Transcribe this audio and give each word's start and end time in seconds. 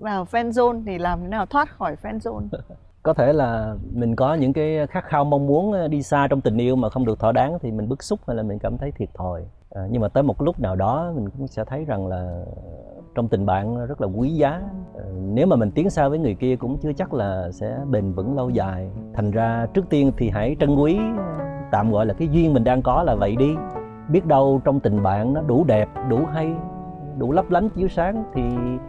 vào 0.00 0.24
fan 0.24 0.50
zone 0.50 0.82
thì 0.86 0.98
làm 0.98 1.20
thế 1.20 1.28
nào 1.28 1.46
thoát 1.46 1.70
khỏi 1.70 1.96
fan 2.02 2.18
zone? 2.18 2.46
Có 3.02 3.14
thể 3.14 3.32
là 3.32 3.74
mình 3.92 4.16
có 4.16 4.34
những 4.34 4.52
cái 4.52 4.86
khát 4.86 5.04
khao 5.04 5.24
mong 5.24 5.46
muốn 5.46 5.72
ờ, 5.72 5.88
đi 5.88 6.02
xa 6.02 6.26
trong 6.30 6.40
tình 6.40 6.56
yêu 6.56 6.76
mà 6.76 6.90
không 6.90 7.04
được 7.04 7.18
thỏa 7.18 7.32
đáng 7.32 7.58
thì 7.62 7.70
mình 7.70 7.88
bức 7.88 8.02
xúc 8.02 8.20
hay 8.26 8.36
là 8.36 8.42
mình 8.42 8.58
cảm 8.58 8.78
thấy 8.78 8.92
thiệt 8.92 9.08
thòi. 9.14 9.42
À, 9.70 9.82
nhưng 9.90 10.02
mà 10.02 10.08
tới 10.08 10.22
một 10.22 10.42
lúc 10.42 10.60
nào 10.60 10.76
đó 10.76 11.12
mình 11.14 11.30
cũng 11.30 11.46
sẽ 11.46 11.64
thấy 11.64 11.84
rằng 11.84 12.06
là 12.06 12.44
trong 13.14 13.28
tình 13.28 13.46
bạn 13.46 13.86
rất 13.86 14.00
là 14.00 14.06
quý 14.06 14.30
giá. 14.30 14.50
À, 14.94 15.04
nếu 15.14 15.46
mà 15.46 15.56
mình 15.56 15.70
tiến 15.70 15.90
xa 15.90 16.08
với 16.08 16.18
người 16.18 16.34
kia 16.34 16.56
cũng 16.56 16.78
chưa 16.78 16.92
chắc 16.92 17.14
là 17.14 17.50
sẽ 17.52 17.78
bền 17.90 18.12
vững 18.12 18.36
lâu 18.36 18.50
dài. 18.50 18.90
Thành 19.14 19.30
ra 19.30 19.66
trước 19.74 19.84
tiên 19.90 20.12
thì 20.16 20.30
hãy 20.30 20.56
trân 20.60 20.76
quý 20.76 20.98
tạm 21.70 21.92
gọi 21.92 22.06
là 22.06 22.14
cái 22.14 22.28
duyên 22.28 22.54
mình 22.54 22.64
đang 22.64 22.82
có 22.82 23.02
là 23.02 23.14
vậy 23.14 23.36
đi. 23.36 23.54
Biết 24.08 24.26
đâu 24.26 24.60
trong 24.64 24.80
tình 24.80 25.02
bạn 25.02 25.34
nó 25.34 25.42
đủ 25.42 25.64
đẹp 25.64 25.88
đủ 26.08 26.20
hay 26.32 26.54
đủ 27.18 27.32
lấp 27.32 27.50
lánh 27.50 27.68
chiếu 27.68 27.88
sáng 27.88 28.24
thì 28.34 28.42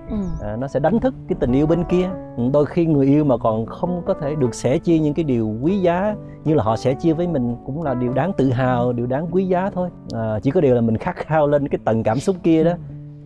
ừ. 0.10 0.18
à, 0.42 0.56
nó 0.56 0.68
sẽ 0.68 0.80
đánh 0.80 1.00
thức 1.00 1.14
cái 1.28 1.38
tình 1.40 1.52
yêu 1.52 1.68
bên 1.68 1.84
kia. 1.84 2.10
Đôi 2.54 2.66
khi 2.66 2.86
người 2.86 3.06
yêu 3.06 3.24
mà 3.24 3.38
còn 3.38 3.66
không 3.66 4.02
có 4.06 4.14
thể 4.14 4.36
được 4.36 4.56
sẻ 4.56 4.78
chia 4.78 5.00
những 5.00 5.14
cái 5.14 5.24
điều 5.24 5.56
quý 5.62 5.80
giá 5.80 6.16
như 6.44 6.54
là 6.54 6.64
họ 6.64 6.76
sẽ 6.76 6.94
chia 6.94 7.14
với 7.14 7.28
mình 7.28 7.56
cũng 7.66 7.84
là 7.84 7.94
điều 7.94 8.14
đáng 8.14 8.34
tự 8.34 8.52
hào 8.52 8.94
điều 8.94 9.06
đáng 9.08 9.28
quý 9.32 9.46
giá 9.46 9.70
thôi. 9.74 9.90
À, 10.14 10.40
chỉ 10.42 10.52
có 10.52 10.62
điều 10.62 10.76
là 10.76 10.82
mình 10.82 10.98
khát 10.98 11.16
khao 11.16 11.48
lên 11.48 11.68
cái 11.68 11.80
tầng 11.86 12.04
cảm 12.04 12.20
xúc 12.20 12.36
kia 12.44 12.64
đó 12.64 12.72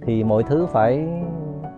thì 0.06 0.24
mọi 0.24 0.44
thứ 0.44 0.66
phải 0.66 1.08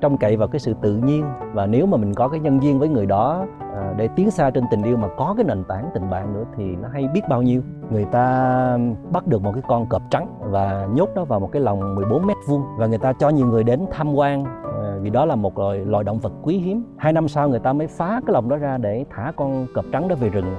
trông 0.02 0.18
cậy 0.18 0.38
vào 0.38 0.48
cái 0.48 0.60
sự 0.60 0.74
tự 0.82 0.98
nhiên. 0.98 1.26
Và 1.54 1.66
nếu 1.66 1.86
mà 1.86 1.98
mình 1.98 2.14
có 2.14 2.28
cái 2.28 2.40
nhân 2.40 2.64
duyên 2.64 2.80
với 2.80 2.90
người 2.90 3.06
đó 3.06 3.46
à, 3.76 3.94
để 3.98 4.10
tiến 4.16 4.32
xa 4.32 4.50
trên 4.50 4.64
tình 4.72 4.84
yêu 4.84 4.98
mà 4.98 5.08
có 5.18 5.34
cái 5.38 5.46
nền 5.46 5.64
tảng 5.64 5.90
tình 5.94 6.10
bạn 6.10 6.34
nữa 6.34 6.44
thì 6.58 6.76
nó 6.76 6.88
hay 6.94 7.08
biết 7.14 7.22
bao 7.30 7.42
nhiêu. 7.42 7.62
Người 7.92 8.06
ta 8.06 8.78
bắt 9.12 9.28
được 9.28 9.42
một 9.42 9.52
cái 9.52 9.64
con 9.68 9.86
cọp 9.86 10.02
trắng 10.10 10.28
và 10.40 10.88
nhốt 10.94 11.10
nó 11.16 11.26
vào 11.26 11.40
một 11.40 11.52
cái 11.52 11.62
lồng 11.62 11.96
14 11.96 12.28
mét 12.28 12.38
vuông 12.48 12.64
và 12.78 12.88
người 12.88 12.98
ta 12.98 13.14
cho 13.14 13.30
nhiều 13.30 13.48
người 13.48 13.64
đến 13.64 13.86
tham 13.92 14.14
quan 14.14 14.46
à, 14.46 14.98
vì 15.02 15.10
đó 15.10 15.26
là 15.26 15.36
một 15.36 15.60
loài, 15.60 15.78
loài 15.78 16.04
động 16.04 16.20
vật 16.20 16.34
quý 16.44 16.58
hiếm. 16.58 16.84
Hai 16.98 17.14
năm 17.14 17.28
sau 17.28 17.50
người 17.50 17.60
ta 17.60 17.74
mới 17.74 17.88
phá 17.88 18.22
cái 18.28 18.34
lồng 18.34 18.50
đó 18.50 18.58
ra 18.58 18.78
để 18.78 19.06
thả 19.10 19.32
con 19.36 19.68
cọp 19.74 19.86
trắng 19.92 20.08
đó 20.08 20.16
về 20.16 20.30
rừng 20.30 20.56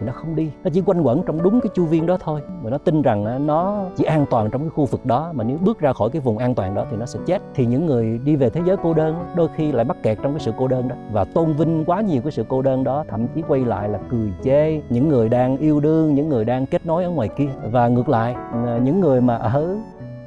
thì 0.00 0.06
nó 0.06 0.12
không 0.12 0.36
đi. 0.36 0.50
Nó 0.64 0.70
chỉ 0.72 0.80
quanh 0.80 1.00
quẩn 1.00 1.22
trong 1.22 1.42
đúng 1.42 1.60
cái 1.60 1.70
chu 1.74 1.84
viên 1.84 2.06
đó 2.06 2.16
thôi. 2.20 2.40
Và 2.62 2.70
nó 2.70 2.78
tin 2.78 3.02
rằng 3.02 3.46
nó 3.46 3.84
chỉ 3.96 4.04
an 4.04 4.26
toàn 4.30 4.50
trong 4.50 4.60
cái 4.60 4.70
khu 4.70 4.84
vực 4.84 5.06
đó. 5.06 5.32
Mà 5.34 5.44
nếu 5.44 5.58
bước 5.64 5.80
ra 5.80 5.92
khỏi 5.92 6.10
cái 6.10 6.20
vùng 6.20 6.38
an 6.38 6.54
toàn 6.54 6.74
đó 6.74 6.84
thì 6.90 6.96
nó 6.96 7.06
sẽ 7.06 7.18
chết. 7.26 7.42
Thì 7.54 7.66
những 7.66 7.86
người 7.86 8.20
đi 8.24 8.36
về 8.36 8.50
thế 8.50 8.60
giới 8.66 8.76
cô 8.82 8.94
đơn 8.94 9.14
đôi 9.36 9.48
khi 9.56 9.72
lại 9.72 9.84
mắc 9.84 9.96
kẹt 10.02 10.18
trong 10.22 10.32
cái 10.32 10.40
sự 10.40 10.52
cô 10.58 10.68
đơn 10.68 10.88
đó. 10.88 10.96
Và 11.12 11.24
tôn 11.24 11.52
vinh 11.52 11.84
quá 11.84 12.00
nhiều 12.00 12.22
cái 12.22 12.32
sự 12.32 12.44
cô 12.48 12.62
đơn 12.62 12.84
đó, 12.84 13.04
thậm 13.08 13.26
chí 13.34 13.42
quay 13.48 13.64
lại 13.64 13.88
là 13.88 13.98
cười 14.10 14.32
chê 14.42 14.80
những 14.88 15.08
người 15.08 15.28
đang 15.28 15.56
yêu 15.56 15.80
đương, 15.80 16.14
những 16.14 16.28
người 16.28 16.44
đang 16.44 16.66
kết 16.66 16.86
nối 16.86 17.04
ở 17.04 17.10
ngoài 17.10 17.28
kia. 17.28 17.48
Và 17.70 17.88
ngược 17.88 18.08
lại 18.08 18.34
à, 18.66 18.78
những 18.82 19.00
người 19.00 19.20
mà 19.20 19.36
ở 19.36 19.76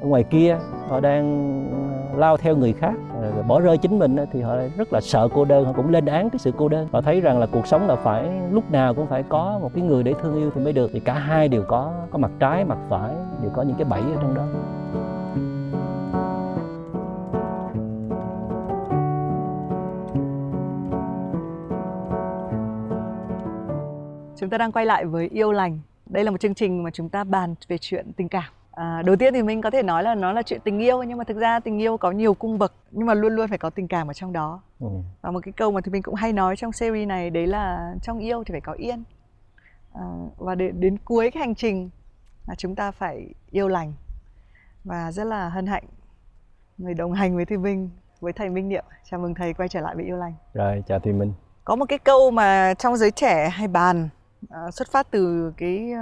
ngoài 0.00 0.24
kia, 0.24 0.58
họ 0.88 1.00
đang 1.00 1.24
lao 2.18 2.36
theo 2.36 2.56
người 2.56 2.72
khác 2.72 2.94
bỏ 3.48 3.60
rơi 3.60 3.78
chính 3.78 3.98
mình 3.98 4.16
thì 4.32 4.40
họ 4.42 4.56
rất 4.76 4.92
là 4.92 5.00
sợ 5.00 5.28
cô 5.34 5.44
đơn, 5.44 5.64
họ 5.64 5.72
cũng 5.72 5.90
lên 5.90 6.06
án 6.06 6.30
cái 6.30 6.38
sự 6.38 6.52
cô 6.56 6.68
đơn. 6.68 6.88
Họ 6.92 7.00
thấy 7.00 7.20
rằng 7.20 7.38
là 7.38 7.46
cuộc 7.52 7.66
sống 7.66 7.86
là 7.86 7.96
phải, 7.96 8.30
lúc 8.50 8.70
nào 8.70 8.94
cũng 8.94 9.06
phải 9.06 9.22
có 9.22 9.58
một 9.62 9.70
cái 9.74 9.84
người 9.84 10.02
để 10.02 10.14
thương 10.22 10.34
yêu 10.34 10.50
thì 10.54 10.60
mới 10.60 10.72
được. 10.72 10.90
Thì 10.92 11.00
cả 11.00 11.14
hai 11.14 11.48
đều 11.48 11.64
có 11.68 11.92
có 12.10 12.18
mặt 12.18 12.30
trái, 12.38 12.64
mặt 12.64 12.78
phải, 12.88 13.14
đều 13.42 13.50
có 13.54 13.62
những 13.62 13.76
cái 13.76 13.84
bẫy 13.84 14.00
ở 14.00 14.16
trong 14.20 14.34
đó. 14.34 14.44
Chúng 24.36 24.50
ta 24.50 24.58
đang 24.58 24.72
quay 24.72 24.86
lại 24.86 25.04
với 25.04 25.28
yêu 25.28 25.52
lành. 25.52 25.78
Đây 26.06 26.24
là 26.24 26.30
một 26.30 26.40
chương 26.40 26.54
trình 26.54 26.82
mà 26.82 26.90
chúng 26.90 27.08
ta 27.08 27.24
bàn 27.24 27.54
về 27.68 27.78
chuyện 27.78 28.12
tình 28.16 28.28
cảm. 28.28 28.44
À, 28.74 29.02
đầu 29.02 29.16
tiên 29.16 29.34
thì 29.34 29.42
mình 29.42 29.62
có 29.62 29.70
thể 29.70 29.82
nói 29.82 30.02
là 30.02 30.14
nó 30.14 30.32
là 30.32 30.42
chuyện 30.42 30.60
tình 30.64 30.78
yêu 30.78 31.02
nhưng 31.02 31.18
mà 31.18 31.24
thực 31.24 31.36
ra 31.36 31.60
tình 31.60 31.78
yêu 31.78 31.96
có 31.96 32.10
nhiều 32.10 32.34
cung 32.34 32.58
bậc 32.58 32.72
nhưng 32.90 33.06
mà 33.06 33.14
luôn 33.14 33.32
luôn 33.32 33.48
phải 33.48 33.58
có 33.58 33.70
tình 33.70 33.88
cảm 33.88 34.10
ở 34.10 34.12
trong 34.12 34.32
đó. 34.32 34.60
Ừ. 34.80 34.88
và 35.22 35.30
một 35.30 35.40
cái 35.42 35.52
câu 35.52 35.72
mà 35.72 35.80
thì 35.80 35.92
mình 35.92 36.02
cũng 36.02 36.14
hay 36.14 36.32
nói 36.32 36.56
trong 36.56 36.72
series 36.72 37.08
này 37.08 37.30
đấy 37.30 37.46
là 37.46 37.94
trong 38.02 38.18
yêu 38.18 38.44
thì 38.44 38.52
phải 38.52 38.60
có 38.60 38.72
yên. 38.72 39.02
À, 39.92 40.04
và 40.36 40.54
đến, 40.54 40.80
đến 40.80 40.96
cuối 41.04 41.30
cái 41.30 41.40
hành 41.40 41.54
trình 41.54 41.90
là 42.46 42.54
chúng 42.54 42.74
ta 42.74 42.90
phải 42.90 43.34
yêu 43.50 43.68
lành 43.68 43.92
và 44.84 45.12
rất 45.12 45.24
là 45.24 45.48
hân 45.48 45.66
hạnh 45.66 45.84
người 46.78 46.94
đồng 46.94 47.12
hành 47.12 47.36
với 47.36 47.44
Thùy 47.44 47.58
Minh 47.58 47.90
với 48.20 48.32
thầy 48.32 48.50
Minh 48.50 48.68
Niệm. 48.68 48.84
Chào 49.10 49.20
mừng 49.20 49.34
thầy 49.34 49.54
quay 49.54 49.68
trở 49.68 49.80
lại 49.80 49.94
với 49.94 50.04
yêu 50.04 50.16
lành. 50.16 50.34
Rồi 50.54 50.82
chào 50.86 50.98
Thùy 50.98 51.12
Minh. 51.12 51.32
Có 51.64 51.76
một 51.76 51.84
cái 51.88 51.98
câu 51.98 52.30
mà 52.30 52.74
trong 52.74 52.96
giới 52.96 53.10
trẻ 53.10 53.48
hay 53.48 53.68
bàn 53.68 54.08
uh, 54.44 54.74
xuất 54.74 54.90
phát 54.92 55.10
từ 55.10 55.52
cái 55.56 55.92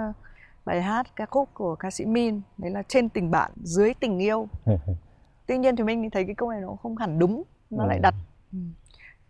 bài 0.65 0.83
hát 0.83 1.17
ca 1.17 1.27
khúc 1.27 1.49
của 1.55 1.75
ca 1.75 1.91
sĩ 1.91 2.05
Min 2.05 2.41
đấy 2.59 2.71
là 2.71 2.83
trên 2.83 3.09
tình 3.09 3.31
bạn 3.31 3.51
dưới 3.63 3.95
tình 3.95 4.19
yêu. 4.19 4.49
Tuy 5.47 5.59
nhiên 5.59 5.77
thì 5.77 5.85
mình 5.85 6.11
thấy 6.11 6.25
cái 6.25 6.35
câu 6.35 6.51
này 6.51 6.61
nó 6.61 6.77
không 6.83 6.97
hẳn 6.97 7.19
đúng 7.19 7.43
nó 7.71 7.87
lại 7.87 7.97
ừ. 7.97 8.03
đặt 8.03 8.15
ừ, 8.53 8.59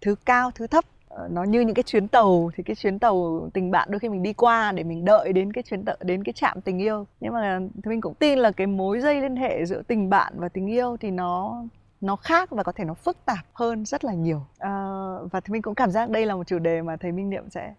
thứ 0.00 0.15
cao 0.25 0.50
thứ 0.50 0.66
thấp. 0.66 0.84
Ờ, 1.09 1.28
nó 1.31 1.44
như 1.44 1.60
những 1.60 1.75
cái 1.75 1.82
chuyến 1.82 2.09
tàu 2.09 2.50
thì 2.54 2.62
cái 2.62 2.76
chuyến 2.76 2.98
tàu 2.98 3.48
tình 3.54 3.70
bạn 3.70 3.88
đôi 3.91 3.98
khi 3.98 4.09
mình 4.09 4.22
đi 4.22 4.32
qua 4.32 4.72
để 4.72 4.84
mình 4.84 5.04
đợi 5.04 5.32
đến 5.32 5.53
cái 5.53 5.62
chuyến 5.62 5.84
tàu 5.84 5.97
đến 6.00 6.25
cái 6.25 6.32
trạm 6.32 6.60
tình 6.60 6.78
yêu. 6.78 7.06
Nhưng 7.20 7.32
mà 7.32 7.60
thì 7.75 7.88
mình 7.88 8.00
cũng 8.00 8.14
tin 8.14 8.38
là 8.38 8.50
cái 8.50 8.66
mối 8.66 9.00
dây 9.00 9.20
liên 9.20 9.37
hệ 9.37 9.64
giữa 9.66 9.82
tình 9.82 10.10
bạn 10.10 10.32
và 10.37 10.49
tình 10.49 10.66
yêu 10.66 10.97
thì 11.00 11.10
nó 11.10 11.62
nó 12.00 12.16
khác 12.16 12.50
và 12.50 12.62
có 12.62 12.72
thể 12.72 12.84
nó 12.84 12.94
phức 12.94 13.16
tạp 13.25 13.47
hơn 13.53 13.84
rất 13.84 14.04
là 14.04 14.14
nhiều. 14.14 14.47
À, 14.59 14.70
và 15.31 15.41
thì 15.41 15.53
mình 15.53 15.62
cũng 15.62 15.75
cảm 15.75 15.91
giác 15.91 16.10
đây 16.10 16.26
là 16.26 16.34
một 16.34 16.47
chủ 16.47 16.59
đề 16.59 16.82
mà 16.82 16.97
thầy 16.97 17.12
Minh 17.12 17.31
Niệm 17.31 17.50
sẽ 17.50 17.75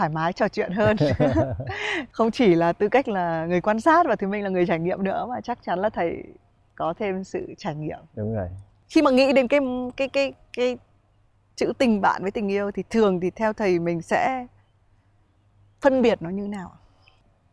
thoải 0.00 0.10
mái 0.10 0.32
trò 0.32 0.48
chuyện 0.48 0.72
hơn. 0.72 0.96
Không 2.12 2.30
chỉ 2.30 2.54
là 2.54 2.72
tư 2.72 2.88
cách 2.88 3.08
là 3.08 3.46
người 3.46 3.60
quan 3.60 3.80
sát 3.80 4.06
và 4.08 4.16
thì 4.16 4.26
mình 4.26 4.42
là 4.42 4.48
người 4.48 4.66
trải 4.66 4.78
nghiệm 4.78 5.04
nữa 5.04 5.26
mà 5.28 5.40
chắc 5.40 5.58
chắn 5.64 5.78
là 5.78 5.90
thầy 5.90 6.22
có 6.74 6.94
thêm 6.98 7.24
sự 7.24 7.54
trải 7.58 7.74
nghiệm. 7.74 7.98
Đúng 8.14 8.34
rồi. 8.34 8.48
Khi 8.88 9.02
mà 9.02 9.10
nghĩ 9.10 9.32
đến 9.32 9.48
cái 9.48 9.60
cái 9.96 10.08
cái 10.08 10.32
cái 10.56 10.76
chữ 11.56 11.72
tình 11.78 12.00
bạn 12.00 12.22
với 12.22 12.30
tình 12.30 12.48
yêu 12.48 12.70
thì 12.70 12.82
thường 12.90 13.20
thì 13.20 13.30
theo 13.30 13.52
thầy 13.52 13.78
mình 13.78 14.02
sẽ 14.02 14.46
phân 15.80 16.02
biệt 16.02 16.22
nó 16.22 16.30
như 16.30 16.48
nào 16.48 16.70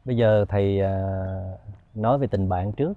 bây 0.06 0.18
giờ 0.18 0.46
thầy 0.50 0.82
uh, 0.82 1.60
nói 1.96 2.18
về 2.18 2.28
tình 2.28 2.50
bạn 2.50 2.72
trước. 2.72 2.94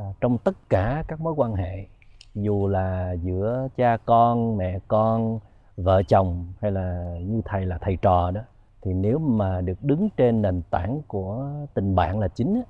Uh, 0.00 0.16
trong 0.20 0.38
tất 0.38 0.54
cả 0.68 1.04
các 1.08 1.20
mối 1.20 1.34
quan 1.36 1.54
hệ 1.54 1.86
dù 2.34 2.68
là 2.68 3.14
giữa 3.22 3.68
cha 3.76 3.96
con 4.04 4.56
mẹ 4.56 4.78
con 4.88 5.38
vợ 5.76 6.02
chồng 6.02 6.52
hay 6.60 6.70
là 6.70 7.04
như 7.20 7.40
thầy 7.44 7.66
là 7.66 7.78
thầy 7.78 7.98
trò 8.02 8.30
đó 8.30 8.40
thì 8.82 8.94
nếu 8.94 9.18
mà 9.18 9.60
được 9.60 9.82
đứng 9.82 10.08
trên 10.16 10.42
nền 10.42 10.62
tảng 10.70 11.02
của 11.08 11.50
tình 11.74 11.94
bạn 11.94 12.18
là 12.18 12.28
chính 12.28 12.62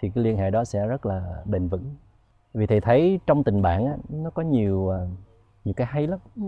thì 0.00 0.10
cái 0.10 0.24
liên 0.24 0.36
hệ 0.36 0.50
đó 0.50 0.64
sẽ 0.64 0.86
rất 0.86 1.06
là 1.06 1.42
bền 1.44 1.68
vững. 1.68 1.94
Vì 2.54 2.66
thầy 2.66 2.80
thấy 2.80 3.20
trong 3.26 3.44
tình 3.44 3.62
bạn 3.62 3.98
nó 4.08 4.30
có 4.30 4.42
nhiều 4.42 4.90
à, 4.90 4.98
nhiều 5.64 5.74
cái 5.74 5.86
hay 5.86 6.06
lắm. 6.06 6.18
Ừ. 6.36 6.42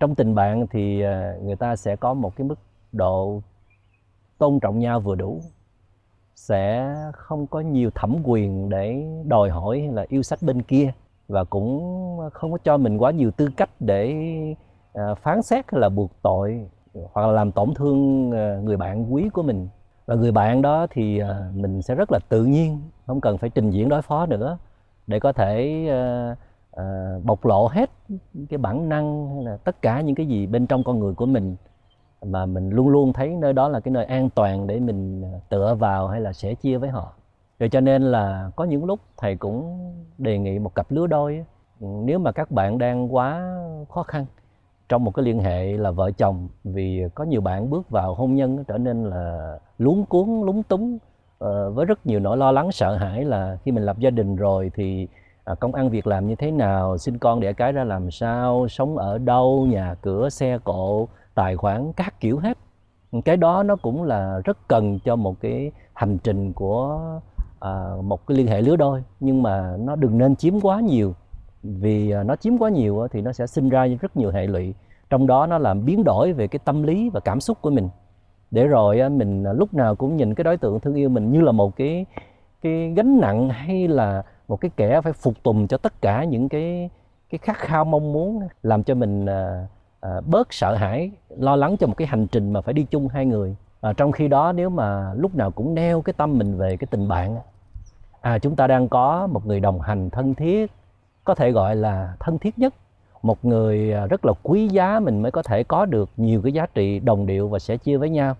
trong 0.00 0.14
tình 0.14 0.34
bạn 0.34 0.66
thì 0.70 1.02
à, 1.02 1.34
người 1.42 1.56
ta 1.56 1.76
sẽ 1.76 1.96
có 1.96 2.14
một 2.14 2.36
cái 2.36 2.46
mức 2.46 2.58
độ 2.92 3.42
tôn 4.38 4.60
trọng 4.60 4.78
nhau 4.78 5.00
vừa 5.00 5.14
đủ 5.14 5.40
sẽ 6.34 6.94
không 7.12 7.46
có 7.46 7.60
nhiều 7.60 7.90
thẩm 7.94 8.16
quyền 8.24 8.68
để 8.68 9.06
đòi 9.26 9.50
hỏi 9.50 9.80
hay 9.80 9.92
là 9.92 10.06
yêu 10.08 10.22
sách 10.22 10.38
bên 10.42 10.62
kia 10.62 10.92
và 11.28 11.44
cũng 11.44 11.80
không 12.32 12.52
có 12.52 12.58
cho 12.64 12.76
mình 12.76 12.98
quá 12.98 13.10
nhiều 13.10 13.30
tư 13.30 13.48
cách 13.56 13.70
để 13.80 14.14
à, 14.92 15.14
phán 15.14 15.42
xét 15.42 15.64
hay 15.72 15.80
là 15.80 15.88
buộc 15.88 16.10
tội 16.22 16.68
hoặc 16.94 17.26
là 17.26 17.32
làm 17.32 17.52
tổn 17.52 17.74
thương 17.74 18.30
ờ, 18.30 18.60
người 18.60 18.76
bạn 18.76 19.14
quý 19.14 19.28
của 19.28 19.42
mình. 19.42 19.68
Và 20.06 20.14
người 20.14 20.32
bạn 20.32 20.62
đó 20.62 20.86
thì 20.90 21.18
ờ, 21.18 21.50
mình 21.54 21.82
sẽ 21.82 21.94
rất 21.94 22.12
là 22.12 22.18
tự 22.28 22.44
nhiên, 22.44 22.80
không 23.06 23.20
cần 23.20 23.38
phải 23.38 23.50
trình 23.50 23.70
diễn 23.70 23.88
đối 23.88 24.02
phó 24.02 24.26
nữa 24.26 24.58
để 25.06 25.20
có 25.20 25.32
thể 25.32 25.86
ờ, 26.72 27.20
bộc 27.24 27.44
lộ 27.44 27.66
hết 27.66 27.90
cái 28.48 28.58
bản 28.58 28.88
năng 28.88 29.34
hay 29.34 29.44
là 29.44 29.56
tất 29.56 29.82
cả 29.82 30.00
những 30.00 30.14
cái 30.14 30.26
gì 30.26 30.46
bên 30.46 30.66
trong 30.66 30.84
con 30.84 30.98
người 30.98 31.14
của 31.14 31.26
mình. 31.26 31.56
Mà 32.22 32.46
mình 32.46 32.70
luôn 32.70 32.88
luôn 32.88 33.12
thấy 33.12 33.28
nơi 33.28 33.52
đó 33.52 33.68
là 33.68 33.80
cái 33.80 33.92
nơi 33.92 34.04
an 34.04 34.30
toàn 34.30 34.66
để 34.66 34.80
mình 34.80 35.24
tựa 35.48 35.74
vào 35.74 36.08
hay 36.08 36.20
là 36.20 36.32
sẻ 36.32 36.54
chia 36.54 36.78
với 36.78 36.90
họ. 36.90 37.12
Rồi 37.58 37.68
cho 37.68 37.80
nên 37.80 38.02
là 38.02 38.50
có 38.56 38.64
những 38.64 38.84
lúc 38.84 39.00
thầy 39.16 39.36
cũng 39.36 39.78
đề 40.18 40.38
nghị 40.38 40.58
một 40.58 40.74
cặp 40.74 40.90
lứa 40.90 41.06
đôi 41.06 41.44
nếu 41.80 42.18
mà 42.18 42.32
các 42.32 42.50
bạn 42.50 42.78
đang 42.78 43.14
quá 43.14 43.56
khó 43.88 44.02
khăn 44.02 44.26
trong 44.90 45.04
một 45.04 45.14
cái 45.14 45.24
liên 45.24 45.38
hệ 45.38 45.72
là 45.76 45.90
vợ 45.90 46.10
chồng 46.10 46.48
vì 46.64 47.02
có 47.14 47.24
nhiều 47.24 47.40
bạn 47.40 47.70
bước 47.70 47.90
vào 47.90 48.14
hôn 48.14 48.34
nhân 48.34 48.64
trở 48.64 48.78
nên 48.78 49.04
là 49.04 49.58
luống 49.78 50.04
cuốn 50.06 50.28
lúng 50.44 50.62
túng 50.62 50.98
ờ, 51.38 51.70
với 51.70 51.86
rất 51.86 52.06
nhiều 52.06 52.20
nỗi 52.20 52.36
lo 52.36 52.52
lắng 52.52 52.72
sợ 52.72 52.96
hãi 52.96 53.24
là 53.24 53.58
khi 53.64 53.72
mình 53.72 53.84
lập 53.84 53.98
gia 53.98 54.10
đình 54.10 54.36
rồi 54.36 54.70
thì 54.74 55.08
à, 55.44 55.54
công 55.54 55.74
ăn 55.74 55.90
việc 55.90 56.06
làm 56.06 56.26
như 56.26 56.34
thế 56.34 56.50
nào 56.50 56.98
sinh 56.98 57.18
con 57.18 57.40
đẻ 57.40 57.52
cái 57.52 57.72
ra 57.72 57.84
làm 57.84 58.10
sao 58.10 58.68
sống 58.68 58.96
ở 58.96 59.18
đâu 59.18 59.66
nhà 59.70 59.94
cửa 60.02 60.28
xe 60.28 60.58
cộ 60.64 61.08
tài 61.34 61.56
khoản 61.56 61.92
các 61.92 62.20
kiểu 62.20 62.38
hết. 62.38 62.58
Cái 63.24 63.36
đó 63.36 63.62
nó 63.62 63.76
cũng 63.76 64.02
là 64.02 64.40
rất 64.44 64.68
cần 64.68 64.98
cho 65.04 65.16
một 65.16 65.40
cái 65.40 65.72
hành 65.92 66.18
trình 66.18 66.52
của 66.52 67.00
à, 67.60 67.90
một 68.02 68.26
cái 68.26 68.36
liên 68.36 68.46
hệ 68.46 68.62
lứa 68.62 68.76
đôi 68.76 69.02
nhưng 69.20 69.42
mà 69.42 69.76
nó 69.78 69.96
đừng 69.96 70.18
nên 70.18 70.36
chiếm 70.36 70.60
quá 70.60 70.80
nhiều 70.80 71.14
vì 71.62 72.10
à, 72.10 72.22
nó 72.22 72.36
chiếm 72.36 72.58
quá 72.58 72.70
nhiều 72.70 73.06
thì 73.12 73.20
nó 73.20 73.32
sẽ 73.32 73.46
sinh 73.46 73.68
ra 73.68 73.86
rất 74.00 74.16
nhiều 74.16 74.30
hệ 74.30 74.46
lụy. 74.46 74.74
Trong 75.10 75.26
đó 75.26 75.46
nó 75.46 75.58
làm 75.58 75.84
biến 75.84 76.04
đổi 76.04 76.32
về 76.32 76.46
cái 76.46 76.60
tâm 76.64 76.82
lý 76.82 77.10
và 77.10 77.20
cảm 77.20 77.40
xúc 77.40 77.58
của 77.60 77.70
mình. 77.70 77.88
Để 78.50 78.66
rồi 78.66 79.10
mình 79.10 79.44
à, 79.44 79.52
lúc 79.52 79.74
nào 79.74 79.94
cũng 79.94 80.16
nhìn 80.16 80.34
cái 80.34 80.44
đối 80.44 80.56
tượng 80.56 80.80
thương 80.80 80.94
yêu 80.94 81.08
mình 81.08 81.32
như 81.32 81.40
là 81.40 81.52
một 81.52 81.76
cái 81.76 82.06
cái 82.62 82.92
gánh 82.96 83.20
nặng 83.20 83.48
hay 83.48 83.88
là 83.88 84.22
một 84.48 84.56
cái 84.56 84.70
kẻ 84.76 85.00
phải 85.00 85.12
phục 85.12 85.42
tùng 85.42 85.68
cho 85.68 85.76
tất 85.76 86.02
cả 86.02 86.24
những 86.24 86.48
cái 86.48 86.90
cái 87.30 87.38
khát 87.38 87.56
khao 87.56 87.84
mong 87.84 88.12
muốn 88.12 88.48
làm 88.62 88.82
cho 88.82 88.94
mình 88.94 89.26
à, 89.26 89.66
à, 90.00 90.20
bớt 90.26 90.52
sợ 90.52 90.74
hãi 90.74 91.10
lo 91.28 91.56
lắng 91.56 91.76
cho 91.76 91.86
một 91.86 91.94
cái 91.96 92.08
hành 92.08 92.26
trình 92.26 92.52
mà 92.52 92.60
phải 92.60 92.74
đi 92.74 92.86
chung 92.90 93.08
hai 93.08 93.26
người. 93.26 93.56
À, 93.80 93.92
trong 93.92 94.12
khi 94.12 94.28
đó 94.28 94.52
nếu 94.52 94.70
mà 94.70 95.14
lúc 95.14 95.34
nào 95.34 95.50
cũng 95.50 95.74
neo 95.74 96.02
cái 96.02 96.12
tâm 96.12 96.38
mình 96.38 96.56
về 96.56 96.76
cái 96.76 96.86
tình 96.90 97.08
bạn 97.08 97.36
à 98.20 98.38
chúng 98.38 98.56
ta 98.56 98.66
đang 98.66 98.88
có 98.88 99.26
một 99.26 99.46
người 99.46 99.60
đồng 99.60 99.80
hành 99.80 100.10
thân 100.10 100.34
thiết 100.34 100.70
có 101.24 101.34
thể 101.34 101.50
gọi 101.50 101.76
là 101.76 102.14
thân 102.20 102.38
thiết 102.38 102.58
nhất. 102.58 102.74
Một 103.22 103.44
người 103.44 103.92
à, 103.92 104.06
rất 104.06 104.24
là 104.24 104.32
quý 104.42 104.68
giá 104.68 105.00
mình 105.00 105.22
mới 105.22 105.30
có 105.30 105.42
thể 105.42 105.64
có 105.64 105.84
được 105.84 106.10
nhiều 106.16 106.42
cái 106.42 106.52
giá 106.52 106.66
trị 106.74 106.98
đồng 106.98 107.26
điệu 107.26 107.48
và 107.48 107.58
sẻ 107.58 107.76
chia 107.76 107.96
với 107.96 108.10
nhau. 108.10 108.36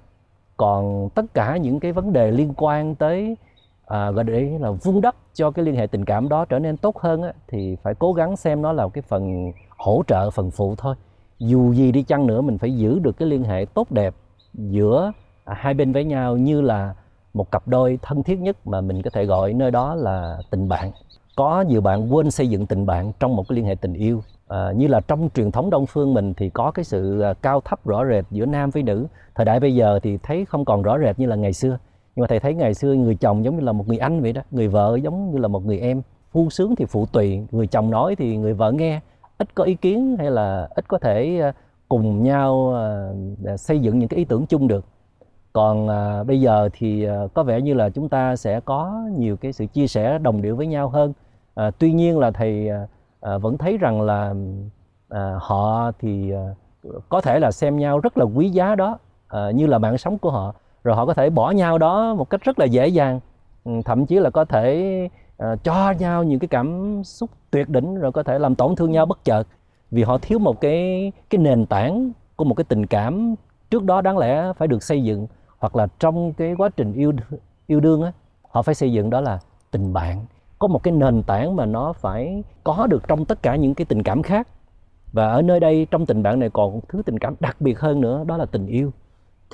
Còn 0.57 1.09
tất 1.15 1.25
cả 1.35 1.57
những 1.57 1.81
cái 1.81 1.93
vấn 1.93 2.13
đề 2.13 2.31
liên 2.31 2.55
quan 2.57 2.95
tới 2.95 3.37
à, 3.87 4.11
gọi 4.11 4.25
để 4.25 4.59
là 4.61 4.71
vun 4.71 5.01
đắp 5.01 5.15
cho 5.35 5.51
cái 5.51 5.65
liên 5.65 5.77
hệ 5.77 5.87
tình 5.87 6.05
cảm 6.05 6.29
đó 6.29 6.45
trở 6.45 6.59
nên 6.59 6.77
tốt 6.77 6.99
hơn 6.99 7.23
á, 7.23 7.33
thì 7.49 7.77
phải 7.83 7.95
cố 7.95 8.13
gắng 8.13 8.37
xem 8.37 8.63
nó 8.63 8.73
là 8.73 8.89
cái 8.89 9.03
phần 9.03 9.53
hỗ 9.79 10.03
trợ 10.07 10.31
phần 10.31 10.51
phụ 10.51 10.75
thôi. 10.79 10.95
Dù 11.39 11.73
gì 11.73 11.93
đi 11.93 12.03
chăng 12.03 12.27
nữa 12.27 12.41
mình 12.41 12.59
phải 12.59 12.77
giữ 12.77 12.99
được 12.99 13.17
cái 13.17 13.29
liên 13.29 13.45
hệ 13.45 13.67
tốt 13.75 13.91
đẹp 13.91 14.15
giữa 14.55 15.13
à, 15.45 15.55
hai 15.59 15.75
bên 15.75 15.93
với 15.93 16.05
nhau 16.05 16.37
như 16.37 16.61
là 16.61 16.95
một 17.35 17.51
cặp 17.51 17.69
đôi 17.69 17.99
thân 18.03 18.23
thiết 18.23 18.39
nhất 18.39 18.67
mà 18.67 18.81
mình 18.81 19.03
có 19.03 19.11
thể 19.11 19.25
gọi 19.25 19.53
nơi 19.53 19.71
đó 19.71 19.95
là 19.95 20.39
tình 20.51 20.69
bạn 20.69 20.91
có 21.37 21.61
nhiều 21.61 21.81
bạn 21.81 22.15
quên 22.15 22.31
xây 22.31 22.49
dựng 22.49 22.67
tình 22.67 22.87
bạn 22.87 23.13
trong 23.21 23.37
một 23.37 23.49
cái 23.49 23.57
liên 23.57 23.65
hệ 23.65 23.75
tình 23.75 23.95
yêu. 23.95 24.23
À, 24.49 24.73
như 24.77 24.87
là 24.87 25.01
trong 25.01 25.29
truyền 25.35 25.51
thống 25.51 25.71
đông 25.71 25.87
phương 25.87 26.15
mình 26.15 26.35
thì 26.35 26.51
có 26.51 26.71
cái 26.71 26.85
sự 26.85 27.21
à, 27.21 27.35
cao 27.35 27.61
thấp 27.61 27.87
rõ 27.87 28.05
rệt 28.07 28.25
giữa 28.31 28.47
nam 28.47 28.71
với 28.71 28.83
nữ. 28.83 29.07
Thời 29.35 29.45
đại 29.45 29.61
bây 29.61 29.75
giờ 29.75 30.01
thì 30.03 30.19
thấy 30.23 30.45
không 30.45 30.65
còn 30.65 30.83
rõ 30.83 30.99
rệt 30.99 31.19
như 31.19 31.27
là 31.27 31.37
ngày 31.37 31.53
xưa. 31.53 31.79
Nhưng 32.17 32.23
mà 32.23 32.27
thầy 32.27 32.41
thấy 32.41 32.55
ngày 32.55 32.75
xưa 32.75 32.95
người 32.95 33.15
chồng 33.15 33.45
giống 33.45 33.57
như 33.57 33.63
là 33.63 33.73
một 33.73 33.89
người 33.89 33.99
anh 33.99 34.21
vậy 34.21 34.33
đó 34.33 34.43
người 34.51 34.69
vợ 34.69 34.99
giống 35.03 35.31
như 35.31 35.39
là 35.39 35.49
một 35.49 35.65
người 35.65 35.81
em. 35.81 36.03
Phu 36.33 36.51
sướng 36.51 36.77
thì 36.77 36.85
phụ 36.85 37.07
tùy 37.07 37.47
người 37.51 37.67
chồng 37.67 37.91
nói 37.91 38.17
thì 38.17 38.37
người 38.37 38.55
vợ 38.55 38.73
nghe. 38.73 39.01
Ít 39.39 39.55
có 39.55 39.65
ý 39.65 39.75
kiến 39.75 40.17
hay 40.19 40.31
là 40.31 40.69
ít 40.71 40.89
có 40.89 40.99
thể 40.99 41.41
à, 41.41 41.53
cùng 41.89 42.23
nhau 42.23 42.75
à, 43.45 43.57
xây 43.57 43.79
dựng 43.79 43.99
những 43.99 44.09
cái 44.09 44.19
ý 44.19 44.25
tưởng 44.25 44.47
chung 44.47 44.69
được 44.69 44.85
còn 45.53 45.89
à, 45.89 46.25
bây 46.25 46.41
giờ 46.41 46.69
thì 46.73 47.05
à, 47.05 47.27
có 47.35 47.43
vẻ 47.43 47.61
như 47.61 47.75
là 47.75 47.91
chúng 47.91 48.09
ta 48.09 48.37
sẽ 48.37 48.61
có 48.61 49.03
nhiều 49.17 49.37
cái 49.37 49.53
sự 49.53 49.67
chia 49.67 49.87
sẻ 49.87 50.19
đồng 50.19 50.43
điệu 50.43 50.57
với 50.57 50.67
nhau 50.67 50.89
hơn. 50.89 51.13
À, 51.55 51.71
tuy 51.79 51.93
nhiên 51.93 52.19
là 52.19 52.31
thầy 52.31 52.69
à, 52.69 52.87
à, 53.21 53.39
vẫn 53.39 53.59
thấy 53.59 53.79
rằng 53.79 54.03
là 54.03 54.35
à, 55.09 55.35
họ 55.41 55.93
thì 55.99 56.33
à, 56.33 56.55
có 57.09 57.21
thể 57.21 57.39
là 57.39 57.51
xem 57.51 57.79
nhau 57.79 57.99
rất 57.99 58.19
là 58.19 58.25
quý 58.25 58.49
giá 58.49 58.75
đó 58.75 58.99
à, 59.29 59.51
như 59.51 59.67
là 59.67 59.79
mạng 59.79 59.99
sống 59.99 60.19
của 60.19 60.31
họ. 60.31 60.55
Rồi 60.85 60.97
họ 60.97 61.07
có 61.07 61.15
thể 61.15 61.31
bỏ 61.31 61.51
nhau 61.51 61.79
đó 61.79 62.15
một 62.15 62.31
cách 62.31 62.41
rất 62.45 62.59
là 62.59 62.65
dễ 62.65 62.89
dàng 62.89 63.21
ừ, 63.65 63.73
thậm 63.85 64.07
chí 64.07 64.19
là 64.19 64.31
có 64.31 64.45
thể 64.45 65.09
à, 65.39 65.57
cho 65.65 65.91
nhau 65.99 66.25
những 66.25 66.39
cái 66.39 66.49
cảm 66.49 67.01
xúc 67.05 67.31
tuyệt 67.51 67.69
đỉnh 67.69 67.95
rồi 67.95 68.13
có 68.13 68.23
thể 68.23 68.39
làm 68.39 68.55
tổn 68.55 68.77
thương 68.77 68.93
nhau 68.93 69.07
bất 69.07 69.25
chợt. 69.25 69.47
Vì 69.91 70.03
họ 70.03 70.19
thiếu 70.19 70.39
một 70.39 70.61
cái 70.61 71.13
cái 71.31 71.39
nền 71.39 71.67
tảng 71.67 72.13
của 72.37 72.45
một 72.45 72.55
cái 72.55 72.65
tình 72.65 72.87
cảm 72.87 73.35
trước 73.71 73.85
đó 73.85 74.01
đáng 74.01 74.19
lẽ 74.19 74.53
phải 74.53 74.69
được 74.69 74.83
xây 74.83 75.05
dựng 75.05 75.27
hoặc 75.61 75.77
là 75.77 75.87
trong 75.99 76.33
cái 76.33 76.55
quá 76.59 76.69
trình 76.77 76.93
yêu 76.93 77.13
yêu 77.67 77.81
đương 77.81 78.03
á 78.03 78.13
họ 78.51 78.63
phải 78.63 78.75
xây 78.75 78.93
dựng 78.93 79.11
đó 79.11 79.21
là 79.21 79.39
tình 79.71 79.93
bạn. 79.93 80.27
Có 80.59 80.69
một 80.69 80.83
cái 80.83 80.93
nền 80.93 81.23
tảng 81.23 81.57
mà 81.57 81.67
nó 81.67 81.93
phải 81.93 82.43
có 82.65 82.87
được 82.87 83.09
trong 83.09 83.25
tất 83.25 83.43
cả 83.43 83.57
những 83.57 83.75
cái 83.75 83.85
tình 83.85 84.03
cảm 84.03 84.23
khác. 84.23 84.49
Và 85.13 85.29
ở 85.29 85.43
nơi 85.43 85.61
đây 85.61 85.87
trong 85.91 86.07
tình 86.07 86.23
bạn 86.23 86.39
này 86.41 86.51
còn 86.51 86.73
một 86.73 86.81
thứ 86.89 87.03
tình 87.07 87.19
cảm 87.19 87.35
đặc 87.41 87.57
biệt 87.61 87.81
hơn 87.81 88.01
nữa 88.01 88.25
đó 88.27 88.37
là 88.37 88.45
tình 88.45 88.67
yêu. 88.67 88.93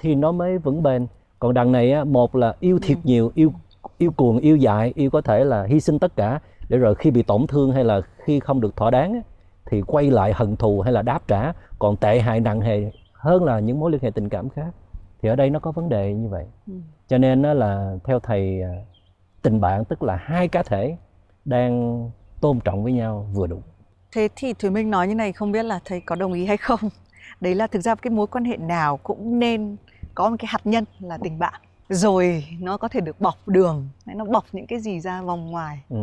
Thì 0.00 0.14
nó 0.14 0.32
mới 0.32 0.58
vững 0.58 0.82
bền. 0.82 1.06
Còn 1.38 1.54
đằng 1.54 1.72
này 1.72 1.92
á, 1.92 2.04
một 2.04 2.36
là 2.36 2.54
yêu 2.60 2.78
thiệt 2.82 2.98
nhiều 3.04 3.32
yêu 3.34 3.52
yêu 3.98 4.10
cuồng 4.10 4.38
yêu 4.38 4.56
dại 4.56 4.92
yêu 4.96 5.10
có 5.10 5.20
thể 5.20 5.44
là 5.44 5.64
hy 5.64 5.80
sinh 5.80 5.98
tất 5.98 6.16
cả 6.16 6.40
để 6.68 6.78
rồi 6.78 6.94
khi 6.94 7.10
bị 7.10 7.22
tổn 7.22 7.46
thương 7.46 7.72
hay 7.72 7.84
là 7.84 8.00
khi 8.16 8.40
không 8.40 8.60
được 8.60 8.76
thỏa 8.76 8.90
đáng 8.90 9.12
á, 9.12 9.20
thì 9.66 9.82
quay 9.82 10.10
lại 10.10 10.32
hận 10.32 10.56
thù 10.56 10.80
hay 10.80 10.92
là 10.92 11.02
đáp 11.02 11.28
trả. 11.28 11.52
Còn 11.78 11.96
tệ 11.96 12.20
hại 12.20 12.40
nặng 12.40 12.60
hề 12.60 12.90
hơn 13.12 13.44
là 13.44 13.60
những 13.60 13.80
mối 13.80 13.90
liên 13.90 14.00
hệ 14.02 14.10
tình 14.10 14.28
cảm 14.28 14.48
khác 14.48 14.74
thì 15.22 15.28
ở 15.28 15.36
đây 15.36 15.50
nó 15.50 15.58
có 15.58 15.72
vấn 15.72 15.88
đề 15.88 16.14
như 16.14 16.28
vậy. 16.28 16.44
Ừ. 16.66 16.72
cho 17.08 17.18
nên 17.18 17.42
nó 17.42 17.54
là 17.54 17.96
theo 18.04 18.20
thầy 18.20 18.62
à, 18.62 18.70
tình 19.42 19.60
bạn 19.60 19.84
tức 19.84 20.02
là 20.02 20.16
hai 20.16 20.48
cá 20.48 20.62
thể 20.62 20.96
đang 21.44 22.10
tôn 22.40 22.60
trọng 22.60 22.84
với 22.84 22.92
nhau 22.92 23.28
vừa 23.32 23.46
đủ. 23.46 23.62
Thế 24.12 24.28
thì 24.36 24.52
thùy 24.52 24.70
minh 24.70 24.90
nói 24.90 25.08
như 25.08 25.14
này 25.14 25.32
không 25.32 25.52
biết 25.52 25.62
là 25.62 25.80
thầy 25.84 26.00
có 26.00 26.14
đồng 26.14 26.32
ý 26.32 26.46
hay 26.46 26.56
không? 26.56 26.80
Đấy 27.40 27.54
là 27.54 27.66
thực 27.66 27.80
ra 27.80 27.94
cái 27.94 28.10
mối 28.10 28.26
quan 28.26 28.44
hệ 28.44 28.56
nào 28.56 28.96
cũng 28.96 29.38
nên 29.38 29.76
có 30.14 30.30
một 30.30 30.36
cái 30.38 30.46
hạt 30.48 30.60
nhân 30.64 30.84
là 31.00 31.18
tình 31.22 31.38
bạn. 31.38 31.60
Rồi 31.88 32.44
nó 32.60 32.76
có 32.76 32.88
thể 32.88 33.00
được 33.00 33.20
bọc 33.20 33.48
đường 33.48 33.88
nó 34.06 34.24
bọc 34.24 34.44
những 34.52 34.66
cái 34.66 34.80
gì 34.80 35.00
ra 35.00 35.22
vòng 35.22 35.50
ngoài. 35.50 35.82
Ừ. 35.88 35.96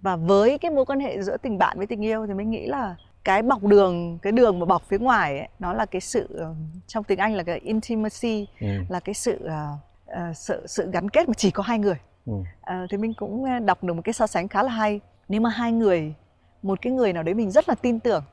và 0.00 0.16
với 0.16 0.58
cái 0.58 0.70
mối 0.70 0.84
quan 0.84 1.00
hệ 1.00 1.22
giữa 1.22 1.36
tình 1.36 1.58
bạn 1.58 1.78
với 1.78 1.86
tình 1.86 2.04
yêu 2.04 2.26
thì 2.26 2.34
mình 2.34 2.50
nghĩ 2.50 2.66
là 2.66 2.96
cái 3.26 3.42
bọc 3.42 3.64
đường 3.64 4.18
cái 4.22 4.32
đường 4.32 4.58
mà 4.58 4.66
bọc 4.66 4.82
phía 4.88 4.98
ngoài 4.98 5.38
ấy, 5.38 5.48
nó 5.58 5.72
là 5.72 5.86
cái 5.86 6.00
sự 6.00 6.40
trong 6.86 7.04
tiếng 7.04 7.18
anh 7.18 7.34
là 7.34 7.42
cái 7.42 7.58
intimacy 7.58 8.46
ừ. 8.60 8.66
là 8.88 9.00
cái 9.00 9.14
sự 9.14 9.40
uh, 9.44 10.36
sự 10.36 10.66
sự 10.66 10.90
gắn 10.90 11.10
kết 11.10 11.28
mà 11.28 11.34
chỉ 11.36 11.50
có 11.50 11.62
hai 11.62 11.78
người 11.78 11.96
ừ. 12.26 12.32
uh, 12.32 12.44
thì 12.90 12.96
mình 12.96 13.14
cũng 13.14 13.66
đọc 13.66 13.84
được 13.84 13.94
một 13.94 14.02
cái 14.04 14.12
so 14.12 14.26
sánh 14.26 14.48
khá 14.48 14.62
là 14.62 14.72
hay 14.72 15.00
nếu 15.28 15.40
mà 15.40 15.50
hai 15.50 15.72
người 15.72 16.14
một 16.62 16.82
cái 16.82 16.92
người 16.92 17.12
nào 17.12 17.22
đấy 17.22 17.34
mình 17.34 17.50
rất 17.50 17.68
là 17.68 17.74
tin 17.74 18.00
tưởng 18.00 18.24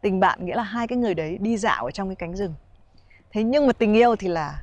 tình 0.00 0.20
bạn 0.20 0.46
nghĩa 0.46 0.56
là 0.56 0.62
hai 0.62 0.86
cái 0.86 0.98
người 0.98 1.14
đấy 1.14 1.38
đi 1.40 1.56
dạo 1.56 1.84
ở 1.84 1.90
trong 1.90 2.08
cái 2.08 2.16
cánh 2.16 2.36
rừng 2.36 2.54
thế 3.32 3.42
nhưng 3.42 3.66
mà 3.66 3.72
tình 3.72 3.94
yêu 3.94 4.16
thì 4.16 4.28
là 4.28 4.62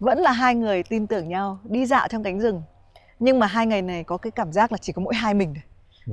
vẫn 0.00 0.18
là 0.18 0.32
hai 0.32 0.54
người 0.54 0.82
tin 0.82 1.06
tưởng 1.06 1.28
nhau 1.28 1.58
đi 1.64 1.86
dạo 1.86 2.08
trong 2.08 2.22
cánh 2.22 2.40
rừng 2.40 2.62
nhưng 3.18 3.38
mà 3.38 3.46
hai 3.46 3.66
ngày 3.66 3.82
này 3.82 4.04
có 4.04 4.16
cái 4.16 4.30
cảm 4.30 4.52
giác 4.52 4.72
là 4.72 4.78
chỉ 4.78 4.92
có 4.92 5.02
mỗi 5.02 5.14
hai 5.14 5.34
mình 5.34 5.54
thôi. 5.54 5.62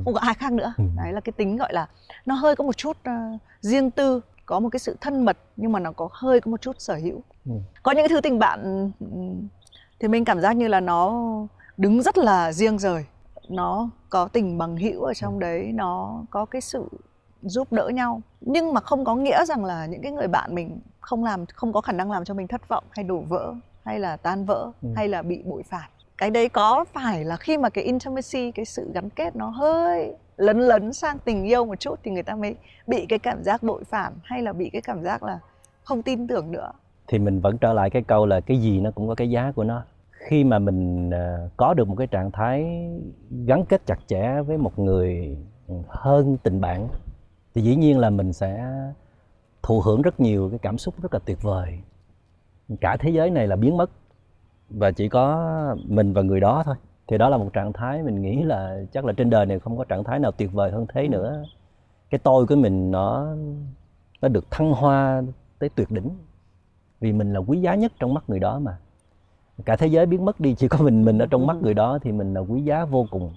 Không 0.06 0.14
có 0.14 0.20
ai 0.20 0.34
khác 0.34 0.52
nữa. 0.54 0.74
Ừ. 0.78 0.84
đấy 0.98 1.14
là 1.14 1.20
cái 1.20 1.34
tính 1.34 1.58
gọi 1.58 1.74
là 1.74 1.88
nó 2.26 2.36
hơi 2.36 2.56
có 2.56 2.64
một 2.64 2.78
chút 2.78 2.98
uh, 3.10 3.42
riêng 3.62 3.92
tư 3.92 4.22
có 4.46 4.60
một 4.60 4.70
cái 4.70 4.80
sự 4.80 4.98
thân 5.02 5.26
mật 5.26 5.38
nhưng 5.56 5.72
mà 5.72 5.80
nó 5.80 5.92
có 5.92 6.10
hơi 6.12 6.42
có 6.42 6.52
một 6.52 6.62
chút 6.62 6.76
sở 6.80 6.96
hữu. 6.96 7.22
Ừ. 7.46 7.52
có 7.84 7.92
những 7.92 8.02
cái 8.02 8.10
thứ 8.10 8.22
tình 8.22 8.40
bạn 8.40 8.92
thì 10.00 10.08
mình 10.08 10.26
cảm 10.26 10.42
giác 10.42 10.54
như 10.54 10.68
là 10.68 10.80
nó 10.80 11.24
đứng 11.78 12.02
rất 12.02 12.18
là 12.18 12.54
riêng 12.54 12.80
rời. 12.80 13.06
Nó 13.50 13.90
có 14.10 14.28
tình 14.28 14.58
bằng 14.58 14.78
hữu 14.78 15.04
ở 15.04 15.14
trong 15.14 15.40
đấy 15.40 15.72
nó 15.74 16.24
có 16.30 16.46
cái 16.46 16.62
sự 16.62 16.90
giúp 17.42 17.72
đỡ 17.72 17.90
nhau. 17.94 18.22
Nhưng 18.42 18.74
mà 18.74 18.82
không 18.82 19.06
có 19.06 19.16
nghĩa 19.16 19.46
rằng 19.46 19.66
là 19.66 19.86
những 19.86 20.02
cái 20.02 20.12
người 20.12 20.28
bạn 20.28 20.56
mình 20.56 20.80
không 21.00 21.24
làm 21.24 21.46
không 21.46 21.74
có 21.74 21.82
khả 21.82 21.92
năng 21.94 22.12
làm 22.12 22.26
cho 22.26 22.34
mình 22.34 22.48
thất 22.48 22.68
vọng 22.68 22.84
hay 22.90 23.04
đổ 23.04 23.20
vỡ 23.20 23.54
hay 23.84 24.00
là 24.00 24.18
tan 24.18 24.46
vỡ 24.46 24.72
ừ. 24.82 24.90
hay 24.96 25.08
là 25.08 25.22
bị 25.22 25.44
bội 25.46 25.64
phạt 25.64 25.88
cái 26.22 26.30
đấy 26.30 26.50
có 26.50 26.86
phải 26.94 27.26
là 27.26 27.38
khi 27.38 27.58
mà 27.58 27.70
cái 27.70 27.84
intimacy, 27.84 28.52
cái 28.52 28.66
sự 28.66 28.92
gắn 28.94 29.10
kết 29.10 29.36
nó 29.36 29.50
hơi 29.50 30.16
lấn 30.38 30.60
lấn 30.60 30.94
sang 30.94 31.20
tình 31.20 31.44
yêu 31.44 31.66
một 31.66 31.80
chút 31.80 32.00
thì 32.04 32.12
người 32.12 32.24
ta 32.24 32.36
mới 32.36 32.56
bị 32.88 33.06
cái 33.10 33.20
cảm 33.20 33.44
giác 33.44 33.64
bội 33.64 33.84
phản 33.84 34.14
hay 34.24 34.42
là 34.42 34.54
bị 34.54 34.70
cái 34.70 34.82
cảm 34.82 35.04
giác 35.04 35.24
là 35.24 35.40
không 35.84 36.02
tin 36.02 36.28
tưởng 36.28 36.52
nữa? 36.52 36.72
Thì 37.08 37.20
mình 37.20 37.40
vẫn 37.40 37.58
trở 37.58 37.74
lại 37.74 37.90
cái 37.90 38.02
câu 38.02 38.26
là 38.26 38.40
cái 38.42 38.58
gì 38.58 38.80
nó 38.80 38.92
cũng 38.92 39.08
có 39.08 39.16
cái 39.16 39.30
giá 39.30 39.52
của 39.56 39.64
nó. 39.64 39.84
Khi 40.12 40.44
mà 40.44 40.60
mình 40.60 41.10
ờ, 41.10 41.50
có 41.58 41.74
được 41.74 41.88
một 41.88 41.96
cái 41.98 42.08
trạng 42.08 42.32
thái 42.32 42.90
gắn 43.46 43.66
kết 43.66 43.82
chặt 43.86 44.00
chẽ 44.08 44.42
với 44.42 44.58
một 44.58 44.80
người 44.80 45.38
hơn 45.88 46.38
tình 46.44 46.62
bạn 46.62 46.88
thì 47.56 47.62
dĩ 47.62 47.76
nhiên 47.76 48.00
là 48.00 48.10
mình 48.10 48.34
sẽ 48.34 48.66
thụ 49.64 49.82
hưởng 49.82 50.02
rất 50.02 50.20
nhiều 50.20 50.50
cái 50.50 50.60
cảm 50.60 50.78
xúc 50.78 51.02
rất 51.02 51.14
là 51.14 51.20
tuyệt 51.26 51.42
vời. 51.42 51.80
Cả 52.82 52.98
thế 53.00 53.10
giới 53.10 53.30
này 53.30 53.48
là 53.48 53.56
biến 53.56 53.78
mất 53.78 53.90
và 54.78 54.92
chỉ 54.92 55.10
có 55.10 55.76
mình 55.88 56.14
và 56.14 56.22
người 56.22 56.40
đó 56.40 56.64
thôi. 56.66 56.76
Thì 57.08 57.18
đó 57.18 57.30
là 57.30 57.38
một 57.38 57.50
trạng 57.54 57.74
thái 57.74 58.04
mình 58.04 58.22
nghĩ 58.22 58.44
là 58.44 58.82
chắc 58.92 59.06
là 59.06 59.14
trên 59.14 59.30
đời 59.30 59.46
này 59.46 59.60
không 59.60 59.78
có 59.78 59.84
trạng 59.84 60.04
thái 60.04 60.20
nào 60.20 60.32
tuyệt 60.32 60.54
vời 60.54 60.72
hơn 60.72 60.86
thế 60.94 61.08
nữa. 61.08 61.44
Cái 62.10 62.20
tôi 62.20 62.46
của 62.48 62.56
mình 62.56 62.92
nó 62.92 63.36
nó 64.22 64.28
được 64.28 64.52
thăng 64.52 64.72
hoa 64.72 65.22
tới 65.60 65.70
tuyệt 65.70 65.92
đỉnh. 65.92 66.10
Vì 67.00 67.14
mình 67.14 67.34
là 67.34 67.40
quý 67.40 67.62
giá 67.62 67.76
nhất 67.76 67.92
trong 68.00 68.14
mắt 68.14 68.24
người 68.28 68.40
đó 68.40 68.60
mà. 68.60 68.78
Cả 69.66 69.76
thế 69.76 69.88
giới 69.88 70.06
biến 70.06 70.26
mất 70.26 70.40
đi 70.40 70.56
chỉ 70.56 70.68
có 70.68 70.78
mình 70.82 71.06
mình 71.06 71.20
ở 71.20 71.26
trong 71.26 71.48
mắt 71.48 71.58
người 71.62 71.74
đó 71.74 72.00
thì 72.02 72.12
mình 72.12 72.34
là 72.34 72.42
quý 72.42 72.62
giá 72.62 72.86
vô 72.86 73.06
cùng. 73.12 73.34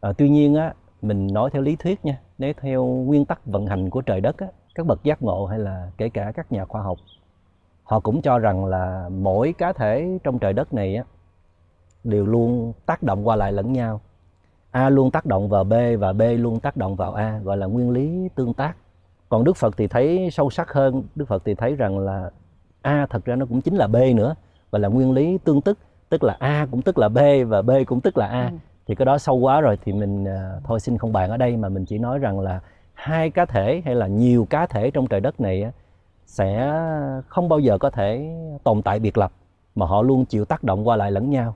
À, 0.00 0.12
tuy 0.18 0.28
nhiên 0.28 0.54
á 0.54 0.74
mình 1.02 1.26
nói 1.32 1.50
theo 1.50 1.62
lý 1.62 1.76
thuyết 1.76 2.04
nha 2.04 2.20
nếu 2.38 2.52
theo 2.60 2.84
nguyên 2.84 3.24
tắc 3.24 3.46
vận 3.46 3.66
hành 3.66 3.90
của 3.90 4.00
trời 4.00 4.20
đất 4.20 4.38
á 4.38 4.46
các 4.74 4.86
bậc 4.86 5.04
giác 5.04 5.22
ngộ 5.22 5.46
hay 5.46 5.58
là 5.58 5.90
kể 5.96 6.08
cả 6.08 6.32
các 6.34 6.52
nhà 6.52 6.64
khoa 6.64 6.82
học 6.82 6.98
họ 7.82 8.00
cũng 8.00 8.22
cho 8.22 8.38
rằng 8.38 8.64
là 8.64 9.08
mỗi 9.08 9.54
cá 9.58 9.72
thể 9.72 10.18
trong 10.24 10.38
trời 10.38 10.52
đất 10.52 10.72
này 10.72 10.96
á, 10.96 11.04
đều 12.04 12.26
luôn 12.26 12.72
tác 12.86 13.02
động 13.02 13.28
qua 13.28 13.36
lại 13.36 13.52
lẫn 13.52 13.72
nhau. 13.72 14.00
A 14.70 14.88
luôn 14.88 15.10
tác 15.10 15.26
động 15.26 15.48
vào 15.48 15.64
B 15.64 15.74
và 15.98 16.12
B 16.12 16.22
luôn 16.38 16.60
tác 16.60 16.76
động 16.76 16.96
vào 16.96 17.12
A 17.12 17.38
gọi 17.38 17.56
là 17.56 17.66
nguyên 17.66 17.90
lý 17.90 18.28
tương 18.34 18.54
tác. 18.54 18.76
Còn 19.28 19.44
Đức 19.44 19.56
Phật 19.56 19.76
thì 19.76 19.86
thấy 19.86 20.28
sâu 20.32 20.50
sắc 20.50 20.72
hơn. 20.72 21.02
Đức 21.14 21.24
Phật 21.28 21.42
thì 21.44 21.54
thấy 21.54 21.76
rằng 21.76 21.98
là 21.98 22.30
A 22.82 23.06
thật 23.10 23.24
ra 23.24 23.36
nó 23.36 23.46
cũng 23.46 23.60
chính 23.60 23.76
là 23.76 23.86
B 23.86 23.96
nữa 24.14 24.34
gọi 24.72 24.80
là 24.80 24.88
nguyên 24.88 25.12
lý 25.12 25.38
tương 25.38 25.60
tức. 25.60 25.78
Tức 26.08 26.24
là 26.24 26.36
A 26.38 26.66
cũng 26.70 26.82
tức 26.82 26.98
là 26.98 27.08
B 27.08 27.18
và 27.46 27.62
B 27.62 27.70
cũng 27.86 28.00
tức 28.00 28.18
là 28.18 28.26
A. 28.26 28.44
Ừ. 28.44 28.56
thì 28.86 28.94
cái 28.94 29.06
đó 29.06 29.18
sâu 29.18 29.36
quá 29.36 29.60
rồi 29.60 29.78
thì 29.84 29.92
mình 29.92 30.24
uh, 30.24 30.64
thôi 30.64 30.80
xin 30.80 30.98
không 30.98 31.12
bàn 31.12 31.30
ở 31.30 31.36
đây 31.36 31.56
mà 31.56 31.68
mình 31.68 31.84
chỉ 31.84 31.98
nói 31.98 32.18
rằng 32.18 32.40
là 32.40 32.60
hai 32.94 33.30
cá 33.30 33.44
thể 33.44 33.82
hay 33.84 33.94
là 33.94 34.06
nhiều 34.06 34.46
cá 34.50 34.66
thể 34.66 34.90
trong 34.90 35.06
trời 35.06 35.20
đất 35.20 35.40
này 35.40 35.62
á, 35.62 35.70
sẽ 36.32 36.72
không 37.28 37.48
bao 37.48 37.58
giờ 37.58 37.78
có 37.78 37.90
thể 37.90 38.36
tồn 38.64 38.82
tại 38.82 38.98
biệt 38.98 39.18
lập 39.18 39.32
mà 39.74 39.86
họ 39.86 40.02
luôn 40.02 40.24
chịu 40.24 40.44
tác 40.44 40.64
động 40.64 40.88
qua 40.88 40.96
lại 40.96 41.10
lẫn 41.10 41.30
nhau. 41.30 41.54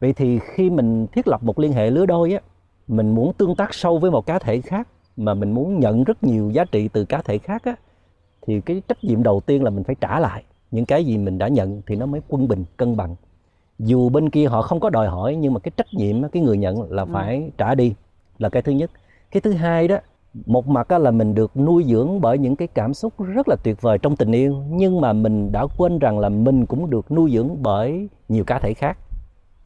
Vậy 0.00 0.12
thì 0.12 0.38
khi 0.38 0.70
mình 0.70 1.06
thiết 1.06 1.28
lập 1.28 1.42
một 1.42 1.58
liên 1.58 1.72
hệ 1.72 1.90
lứa 1.90 2.06
đôi 2.06 2.32
á 2.32 2.40
mình 2.88 3.14
muốn 3.14 3.32
tương 3.32 3.54
tác 3.54 3.74
sâu 3.74 3.98
với 3.98 4.10
một 4.10 4.26
cá 4.26 4.38
thể 4.38 4.60
khác 4.60 4.88
mà 5.16 5.34
mình 5.34 5.52
muốn 5.52 5.80
nhận 5.80 6.04
rất 6.04 6.24
nhiều 6.24 6.50
giá 6.50 6.64
trị 6.64 6.88
từ 6.88 7.04
cá 7.04 7.22
thể 7.22 7.38
khác 7.38 7.64
á 7.64 7.76
thì 8.46 8.60
cái 8.60 8.82
trách 8.88 9.04
nhiệm 9.04 9.22
đầu 9.22 9.40
tiên 9.40 9.62
là 9.62 9.70
mình 9.70 9.84
phải 9.84 9.96
trả 10.00 10.20
lại. 10.20 10.44
Những 10.70 10.84
cái 10.84 11.04
gì 11.04 11.18
mình 11.18 11.38
đã 11.38 11.48
nhận 11.48 11.82
thì 11.86 11.96
nó 11.96 12.06
mới 12.06 12.20
quân 12.28 12.48
bình 12.48 12.64
cân 12.76 12.96
bằng. 12.96 13.16
Dù 13.78 14.08
bên 14.08 14.30
kia 14.30 14.46
họ 14.46 14.62
không 14.62 14.80
có 14.80 14.90
đòi 14.90 15.08
hỏi 15.08 15.36
nhưng 15.36 15.54
mà 15.54 15.60
cái 15.60 15.72
trách 15.76 15.94
nhiệm 15.94 16.28
cái 16.28 16.42
người 16.42 16.58
nhận 16.58 16.92
là 16.92 17.02
ừ. 17.02 17.08
phải 17.12 17.50
trả 17.58 17.74
đi 17.74 17.94
là 18.38 18.48
cái 18.48 18.62
thứ 18.62 18.72
nhất. 18.72 18.90
Cái 19.30 19.40
thứ 19.40 19.52
hai 19.52 19.88
đó 19.88 19.96
một 20.34 20.68
mặt 20.68 20.90
là 20.90 21.10
mình 21.10 21.34
được 21.34 21.56
nuôi 21.56 21.84
dưỡng 21.84 22.20
bởi 22.20 22.38
những 22.38 22.56
cái 22.56 22.68
cảm 22.68 22.94
xúc 22.94 23.12
rất 23.18 23.48
là 23.48 23.56
tuyệt 23.62 23.82
vời 23.82 23.98
trong 23.98 24.16
tình 24.16 24.32
yêu, 24.32 24.62
nhưng 24.70 25.00
mà 25.00 25.12
mình 25.12 25.52
đã 25.52 25.66
quên 25.78 25.98
rằng 25.98 26.18
là 26.18 26.28
mình 26.28 26.66
cũng 26.66 26.90
được 26.90 27.12
nuôi 27.12 27.30
dưỡng 27.30 27.62
bởi 27.62 28.08
nhiều 28.28 28.44
cá 28.44 28.58
thể 28.58 28.74
khác 28.74 28.98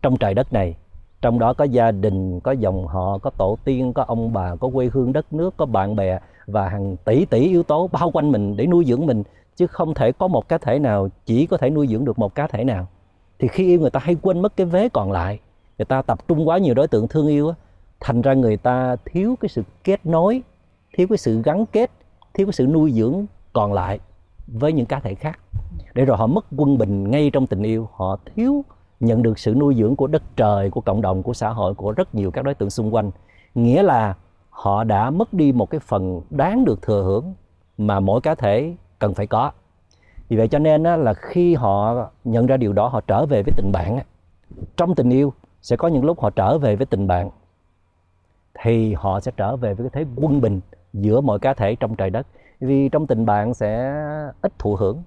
trong 0.03 0.17
trời 0.17 0.35
đất 0.35 0.53
này. 0.53 0.75
Trong 1.23 1.39
đó 1.39 1.53
có 1.53 1.65
gia 1.65 1.91
đình, 1.91 2.41
có 2.41 2.53
dòng 2.53 2.87
họ, 2.87 3.19
có 3.19 3.31
tổ 3.31 3.59
tiên, 3.65 3.93
có 3.93 4.03
ông 4.03 4.33
bà, 4.33 4.57
có 4.57 4.71
quê 4.75 4.91
hương 4.93 5.13
đất 5.13 5.33
nước, 5.33 5.57
có 5.57 5.67
bạn 5.67 5.97
bè 5.97 6.19
và 6.47 6.69
hàng 6.69 6.97
tỷ 7.05 7.25
tỷ 7.25 7.49
yếu 7.49 7.63
tố 7.63 7.89
bao 7.93 8.11
quanh 8.11 8.33
mình 8.33 8.57
để 8.57 8.67
nuôi 8.67 8.85
dưỡng 8.85 9.07
mình, 9.07 9.23
chứ 9.57 9.67
không 9.67 9.95
thể 9.95 10.13
có 10.13 10.29
một 10.29 10.49
cá 10.49 10.59
thể 10.59 10.79
nào, 10.79 11.09
chỉ 11.27 11.47
có 11.47 11.57
thể 11.57 11.71
nuôi 11.71 11.87
dưỡng 11.87 12.05
được 12.05 12.19
một 12.19 12.35
cá 12.35 12.47
thể 12.47 12.65
nào. 12.65 12.87
Thì 13.39 13.49
khi 13.49 13.67
yêu 13.67 13.81
người 13.81 13.91
ta 13.91 14.01
hay 14.03 14.17
quên 14.23 14.43
mất 14.43 14.57
cái 14.57 14.67
vế 14.67 14.89
còn 14.89 15.13
lại, 15.13 15.41
người 15.79 15.85
ta 15.85 16.03
tập 16.03 16.29
trung 16.29 16.49
quá 16.49 16.59
nhiều 16.59 16.75
đối 16.75 16.89
tượng 16.89 17.09
thương 17.09 17.27
yêu 17.27 17.53
thành 18.01 18.23
ra 18.23 18.35
người 18.35 18.57
ta 18.57 18.97
thiếu 19.05 19.37
cái 19.41 19.49
sự 19.49 19.63
kết 19.85 20.07
nối 20.07 20.43
thiếu 20.95 21.07
cái 21.11 21.19
sự 21.19 21.43
gắn 21.43 21.67
kết, 21.67 21.91
thiếu 22.35 22.47
cái 22.47 22.53
sự 22.53 22.67
nuôi 22.67 22.93
dưỡng 22.93 23.27
còn 23.53 23.73
lại 23.73 23.99
với 24.47 24.73
những 24.73 24.87
cá 24.87 25.01
thể 25.01 25.15
khác. 25.15 25.39
Để 25.95 26.05
rồi 26.05 26.17
họ 26.17 26.27
mất 26.27 26.47
quân 26.57 26.79
bình 26.79 27.11
ngay 27.11 27.31
trong 27.33 27.47
tình 27.47 27.63
yêu, 27.63 27.89
họ 27.93 28.17
thiếu 28.25 28.65
nhận 29.01 29.23
được 29.23 29.39
sự 29.39 29.55
nuôi 29.55 29.75
dưỡng 29.75 29.97
của 29.97 30.07
đất 30.07 30.23
trời, 30.37 30.71
của 30.71 30.81
cộng 30.81 31.01
đồng, 31.03 31.23
của 31.23 31.35
xã 31.35 31.49
hội, 31.49 31.75
của 31.75 31.93
rất 31.93 32.15
nhiều 32.15 32.31
các 32.31 32.45
đối 32.45 32.55
tượng 32.55 32.71
xung 32.71 32.95
quanh. 32.95 33.11
Nghĩa 33.55 33.83
là 33.83 34.15
họ 34.51 34.85
đã 34.85 35.11
mất 35.11 35.33
đi 35.33 35.53
một 35.53 35.71
cái 35.71 35.81
phần 35.81 36.21
đáng 36.31 36.65
được 36.65 36.83
thừa 36.83 37.03
hưởng 37.03 37.35
mà 37.79 38.01
mỗi 38.01 38.21
cá 38.21 38.35
thể 38.35 38.75
cần 38.99 39.15
phải 39.15 39.27
có. 39.27 39.53
Vì 40.29 40.37
vậy 40.37 40.49
cho 40.49 40.59
nên 40.59 40.83
là 40.83 41.15
khi 41.15 41.55
họ 41.55 41.95
nhận 42.25 42.47
ra 42.47 42.57
điều 42.57 42.73
đó, 42.73 42.89
họ 42.89 43.01
trở 43.01 43.27
về 43.27 43.43
với 43.43 43.53
tình 43.57 43.73
bạn 43.73 43.99
trong 44.77 44.95
tình 44.95 45.11
yêu 45.11 45.33
sẽ 45.63 45.77
có 45.77 45.89
những 45.89 46.05
lúc 46.05 46.21
họ 46.21 46.31
trở 46.31 46.59
về 46.59 46.77
với 46.77 46.87
tình 46.87 47.07
bạn, 47.07 47.31
thì 48.63 48.95
họ 48.95 49.21
sẽ 49.21 49.33
trở 49.37 49.57
về 49.57 49.75
với 49.75 49.89
cái 49.91 50.05
thế 50.05 50.11
quân 50.17 50.41
bình 50.41 50.61
giữa 50.95 51.21
mọi 51.21 51.39
cá 51.39 51.55
thể 51.55 51.75
trong 51.75 51.97
trời 51.97 52.11
đất. 52.11 52.27
Vì 52.61 52.89
trong 52.89 53.07
tình 53.07 53.27
bạn 53.27 53.55
sẽ 53.55 53.95
ít 54.41 54.53
thụ 54.59 54.77
hưởng 54.77 55.03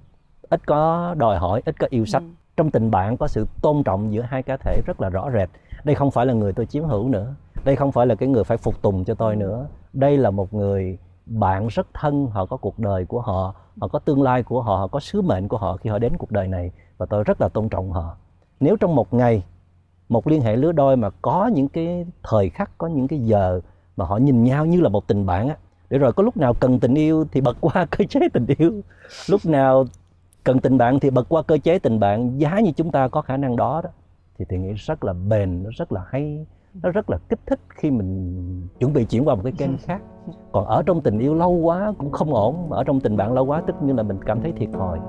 ít 0.50 0.66
có 0.66 1.14
đòi 1.18 1.38
hỏi 1.38 1.62
ít 1.66 1.80
có 1.80 1.88
yêu 1.90 2.06
sách. 2.06 2.22
Ừ. 2.22 2.28
trong 2.58 2.72
tình 2.72 2.92
bạn 2.92 3.18
có 3.18 3.28
sự 3.28 3.48
tôn 3.62 3.84
trọng 3.84 4.14
giữa 4.14 4.22
hai 4.22 4.44
cá 4.44 4.58
thể 4.58 4.82
rất 4.86 5.02
là 5.02 5.10
rõ 5.10 5.30
rệt. 5.34 5.50
Đây 5.84 5.96
không 5.96 6.12
phải 6.12 6.26
là 6.26 6.34
người 6.34 6.54
tôi 6.54 6.66
chiếm 6.66 6.84
hữu 6.84 7.10
nữa. 7.10 7.34
Đây 7.66 7.76
không 7.76 7.92
phải 7.92 8.06
là 8.08 8.16
cái 8.16 8.30
người 8.30 8.44
phải 8.44 8.58
phục 8.58 8.82
tùng 8.82 9.06
cho 9.06 9.14
tôi 9.14 9.34
ừ. 9.34 9.40
nữa. 9.40 9.68
Đây 9.94 10.18
là 10.18 10.32
một 10.32 10.54
người 10.54 10.98
bạn 11.26 11.68
rất 11.68 11.88
thân 11.94 12.28
họ 12.28 12.46
có 12.46 12.58
cuộc 12.58 12.80
đời 12.80 13.06
của 13.06 13.22
họ 13.22 13.56
họ 13.82 13.88
có 13.88 14.00
tương 14.00 14.22
lai 14.22 14.44
của 14.44 14.62
họ 14.62 14.76
họ 14.76 14.88
có 14.88 15.00
sứ 15.00 15.22
mệnh 15.22 15.48
của 15.48 15.58
họ 15.58 15.78
khi 15.78 15.90
họ 15.90 16.00
đến 16.00 16.18
cuộc 16.18 16.32
đời 16.32 16.48
này. 16.48 16.72
Và 16.98 17.06
tôi 17.06 17.24
rất 17.24 17.42
là 17.42 17.50
tôn 17.50 17.70
trọng 17.70 17.92
họ. 17.92 18.18
Nếu 18.60 18.78
trong 18.78 18.96
một 18.96 19.14
ngày 19.14 19.44
một 20.10 20.28
liên 20.28 20.42
hệ 20.42 20.56
lứa 20.56 20.72
đôi 20.72 20.96
mà 20.96 21.10
có 21.22 21.50
những 21.54 21.70
cái 21.70 22.06
thời 22.24 22.50
khắc 22.50 22.78
có 22.78 22.88
những 22.88 23.08
cái 23.08 23.20
giờ 23.20 23.62
mà 23.98 24.06
họ 24.06 24.18
nhìn 24.18 24.44
nhau 24.44 24.66
như 24.66 24.82
là 24.82 24.90
một 24.90 25.08
tình 25.08 25.26
bạn 25.26 25.50
á 25.50 25.56
để 25.90 25.98
rồi 25.98 26.14
có 26.14 26.24
lúc 26.24 26.38
nào 26.38 26.54
cần 26.54 26.80
tình 26.80 26.94
yêu 26.94 27.26
thì 27.32 27.42
bật 27.42 27.58
qua 27.62 27.86
cơ 27.92 28.06
chế 28.10 28.20
tình 28.34 28.46
yêu. 28.58 28.82
Lúc 29.30 29.46
nào 29.46 29.86
cần 30.44 30.60
tình 30.60 30.78
bạn 30.78 31.00
thì 31.00 31.10
bật 31.10 31.30
qua 31.30 31.42
cơ 31.42 31.58
chế 31.58 31.80
tình 31.80 32.00
bạn. 32.00 32.40
Giá 32.40 32.60
như 32.60 32.72
chúng 32.72 32.92
ta 32.92 33.08
có 33.08 33.22
khả 33.22 33.38
năng 33.38 33.56
đó 33.56 33.82
đó 33.84 33.90
thì 34.38 34.46
thì 34.50 34.58
nghĩ 34.58 34.74
rất 34.74 35.04
là 35.04 35.14
bền 35.14 35.64
nó 35.64 35.70
rất 35.78 35.92
là 35.92 36.02
hay 36.08 36.46
nó 36.84 36.92
rất 36.92 37.10
là 37.10 37.18
kích 37.30 37.40
thích 37.46 37.60
khi 37.70 37.92
mình 37.92 38.68
chuẩn 38.80 38.94
bị 38.94 39.06
chuyển 39.06 39.28
qua 39.28 39.36
một 39.36 39.42
cái 39.44 39.54
kênh 39.58 39.78
khác. 39.78 40.02
Còn 40.52 40.66
ở 40.66 40.84
trong 40.86 41.02
tình 41.02 41.20
yêu 41.20 41.36
lâu 41.36 41.52
quá 41.52 41.94
cũng 41.98 42.12
không 42.12 42.34
ổn 42.34 42.72
ở 42.72 42.84
trong 42.84 43.00
tình 43.00 43.18
bạn 43.18 43.34
lâu 43.34 43.46
quá 43.46 43.64
tất 43.68 43.84
nhiên 43.84 43.96
là 43.96 44.04
mình 44.04 44.20
cảm 44.26 44.42
thấy 44.42 44.52
thiệt 44.52 44.70
thòi 44.74 45.00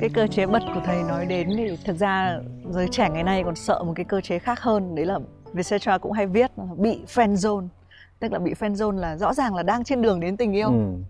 cái 0.00 0.10
cơ 0.14 0.26
chế 0.26 0.46
bật 0.46 0.62
của 0.74 0.80
thầy 0.84 1.02
nói 1.02 1.26
đến 1.26 1.48
thì 1.56 1.76
thực 1.84 1.96
ra 1.96 2.40
giới 2.70 2.88
trẻ 2.90 3.08
ngày 3.10 3.22
nay 3.22 3.42
còn 3.44 3.54
sợ 3.54 3.82
một 3.82 3.92
cái 3.96 4.04
cơ 4.04 4.20
chế 4.20 4.38
khác 4.38 4.60
hơn 4.60 4.94
đấy 4.94 5.06
là 5.06 5.18
Vietcetera 5.52 5.98
cũng 5.98 6.12
hay 6.12 6.26
viết 6.26 6.50
là 6.56 6.64
bị 6.76 6.98
friend 7.06 7.34
zone 7.34 7.68
tức 8.18 8.32
là 8.32 8.38
bị 8.38 8.54
friend 8.54 8.74
zone 8.74 8.98
là 8.98 9.16
rõ 9.16 9.34
ràng 9.34 9.54
là 9.54 9.62
đang 9.62 9.84
trên 9.84 10.02
đường 10.02 10.20
đến 10.20 10.36
tình 10.36 10.52
yêu 10.52 10.68
ừ 10.68 11.02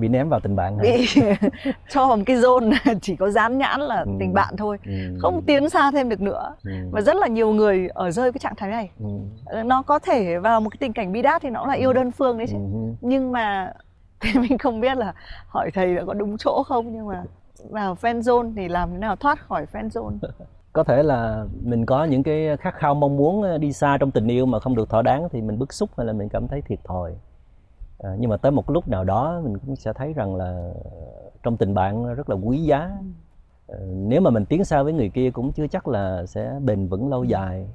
bị 0.00 0.08
ném 0.08 0.28
vào 0.28 0.40
tình 0.40 0.56
bạn 0.56 0.78
hả? 0.78 0.82
bị 0.82 1.06
cho 1.88 2.06
vào 2.06 2.16
một 2.16 2.22
cái 2.26 2.36
zone 2.36 2.72
chỉ 3.02 3.16
có 3.16 3.30
dán 3.30 3.58
nhãn 3.58 3.80
là 3.80 4.00
ừ. 4.00 4.10
tình 4.20 4.32
bạn 4.32 4.56
thôi 4.56 4.78
ừ. 4.86 4.92
không 5.20 5.42
tiến 5.46 5.70
xa 5.70 5.90
thêm 5.90 6.08
được 6.08 6.20
nữa 6.20 6.54
ừ. 6.64 6.72
và 6.90 7.00
rất 7.00 7.16
là 7.16 7.26
nhiều 7.26 7.52
người 7.52 7.88
ở 7.88 8.10
rơi 8.10 8.32
cái 8.32 8.38
trạng 8.38 8.54
thái 8.56 8.70
này 8.70 8.90
ừ. 9.00 9.62
nó 9.62 9.82
có 9.82 9.98
thể 9.98 10.38
vào 10.38 10.60
một 10.60 10.70
cái 10.70 10.76
tình 10.80 10.92
cảnh 10.92 11.12
bi 11.12 11.22
đát 11.22 11.42
thì 11.42 11.50
nó 11.50 11.66
là 11.66 11.74
yêu 11.74 11.92
đơn 11.92 12.10
phương 12.10 12.38
đấy 12.38 12.46
chứ 12.50 12.56
ừ. 12.56 12.94
nhưng 13.00 13.32
mà 13.32 13.72
thì 14.20 14.30
mình 14.38 14.58
không 14.58 14.80
biết 14.80 14.96
là 14.96 15.14
hỏi 15.48 15.70
thầy 15.74 15.94
đã 15.94 16.04
có 16.06 16.14
đúng 16.14 16.36
chỗ 16.38 16.62
không 16.66 16.92
nhưng 16.92 17.06
mà 17.06 17.22
vào 17.70 17.94
fan 17.94 18.20
zone 18.20 18.52
thì 18.56 18.68
làm 18.68 18.90
thế 18.90 18.98
nào 18.98 19.16
thoát 19.16 19.40
khỏi 19.48 19.66
fan 19.72 19.88
zone? 19.88 20.16
Có 20.72 20.84
thể 20.84 21.02
là 21.02 21.46
mình 21.62 21.86
có 21.86 22.04
những 22.04 22.22
cái 22.22 22.56
khát 22.56 22.74
khao 22.74 22.94
mong 22.94 23.16
muốn 23.16 23.60
đi 23.60 23.72
xa 23.72 23.96
trong 24.00 24.10
tình 24.10 24.28
yêu 24.28 24.46
mà 24.46 24.60
không 24.60 24.76
được 24.76 24.90
thỏa 24.90 25.02
đáng 25.02 25.28
thì 25.32 25.40
mình 25.40 25.58
bức 25.58 25.72
xúc 25.72 25.90
hay 25.96 26.06
là 26.06 26.12
mình 26.12 26.28
cảm 26.28 26.48
thấy 26.48 26.62
thiệt 26.62 26.78
thòi. 26.84 27.14
À, 27.98 28.10
nhưng 28.18 28.30
mà 28.30 28.36
tới 28.36 28.52
một 28.52 28.70
lúc 28.70 28.88
nào 28.88 29.04
đó 29.04 29.40
mình 29.44 29.58
cũng 29.58 29.76
sẽ 29.76 29.92
thấy 29.92 30.12
rằng 30.12 30.36
là 30.36 30.72
trong 31.42 31.56
tình 31.56 31.74
bạn 31.74 32.14
rất 32.14 32.30
là 32.30 32.36
quý 32.36 32.58
giá. 32.58 32.90
À, 33.68 33.78
nếu 33.88 34.20
mà 34.20 34.30
mình 34.30 34.44
tiến 34.44 34.64
xa 34.64 34.82
với 34.82 34.92
người 34.92 35.08
kia 35.08 35.30
cũng 35.30 35.52
chưa 35.52 35.66
chắc 35.66 35.88
là 35.88 36.26
sẽ 36.26 36.58
bền 36.64 36.88
vững 36.88 37.08
lâu 37.08 37.24
dài. 37.24 37.68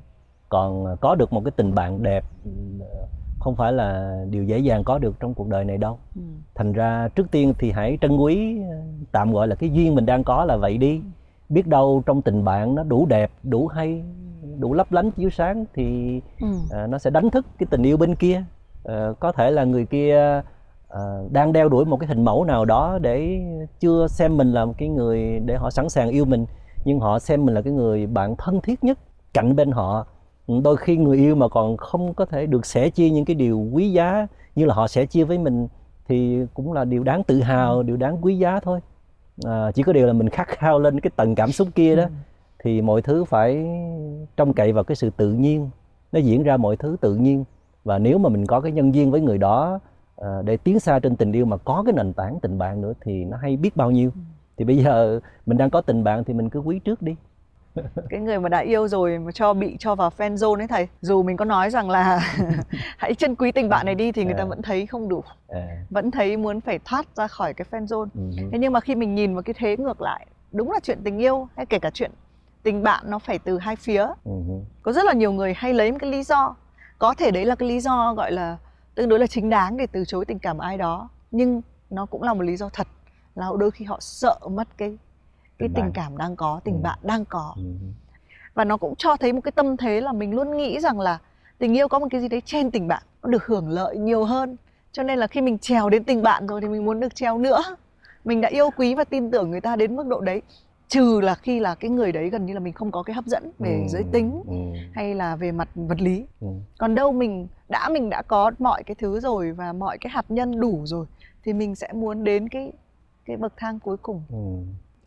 Còn 0.50 0.98
có 1.02 1.16
được 1.16 1.34
một 1.34 1.42
cái 1.46 1.52
tình 1.52 1.76
bạn 1.76 2.04
đẹp 2.04 2.24
không 3.48 3.56
phải 3.56 3.74
là 3.74 4.20
điều 4.30 4.44
dễ 4.44 4.60
dàng 4.60 4.84
có 4.84 4.98
được 4.98 5.20
trong 5.20 5.34
cuộc 5.34 5.48
đời 5.48 5.66
này 5.66 5.78
đâu 5.78 5.98
ừ. 6.16 6.22
thành 6.56 6.74
ra 6.74 7.08
trước 7.16 7.32
tiên 7.32 7.54
thì 7.60 7.72
hãy 7.72 7.98
trân 8.02 8.18
quý 8.18 8.58
tạm 9.12 9.34
gọi 9.34 9.48
là 9.48 9.56
cái 9.56 9.70
duyên 9.70 9.96
mình 9.96 10.06
đang 10.06 10.24
có 10.24 10.46
là 10.46 10.58
vậy 10.58 10.78
đi 10.78 11.02
biết 11.50 11.68
đâu 11.68 12.04
trong 12.06 12.22
tình 12.22 12.44
bạn 12.44 12.76
nó 12.76 12.84
đủ 12.84 13.06
đẹp 13.06 13.32
đủ 13.44 13.68
hay 13.68 14.04
đủ 14.60 14.74
lấp 14.74 14.92
lánh 14.92 15.12
chiếu 15.12 15.30
sáng 15.30 15.66
thì 15.74 16.20
ừ. 16.42 16.48
à, 16.72 16.88
nó 16.88 16.98
sẽ 16.98 17.10
đánh 17.10 17.30
thức 17.30 17.46
cái 17.60 17.68
tình 17.70 17.84
yêu 17.84 17.98
bên 17.98 18.16
kia 18.16 18.44
à, 18.86 19.08
có 19.20 19.32
thể 19.32 19.52
là 19.52 19.64
người 19.64 19.86
kia 19.86 20.42
à, 20.90 21.02
đang 21.32 21.54
đeo 21.54 21.70
đuổi 21.70 21.86
một 21.86 21.98
cái 21.98 22.08
hình 22.08 22.26
mẫu 22.26 22.44
nào 22.44 22.66
đó 22.66 23.00
để 23.02 23.40
chưa 23.80 24.08
xem 24.08 24.38
mình 24.38 24.52
là 24.52 24.66
một 24.66 24.74
cái 24.78 24.90
người 24.90 25.40
để 25.46 25.56
họ 25.56 25.70
sẵn 25.70 25.90
sàng 25.90 26.10
yêu 26.10 26.26
mình 26.26 26.46
nhưng 26.86 27.00
họ 27.00 27.20
xem 27.20 27.46
mình 27.46 27.56
là 27.56 27.62
cái 27.62 27.74
người 27.74 28.08
bạn 28.08 28.36
thân 28.38 28.62
thiết 28.62 28.84
nhất 28.84 29.00
cạnh 29.34 29.56
bên 29.56 29.72
họ 29.72 30.06
đôi 30.48 30.78
khi 30.78 30.98
người 30.98 31.18
yêu 31.18 31.36
mà 31.36 31.48
còn 31.48 31.78
không 31.78 32.14
có 32.14 32.26
thể 32.26 32.46
được 32.46 32.66
sẻ 32.66 32.90
chia 32.90 33.10
những 33.10 33.26
cái 33.26 33.36
điều 33.36 33.70
quý 33.74 33.92
giá 33.92 34.28
như 34.56 34.66
là 34.66 34.74
họ 34.74 34.88
sẻ 34.88 35.06
chia 35.06 35.24
với 35.24 35.38
mình 35.38 35.68
thì 36.08 36.46
cũng 36.54 36.74
là 36.74 36.86
điều 36.86 37.04
đáng 37.04 37.24
tự 37.24 37.42
hào 37.42 37.76
ừ. 37.78 37.84
điều 37.84 37.98
đáng 37.98 38.18
quý 38.22 38.38
giá 38.38 38.60
thôi 38.60 38.80
à, 39.46 39.72
chỉ 39.72 39.84
có 39.84 39.94
điều 39.94 40.08
là 40.08 40.14
mình 40.14 40.30
khát 40.30 40.48
khao 40.48 40.80
lên 40.80 41.00
cái 41.00 41.12
tầng 41.16 41.36
cảm 41.36 41.52
xúc 41.52 41.68
kia 41.76 41.96
đó 41.96 42.04
ừ. 42.04 42.10
thì 42.60 42.82
mọi 42.82 43.02
thứ 43.02 43.24
phải 43.24 43.68
trông 44.38 44.54
cậy 44.54 44.74
vào 44.74 44.84
cái 44.84 44.96
sự 44.96 45.10
tự 45.10 45.32
nhiên 45.32 45.70
nó 46.12 46.20
diễn 46.20 46.44
ra 46.44 46.58
mọi 46.58 46.78
thứ 46.78 46.98
tự 47.02 47.16
nhiên 47.16 47.44
và 47.84 48.00
nếu 48.00 48.18
mà 48.18 48.30
mình 48.30 48.46
có 48.46 48.62
cái 48.62 48.72
nhân 48.72 48.96
duyên 48.96 49.12
với 49.12 49.22
người 49.22 49.38
đó 49.38 49.80
à, 50.18 50.42
để 50.46 50.58
tiến 50.58 50.80
xa 50.80 51.00
trên 51.00 51.16
tình 51.16 51.32
yêu 51.32 51.46
mà 51.46 51.58
có 51.58 51.84
cái 51.86 51.94
nền 51.94 52.14
tảng 52.14 52.40
tình 52.42 52.58
bạn 52.58 52.82
nữa 52.82 52.94
thì 53.02 53.26
nó 53.26 53.38
hay 53.38 53.58
biết 53.58 53.76
bao 53.76 53.92
nhiêu 53.92 54.10
ừ. 54.16 54.20
thì 54.58 54.66
bây 54.66 54.78
giờ 54.78 55.20
mình 55.46 55.58
đang 55.58 55.70
có 55.70 55.82
tình 55.82 56.04
bạn 56.04 56.24
thì 56.24 56.34
mình 56.34 56.50
cứ 56.50 56.60
quý 56.60 56.80
trước 56.80 57.02
đi 57.02 57.16
cái 58.10 58.20
người 58.20 58.40
mà 58.40 58.50
đã 58.50 58.60
yêu 58.60 58.88
rồi 58.88 59.20
mà 59.20 59.32
cho 59.32 59.54
bị 59.54 59.76
cho 59.80 59.96
vào 59.96 60.12
fan 60.18 60.36
zone 60.36 60.58
ấy 60.58 60.68
thầy 60.68 60.88
dù 61.02 61.24
mình 61.24 61.38
có 61.38 61.46
nói 61.46 61.70
rằng 61.70 61.90
là 61.90 62.20
hãy 62.98 63.14
trân 63.14 63.36
quý 63.36 63.52
tình 63.52 63.70
bạn 63.70 63.86
này 63.86 63.96
đi 63.96 64.12
thì 64.12 64.26
người 64.26 64.34
ta 64.34 64.44
à. 64.44 64.46
vẫn 64.46 64.62
thấy 64.62 64.86
không 64.86 65.10
đủ 65.10 65.24
à. 65.48 65.78
vẫn 65.90 66.12
thấy 66.12 66.38
muốn 66.38 66.62
phải 66.62 66.80
thoát 66.86 67.06
ra 67.16 67.28
khỏi 67.28 67.54
cái 67.54 67.68
fan 67.72 67.86
zone 67.86 68.08
ừ 68.16 68.48
thế 68.52 68.58
nhưng 68.60 68.74
mà 68.74 68.80
khi 68.80 68.96
mình 68.96 69.16
nhìn 69.16 69.34
vào 69.34 69.44
cái 69.44 69.54
thế 69.58 69.78
ngược 69.78 70.02
lại 70.02 70.28
đúng 70.52 70.72
là 70.72 70.80
chuyện 70.84 71.00
tình 71.04 71.18
yêu 71.18 71.48
hay 71.56 71.66
kể 71.66 71.80
cả 71.80 71.90
chuyện 71.94 72.12
tình 72.64 72.84
bạn 72.84 73.04
nó 73.08 73.20
phải 73.20 73.40
từ 73.40 73.58
hai 73.58 73.76
phía 73.76 74.08
ừ 74.24 74.32
có 74.82 74.92
rất 74.92 75.06
là 75.06 75.14
nhiều 75.14 75.32
người 75.32 75.54
hay 75.54 75.74
lấy 75.74 75.92
một 75.92 75.98
cái 76.02 76.12
lý 76.12 76.24
do 76.24 76.56
có 77.00 77.14
thể 77.18 77.32
đấy 77.32 77.46
là 77.46 77.56
cái 77.56 77.70
lý 77.70 77.80
do 77.80 78.14
gọi 78.14 78.32
là 78.32 78.58
tương 78.96 79.10
đối 79.10 79.20
là 79.20 79.28
chính 79.28 79.50
đáng 79.50 79.78
để 79.78 79.88
từ 79.88 80.06
chối 80.06 80.26
tình 80.26 80.40
cảm 80.40 80.58
ai 80.58 80.78
đó 80.78 81.10
nhưng 81.32 81.62
nó 81.90 82.06
cũng 82.06 82.24
là 82.24 82.34
một 82.34 82.42
lý 82.42 82.58
do 82.58 82.70
thật 82.74 82.88
là 83.36 83.50
đôi 83.60 83.72
khi 83.72 83.86
họ 83.86 83.98
sợ 84.00 84.40
mất 84.52 84.68
cái 84.78 84.98
cái 85.60 85.70
tình, 85.76 85.92
cảm 85.94 86.18
đang 86.18 86.36
có 86.36 86.60
tình 86.64 86.76
ừ. 86.76 86.82
bạn 86.84 87.00
đang 87.02 87.26
có 87.26 87.54
ừ. 87.56 87.64
và 88.54 88.66
nó 88.66 88.78
cũng 88.78 88.96
cho 88.96 89.16
thấy 89.18 89.34
một 89.34 89.42
cái 89.44 89.52
tâm 89.52 89.78
thế 89.78 90.02
là 90.02 90.14
mình 90.14 90.36
luôn 90.36 90.58
nghĩ 90.58 90.80
rằng 90.80 91.00
là 91.00 91.20
tình 91.58 91.78
yêu 91.78 91.88
có 91.88 92.00
một 92.00 92.08
cái 92.12 92.22
gì 92.22 92.28
đấy 92.28 92.42
trên 92.46 92.72
tình 92.72 92.88
bạn 92.88 93.04
nó 93.24 93.30
được 93.30 93.46
hưởng 93.46 93.70
lợi 93.70 93.98
nhiều 93.98 94.24
hơn 94.24 94.58
cho 94.92 95.04
nên 95.04 95.20
là 95.20 95.28
khi 95.28 95.42
mình 95.42 95.58
trèo 95.58 95.90
đến 95.90 96.04
tình 96.04 96.22
bạn 96.22 96.48
rồi 96.48 96.62
thì 96.62 96.68
mình 96.68 96.86
muốn 96.86 97.00
được 97.00 97.16
trèo 97.16 97.38
nữa 97.38 97.64
mình 98.26 98.42
đã 98.42 98.50
yêu 98.50 98.70
quý 98.78 98.96
và 98.96 99.04
tin 99.04 99.32
tưởng 99.32 99.52
người 99.52 99.62
ta 99.62 99.76
đến 99.76 99.96
mức 99.96 100.08
độ 100.08 100.22
đấy 100.22 100.42
trừ 100.88 101.20
là 101.24 101.36
khi 101.36 101.60
là 101.60 101.76
cái 101.76 101.92
người 101.92 102.12
đấy 102.12 102.30
gần 102.30 102.46
như 102.46 102.54
là 102.54 102.60
mình 102.60 102.74
không 102.74 102.92
có 102.92 103.04
cái 103.04 103.14
hấp 103.14 103.26
dẫn 103.26 103.52
về 103.60 103.80
ừ, 103.84 103.88
giới 103.90 104.04
tính 104.12 104.44
ừ. 104.48 104.54
hay 104.94 105.16
là 105.16 105.36
về 105.36 105.52
mặt 105.52 105.70
vật 105.76 106.02
lý 106.02 106.26
ừ. 106.42 106.48
còn 106.78 106.96
đâu 106.96 107.12
mình 107.12 107.48
đã 107.70 107.90
mình 107.90 108.10
đã 108.10 108.22
có 108.22 108.52
mọi 108.60 108.84
cái 108.84 108.96
thứ 108.96 109.20
rồi 109.20 109.52
và 109.52 109.74
mọi 109.74 109.98
cái 109.98 110.12
hạt 110.12 110.26
nhân 110.30 110.60
đủ 110.60 110.82
rồi 110.86 111.06
thì 111.44 111.54
mình 111.54 111.76
sẽ 111.76 111.94
muốn 111.94 112.24
đến 112.24 112.50
cái 112.50 112.72
cái 113.26 113.38
bậc 113.38 113.54
thang 113.58 113.80
cuối 113.80 113.98
cùng 113.98 114.24
ừ 114.30 114.38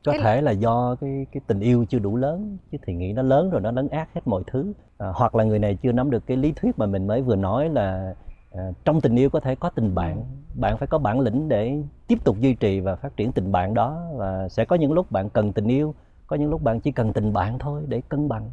có 0.05 0.15
thể 0.21 0.41
là 0.41 0.51
do 0.51 0.97
cái 1.01 1.27
cái 1.33 1.41
tình 1.47 1.61
yêu 1.61 1.85
chưa 1.89 1.99
đủ 1.99 2.17
lớn 2.17 2.59
chứ 2.73 2.79
thì 2.87 2.95
nghĩ 2.95 3.13
nó 3.13 3.23
lớn 3.23 3.51
rồi 3.51 3.61
nó 3.61 3.71
lấn 3.71 3.89
át 3.89 4.09
hết 4.15 4.21
mọi 4.25 4.43
thứ. 4.47 4.73
À, 4.99 5.13
hoặc 5.15 5.35
là 5.35 5.45
người 5.45 5.59
này 5.59 5.79
chưa 5.83 5.93
nắm 5.93 6.11
được 6.11 6.27
cái 6.27 6.37
lý 6.37 6.53
thuyết 6.53 6.79
mà 6.79 6.87
mình 6.87 7.07
mới 7.07 7.23
vừa 7.23 7.37
nói 7.37 7.69
là 7.69 8.15
à, 8.53 8.71
trong 8.85 9.01
tình 9.01 9.17
yêu 9.17 9.31
có 9.31 9.41
thể 9.41 9.55
có 9.55 9.71
tình 9.71 9.95
bạn. 9.95 10.25
Bạn 10.55 10.79
phải 10.79 10.89
có 10.89 10.99
bản 10.99 11.21
lĩnh 11.21 11.49
để 11.49 11.83
tiếp 12.07 12.19
tục 12.25 12.37
duy 12.41 12.55
trì 12.55 12.81
và 12.81 12.97
phát 12.97 13.17
triển 13.17 13.33
tình 13.33 13.53
bạn 13.53 13.75
đó 13.75 14.03
và 14.17 14.49
sẽ 14.49 14.65
có 14.65 14.77
những 14.77 14.93
lúc 14.93 15.11
bạn 15.11 15.31
cần 15.31 15.53
tình 15.53 15.67
yêu 15.67 15.95
có 16.27 16.37
những 16.37 16.51
lúc 16.51 16.63
bạn 16.63 16.81
chỉ 16.81 16.93
cần 16.93 17.13
tình 17.13 17.33
bạn 17.33 17.59
thôi 17.59 17.83
để 17.89 18.03
cân 18.09 18.29
bằng. 18.29 18.51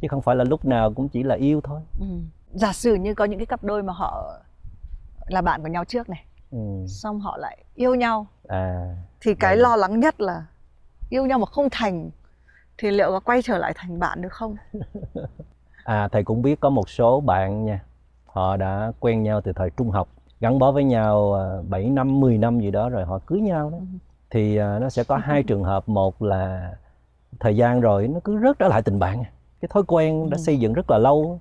Chứ 0.00 0.08
không 0.08 0.22
phải 0.22 0.36
là 0.36 0.44
lúc 0.44 0.64
nào 0.64 0.92
cũng 0.92 1.08
chỉ 1.08 1.22
là 1.22 1.34
yêu 1.34 1.60
thôi. 1.64 1.80
Ừ. 2.00 2.06
giả 2.52 2.72
sử 2.72 2.94
như 2.94 3.14
có 3.14 3.24
những 3.24 3.38
cái 3.38 3.46
cặp 3.46 3.64
đôi 3.64 3.82
mà 3.82 3.92
họ 3.92 4.40
là 5.26 5.42
bạn 5.42 5.62
của 5.62 5.68
nhau 5.68 5.84
trước 5.84 6.08
này 6.08 6.24
ừ. 6.50 6.58
xong 6.86 7.20
họ 7.20 7.36
lại 7.36 7.64
yêu 7.74 7.94
nhau. 7.94 8.26
À 8.48 8.96
thì 9.20 9.34
cái 9.34 9.56
lo 9.56 9.76
lắng 9.76 10.00
nhất 10.00 10.20
là 10.20 10.44
yêu 11.08 11.26
nhau 11.26 11.38
mà 11.38 11.46
không 11.46 11.68
thành 11.70 12.10
thì 12.78 12.90
liệu 12.90 13.10
có 13.10 13.20
quay 13.20 13.42
trở 13.42 13.58
lại 13.58 13.72
thành 13.76 13.98
bạn 13.98 14.22
được 14.22 14.32
không? 14.32 14.56
À 15.84 16.08
thầy 16.08 16.24
cũng 16.24 16.42
biết 16.42 16.60
có 16.60 16.70
một 16.70 16.90
số 16.90 17.20
bạn 17.20 17.64
nha 17.64 17.80
họ 18.26 18.56
đã 18.56 18.92
quen 19.00 19.22
nhau 19.22 19.40
từ 19.40 19.52
thời 19.52 19.70
trung 19.70 19.90
học 19.90 20.08
gắn 20.40 20.58
bó 20.58 20.72
với 20.72 20.84
nhau 20.84 21.38
7 21.68 21.84
à, 21.84 21.90
năm 21.90 22.20
10 22.20 22.38
năm 22.38 22.60
gì 22.60 22.70
đó 22.70 22.88
rồi 22.88 23.04
họ 23.04 23.18
cưới 23.26 23.40
nhau 23.40 23.70
đó. 23.70 23.78
Ừ. 23.78 23.84
thì 24.30 24.56
à, 24.56 24.78
nó 24.78 24.88
sẽ 24.88 25.04
có 25.04 25.16
hai 25.16 25.42
trường 25.46 25.64
hợp 25.64 25.88
một 25.88 26.22
là 26.22 26.72
thời 27.40 27.56
gian 27.56 27.80
rồi 27.80 28.08
nó 28.08 28.20
cứ 28.24 28.40
rớt 28.42 28.58
trở 28.58 28.68
lại 28.68 28.82
tình 28.82 28.98
bạn 28.98 29.24
cái 29.60 29.68
thói 29.72 29.82
quen 29.86 30.30
đã 30.30 30.36
ừ. 30.36 30.42
xây 30.42 30.58
dựng 30.58 30.72
rất 30.72 30.90
là 30.90 30.98
lâu 30.98 31.40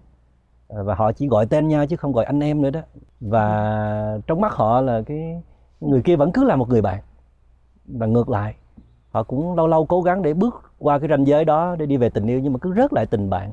à, 0.69 0.83
và 0.83 0.95
họ 0.95 1.11
chỉ 1.11 1.27
gọi 1.27 1.45
tên 1.45 1.67
nhau 1.67 1.85
chứ 1.85 1.95
không 1.95 2.11
gọi 2.11 2.25
anh 2.25 2.39
em 2.39 2.61
nữa 2.61 2.69
đó. 2.69 2.81
Và 3.19 4.19
trong 4.27 4.41
mắt 4.41 4.53
họ 4.53 4.81
là 4.81 5.01
cái 5.05 5.41
người 5.79 6.01
kia 6.01 6.15
vẫn 6.15 6.31
cứ 6.31 6.43
là 6.43 6.55
một 6.55 6.69
người 6.69 6.81
bạn 6.81 7.03
và 7.97 8.05
ngược 8.07 8.29
lại. 8.29 8.55
Họ 9.09 9.23
cũng 9.23 9.55
lâu 9.55 9.67
lâu 9.67 9.85
cố 9.85 10.01
gắng 10.01 10.21
để 10.21 10.33
bước 10.33 10.71
qua 10.79 10.99
cái 10.99 11.09
ranh 11.09 11.27
giới 11.27 11.45
đó 11.45 11.75
để 11.79 11.85
đi 11.85 11.97
về 11.97 12.09
tình 12.09 12.27
yêu 12.27 12.39
nhưng 12.39 12.53
mà 12.53 12.59
cứ 12.59 12.73
rớt 12.75 12.93
lại 12.93 13.05
tình 13.05 13.29
bạn. 13.29 13.51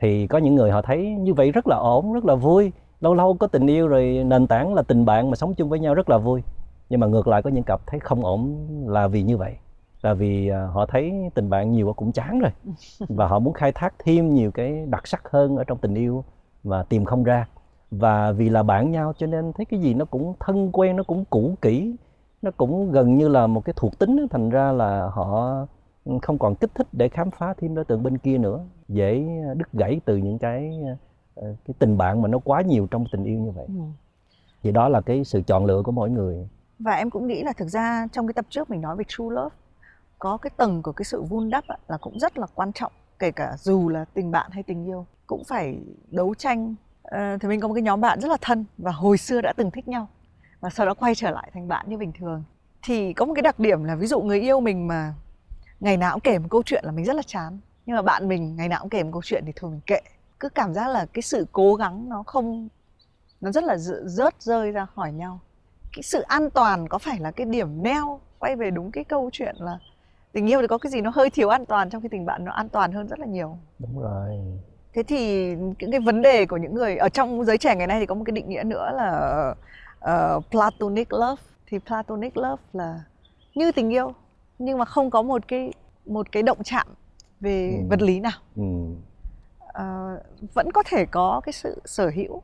Thì 0.00 0.26
có 0.26 0.38
những 0.38 0.54
người 0.54 0.70
họ 0.70 0.82
thấy 0.82 1.10
như 1.10 1.34
vậy 1.34 1.52
rất 1.52 1.66
là 1.66 1.76
ổn 1.76 2.12
rất 2.12 2.24
là 2.24 2.34
vui. 2.34 2.72
Lâu 3.00 3.14
lâu 3.14 3.34
có 3.34 3.46
tình 3.46 3.66
yêu 3.66 3.88
rồi 3.88 4.22
nền 4.26 4.46
tảng 4.46 4.74
là 4.74 4.82
tình 4.82 5.04
bạn 5.04 5.30
mà 5.30 5.36
sống 5.36 5.54
chung 5.54 5.68
với 5.68 5.78
nhau 5.78 5.94
rất 5.94 6.10
là 6.10 6.18
vui. 6.18 6.42
Nhưng 6.88 7.00
mà 7.00 7.06
ngược 7.06 7.28
lại 7.28 7.42
có 7.42 7.50
những 7.50 7.64
cặp 7.64 7.80
thấy 7.86 8.00
không 8.00 8.24
ổn 8.24 8.66
là 8.86 9.06
vì 9.08 9.22
như 9.22 9.36
vậy. 9.36 9.56
Là 10.02 10.14
vì 10.14 10.48
à, 10.48 10.66
họ 10.72 10.86
thấy 10.86 11.12
tình 11.34 11.50
bạn 11.50 11.72
nhiều 11.72 11.92
cũng 11.92 12.12
chán 12.12 12.40
rồi. 12.40 12.50
Và 13.08 13.26
họ 13.26 13.38
muốn 13.38 13.52
khai 13.52 13.72
thác 13.72 13.94
thêm 13.98 14.34
nhiều 14.34 14.50
cái 14.50 14.86
đặc 14.86 15.06
sắc 15.06 15.22
hơn 15.30 15.56
ở 15.56 15.64
trong 15.64 15.78
tình 15.78 15.94
yêu 15.94 16.24
mà 16.64 16.82
tìm 16.82 17.04
không 17.04 17.24
ra. 17.24 17.46
Và 17.90 18.32
vì 18.32 18.48
là 18.48 18.62
bạn 18.62 18.90
nhau 18.90 19.12
cho 19.18 19.26
nên 19.26 19.52
thấy 19.52 19.66
cái 19.66 19.80
gì 19.80 19.94
nó 19.94 20.04
cũng 20.04 20.34
thân 20.40 20.72
quen 20.72 20.96
nó 20.96 21.02
cũng 21.02 21.24
cũ 21.30 21.54
kỹ 21.62 21.96
nó 22.42 22.50
cũng 22.56 22.92
gần 22.92 23.16
như 23.16 23.28
là 23.28 23.46
một 23.46 23.64
cái 23.64 23.72
thuộc 23.76 23.98
tính 23.98 24.26
thành 24.30 24.50
ra 24.50 24.72
là 24.72 25.10
họ 25.12 25.56
không 26.22 26.38
còn 26.38 26.54
kích 26.54 26.70
thích 26.74 26.86
để 26.92 27.08
khám 27.08 27.30
phá 27.30 27.54
thêm 27.58 27.74
đối 27.74 27.84
tượng 27.84 28.02
bên 28.02 28.18
kia 28.18 28.38
nữa. 28.38 28.64
Dễ 28.88 29.26
đứt 29.56 29.72
gãy 29.72 30.00
từ 30.04 30.16
những 30.16 30.38
cái 30.38 30.80
ờ, 31.34 31.54
cái 31.66 31.74
tình 31.78 31.98
bạn 31.98 32.22
mà 32.22 32.28
nó 32.28 32.38
quá 32.38 32.62
nhiều 32.62 32.86
trong 32.90 33.04
tình 33.12 33.24
yêu 33.24 33.38
như 33.38 33.50
vậy. 33.50 33.66
Ừ. 33.68 33.82
thì 34.62 34.72
đó 34.72 34.88
là 34.88 35.00
cái 35.00 35.24
sự 35.24 35.42
chọn 35.42 35.64
lựa 35.64 35.82
của 35.82 35.92
mỗi 35.92 36.10
người. 36.10 36.48
Và 36.78 36.92
em 36.92 37.10
cũng 37.10 37.26
nghĩ 37.26 37.42
là 37.42 37.52
thực 37.52 37.68
ra 37.68 38.06
trong 38.12 38.26
cái 38.26 38.34
tập 38.34 38.46
trước 38.50 38.70
mình 38.70 38.80
nói 38.80 38.96
về 38.96 39.04
true 39.08 39.24
love 39.30 39.56
có 40.18 40.36
cái 40.36 40.50
tầng 40.56 40.82
của 40.82 40.92
cái 40.92 41.04
sự 41.04 41.22
vun 41.22 41.50
đắp 41.50 41.64
là 41.88 41.96
cũng 42.00 42.18
rất 42.18 42.38
là 42.38 42.46
quan 42.54 42.72
trọng 42.72 42.92
kể 43.18 43.30
cả 43.30 43.56
dù 43.58 43.88
là 43.88 44.04
tình 44.04 44.30
bạn 44.30 44.50
hay 44.50 44.62
tình 44.62 44.86
yêu 44.86 45.06
cũng 45.26 45.42
phải 45.48 45.78
đấu 46.10 46.34
tranh. 46.34 46.74
À, 47.02 47.36
thì 47.40 47.48
mình 47.48 47.60
có 47.60 47.68
một 47.68 47.74
cái 47.74 47.82
nhóm 47.82 48.00
bạn 48.00 48.20
rất 48.20 48.28
là 48.28 48.36
thân 48.40 48.64
và 48.78 48.90
hồi 48.92 49.18
xưa 49.18 49.40
đã 49.40 49.52
từng 49.56 49.70
thích 49.70 49.88
nhau 49.88 50.08
và 50.62 50.70
sau 50.70 50.86
đó 50.86 50.94
quay 50.94 51.14
trở 51.14 51.30
lại 51.30 51.50
thành 51.54 51.68
bạn 51.68 51.86
như 51.88 51.98
bình 51.98 52.12
thường. 52.18 52.44
Thì 52.82 53.12
có 53.12 53.24
một 53.24 53.32
cái 53.34 53.42
đặc 53.42 53.58
điểm 53.58 53.84
là 53.84 53.94
ví 53.94 54.06
dụ 54.06 54.20
người 54.20 54.40
yêu 54.40 54.60
mình 54.60 54.86
mà 54.86 55.14
ngày 55.80 55.96
nào 55.96 56.12
cũng 56.12 56.20
kể 56.20 56.38
một 56.38 56.48
câu 56.50 56.62
chuyện 56.62 56.84
là 56.84 56.92
mình 56.92 57.04
rất 57.04 57.16
là 57.16 57.22
chán. 57.26 57.58
Nhưng 57.86 57.96
mà 57.96 58.02
bạn 58.02 58.28
mình 58.28 58.56
ngày 58.56 58.68
nào 58.68 58.80
cũng 58.80 58.90
kể 58.90 59.02
một 59.02 59.10
câu 59.12 59.22
chuyện 59.24 59.42
thì 59.46 59.52
thôi 59.56 59.70
mình 59.70 59.80
kệ. 59.86 60.00
Cứ 60.40 60.48
cảm 60.48 60.74
giác 60.74 60.88
là 60.88 61.06
cái 61.12 61.22
sự 61.22 61.46
cố 61.52 61.74
gắng 61.74 62.08
nó 62.08 62.22
không 62.22 62.68
nó 63.40 63.50
rất 63.50 63.64
là 63.64 63.76
rớt 64.04 64.42
rơi 64.42 64.72
ra 64.72 64.86
khỏi 64.86 65.12
nhau. 65.12 65.40
Cái 65.96 66.02
sự 66.02 66.20
an 66.20 66.50
toàn 66.50 66.88
có 66.88 66.98
phải 66.98 67.18
là 67.18 67.30
cái 67.30 67.46
điểm 67.46 67.82
neo 67.82 68.20
quay 68.38 68.56
về 68.56 68.70
đúng 68.70 68.90
cái 68.90 69.04
câu 69.04 69.30
chuyện 69.32 69.56
là 69.58 69.78
tình 70.32 70.46
yêu 70.46 70.60
thì 70.60 70.66
có 70.66 70.78
cái 70.78 70.92
gì 70.92 71.00
nó 71.00 71.10
hơi 71.14 71.30
thiếu 71.30 71.48
an 71.48 71.66
toàn 71.66 71.90
trong 71.90 72.02
khi 72.02 72.08
tình 72.08 72.26
bạn 72.26 72.44
nó 72.44 72.52
an 72.52 72.68
toàn 72.68 72.92
hơn 72.92 73.08
rất 73.08 73.18
là 73.18 73.26
nhiều? 73.26 73.58
Đúng 73.78 74.00
rồi. 74.00 74.28
Thế 74.94 75.02
thì 75.02 75.46
những 75.56 75.90
cái 75.90 76.00
vấn 76.00 76.22
đề 76.22 76.46
của 76.46 76.56
những 76.56 76.74
người 76.74 76.96
ở 76.96 77.08
trong 77.08 77.44
giới 77.44 77.58
trẻ 77.58 77.76
ngày 77.76 77.86
nay 77.86 78.00
thì 78.00 78.06
có 78.06 78.14
một 78.14 78.22
cái 78.26 78.32
định 78.32 78.48
nghĩa 78.48 78.62
nữa 78.62 78.90
là 78.94 79.54
uh, 80.02 80.50
platonic 80.50 81.12
love 81.12 81.42
thì 81.66 81.78
platonic 81.78 82.36
love 82.36 82.62
là 82.72 83.04
như 83.54 83.72
tình 83.72 83.90
yêu 83.90 84.12
nhưng 84.58 84.78
mà 84.78 84.84
không 84.84 85.10
có 85.10 85.22
một 85.22 85.48
cái 85.48 85.72
một 86.06 86.32
cái 86.32 86.42
động 86.42 86.58
chạm 86.64 86.86
về 87.40 87.76
ừ. 87.78 87.86
vật 87.90 88.02
lý 88.02 88.20
nào 88.20 88.38
ừ. 88.56 88.62
uh, 89.62 90.52
vẫn 90.54 90.72
có 90.72 90.82
thể 90.86 91.06
có 91.06 91.40
cái 91.44 91.52
sự 91.52 91.82
sở 91.84 92.10
hữu 92.14 92.42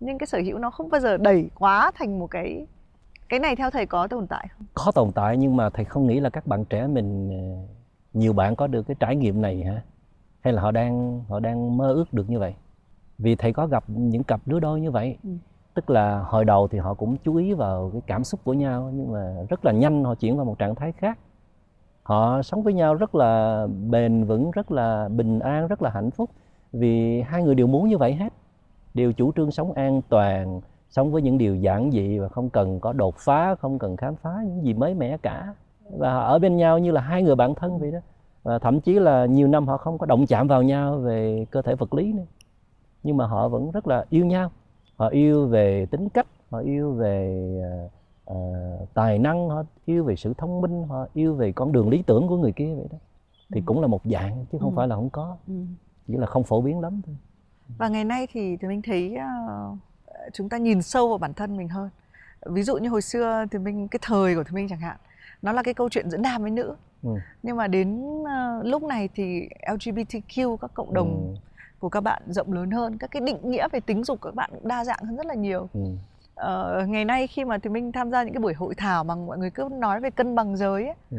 nhưng 0.00 0.18
cái 0.18 0.26
sở 0.26 0.38
hữu 0.38 0.58
nó 0.58 0.70
không 0.70 0.90
bao 0.90 1.00
giờ 1.00 1.16
đẩy 1.16 1.50
quá 1.54 1.90
thành 1.94 2.18
một 2.18 2.26
cái 2.26 2.66
cái 3.28 3.40
này 3.40 3.56
theo 3.56 3.70
thầy 3.70 3.86
có 3.86 4.06
tồn 4.06 4.26
tại 4.26 4.48
không 4.50 4.66
có 4.74 4.92
tồn 4.94 5.12
tại 5.12 5.36
nhưng 5.36 5.56
mà 5.56 5.70
thầy 5.70 5.84
không 5.84 6.06
nghĩ 6.06 6.20
là 6.20 6.30
các 6.30 6.46
bạn 6.46 6.64
trẻ 6.64 6.86
mình 6.86 7.30
ờ, 7.30 7.74
nhiều 8.12 8.32
bạn 8.32 8.56
có 8.56 8.66
được 8.66 8.82
cái 8.82 8.96
trải 9.00 9.16
nghiệm 9.16 9.42
này 9.42 9.64
hả 9.64 9.82
hay 10.40 10.52
là 10.52 10.62
họ 10.62 10.70
đang 10.70 11.24
họ 11.28 11.40
đang 11.40 11.76
mơ 11.76 11.92
ước 11.92 12.12
được 12.12 12.30
như 12.30 12.38
vậy 12.38 12.54
vì 13.18 13.36
thầy 13.36 13.52
có 13.52 13.66
gặp 13.66 13.84
những 13.86 14.24
cặp 14.24 14.40
lứa 14.46 14.60
đôi 14.60 14.80
như 14.80 14.90
vậy 14.90 15.16
ừ 15.22 15.30
tức 15.76 15.90
là 15.90 16.18
hồi 16.18 16.44
đầu 16.44 16.68
thì 16.68 16.78
họ 16.78 16.94
cũng 16.94 17.16
chú 17.16 17.36
ý 17.36 17.54
vào 17.54 17.90
cái 17.92 18.02
cảm 18.06 18.24
xúc 18.24 18.40
của 18.44 18.52
nhau, 18.52 18.90
nhưng 18.94 19.12
mà 19.12 19.34
rất 19.48 19.64
là 19.64 19.72
nhanh 19.72 20.04
họ 20.04 20.14
chuyển 20.14 20.36
vào 20.36 20.44
một 20.44 20.58
trạng 20.58 20.74
thái 20.74 20.92
khác. 20.92 21.18
Họ 22.02 22.42
sống 22.42 22.62
với 22.62 22.72
nhau 22.72 22.94
rất 22.94 23.14
là 23.14 23.66
bền 23.90 24.24
vững, 24.24 24.50
rất 24.50 24.72
là 24.72 25.08
bình 25.08 25.38
an, 25.38 25.66
rất 25.66 25.82
là 25.82 25.90
hạnh 25.90 26.10
phúc, 26.10 26.30
vì 26.72 27.20
hai 27.20 27.42
người 27.42 27.54
đều 27.54 27.66
muốn 27.66 27.88
như 27.88 27.98
vậy 27.98 28.14
hết. 28.14 28.32
Đều 28.94 29.12
chủ 29.12 29.32
trương 29.32 29.50
sống 29.50 29.72
an 29.72 30.00
toàn, 30.08 30.60
sống 30.90 31.12
với 31.12 31.22
những 31.22 31.38
điều 31.38 31.56
giản 31.56 31.90
dị 31.90 32.18
và 32.18 32.28
không 32.28 32.50
cần 32.50 32.80
có 32.80 32.92
đột 32.92 33.14
phá, 33.18 33.54
không 33.54 33.78
cần 33.78 33.96
khám 33.96 34.16
phá 34.16 34.36
những 34.46 34.64
gì 34.64 34.74
mới 34.74 34.94
mẻ 34.94 35.16
cả. 35.16 35.54
Và 35.98 36.12
họ 36.12 36.20
ở 36.20 36.38
bên 36.38 36.56
nhau 36.56 36.78
như 36.78 36.90
là 36.90 37.00
hai 37.00 37.22
người 37.22 37.36
bạn 37.36 37.54
thân 37.54 37.78
vậy 37.78 37.90
đó. 37.90 37.98
Và 38.42 38.58
thậm 38.58 38.80
chí 38.80 38.98
là 38.98 39.26
nhiều 39.26 39.48
năm 39.48 39.68
họ 39.68 39.76
không 39.76 39.98
có 39.98 40.06
động 40.06 40.26
chạm 40.26 40.48
vào 40.48 40.62
nhau 40.62 40.98
về 40.98 41.46
cơ 41.50 41.62
thể 41.62 41.74
vật 41.74 41.94
lý 41.94 42.12
nữa. 42.12 42.26
Nhưng 43.02 43.16
mà 43.16 43.26
họ 43.26 43.48
vẫn 43.48 43.70
rất 43.70 43.86
là 43.86 44.04
yêu 44.10 44.26
nhau 44.26 44.50
họ 44.96 45.08
yêu 45.08 45.46
về 45.46 45.86
tính 45.90 46.08
cách 46.08 46.26
họ 46.50 46.58
yêu 46.58 46.92
về 46.92 47.46
uh, 48.30 48.94
tài 48.94 49.18
năng 49.18 49.48
họ 49.48 49.62
yêu 49.84 50.04
về 50.04 50.16
sự 50.16 50.34
thông 50.38 50.60
minh 50.60 50.84
họ 50.88 51.06
yêu 51.14 51.34
về 51.34 51.52
con 51.52 51.72
đường 51.72 51.88
lý 51.88 52.02
tưởng 52.02 52.28
của 52.28 52.36
người 52.36 52.52
kia 52.52 52.74
vậy 52.74 52.86
đó 52.92 52.98
thì 53.52 53.60
ừ. 53.60 53.64
cũng 53.66 53.80
là 53.80 53.86
một 53.86 54.00
dạng 54.04 54.46
chứ 54.52 54.58
không 54.60 54.70
ừ. 54.70 54.76
phải 54.76 54.88
là 54.88 54.96
không 54.96 55.10
có 55.10 55.36
ừ. 55.48 55.54
chỉ 56.06 56.16
là 56.16 56.26
không 56.26 56.44
phổ 56.44 56.60
biến 56.60 56.80
lắm 56.80 57.00
thôi 57.06 57.16
và 57.78 57.88
ngày 57.88 58.04
nay 58.04 58.26
thì 58.32 58.56
thì 58.56 58.68
mình 58.68 58.82
thấy 58.82 59.16
uh, 59.16 59.78
chúng 60.32 60.48
ta 60.48 60.56
nhìn 60.56 60.82
sâu 60.82 61.08
vào 61.08 61.18
bản 61.18 61.34
thân 61.34 61.56
mình 61.56 61.68
hơn 61.68 61.90
ví 62.46 62.62
dụ 62.62 62.76
như 62.76 62.88
hồi 62.88 63.02
xưa 63.02 63.44
thì 63.50 63.58
mình 63.58 63.88
cái 63.88 64.00
thời 64.02 64.34
của 64.34 64.44
thì 64.44 64.54
mình 64.54 64.68
chẳng 64.68 64.80
hạn 64.80 64.96
nó 65.42 65.52
là 65.52 65.62
cái 65.62 65.74
câu 65.74 65.88
chuyện 65.88 66.10
giữa 66.10 66.18
nam 66.18 66.42
với 66.42 66.50
nữ 66.50 66.76
ừ. 67.02 67.10
nhưng 67.42 67.56
mà 67.56 67.66
đến 67.66 68.04
uh, 68.22 68.26
lúc 68.62 68.82
này 68.82 69.08
thì 69.14 69.48
LGBTQ 69.66 70.56
các 70.56 70.70
cộng 70.74 70.94
đồng 70.94 71.34
ừ. 71.34 71.40
Của 71.78 71.88
các 71.88 72.00
bạn 72.00 72.22
rộng 72.26 72.52
lớn 72.52 72.70
hơn 72.70 72.98
các 72.98 73.10
cái 73.10 73.20
định 73.20 73.38
nghĩa 73.42 73.68
về 73.68 73.80
tính 73.80 74.04
dục 74.04 74.20
của 74.20 74.28
các 74.28 74.34
bạn 74.34 74.50
cũng 74.52 74.68
đa 74.68 74.84
dạng 74.84 75.04
hơn 75.04 75.16
rất 75.16 75.26
là 75.26 75.34
nhiều 75.34 75.68
ừ. 75.74 75.80
uh, 76.80 76.88
ngày 76.88 77.04
nay 77.04 77.26
khi 77.26 77.44
mà 77.44 77.58
thì 77.58 77.70
mình 77.70 77.92
tham 77.92 78.10
gia 78.10 78.22
những 78.22 78.34
cái 78.34 78.40
buổi 78.40 78.54
hội 78.54 78.74
thảo 78.74 79.04
mà 79.04 79.14
mọi 79.14 79.38
người 79.38 79.50
cứ 79.50 79.68
nói 79.72 80.00
về 80.00 80.10
cân 80.10 80.34
bằng 80.34 80.56
giới 80.56 80.84
ấy, 80.84 80.94
ừ. 81.10 81.18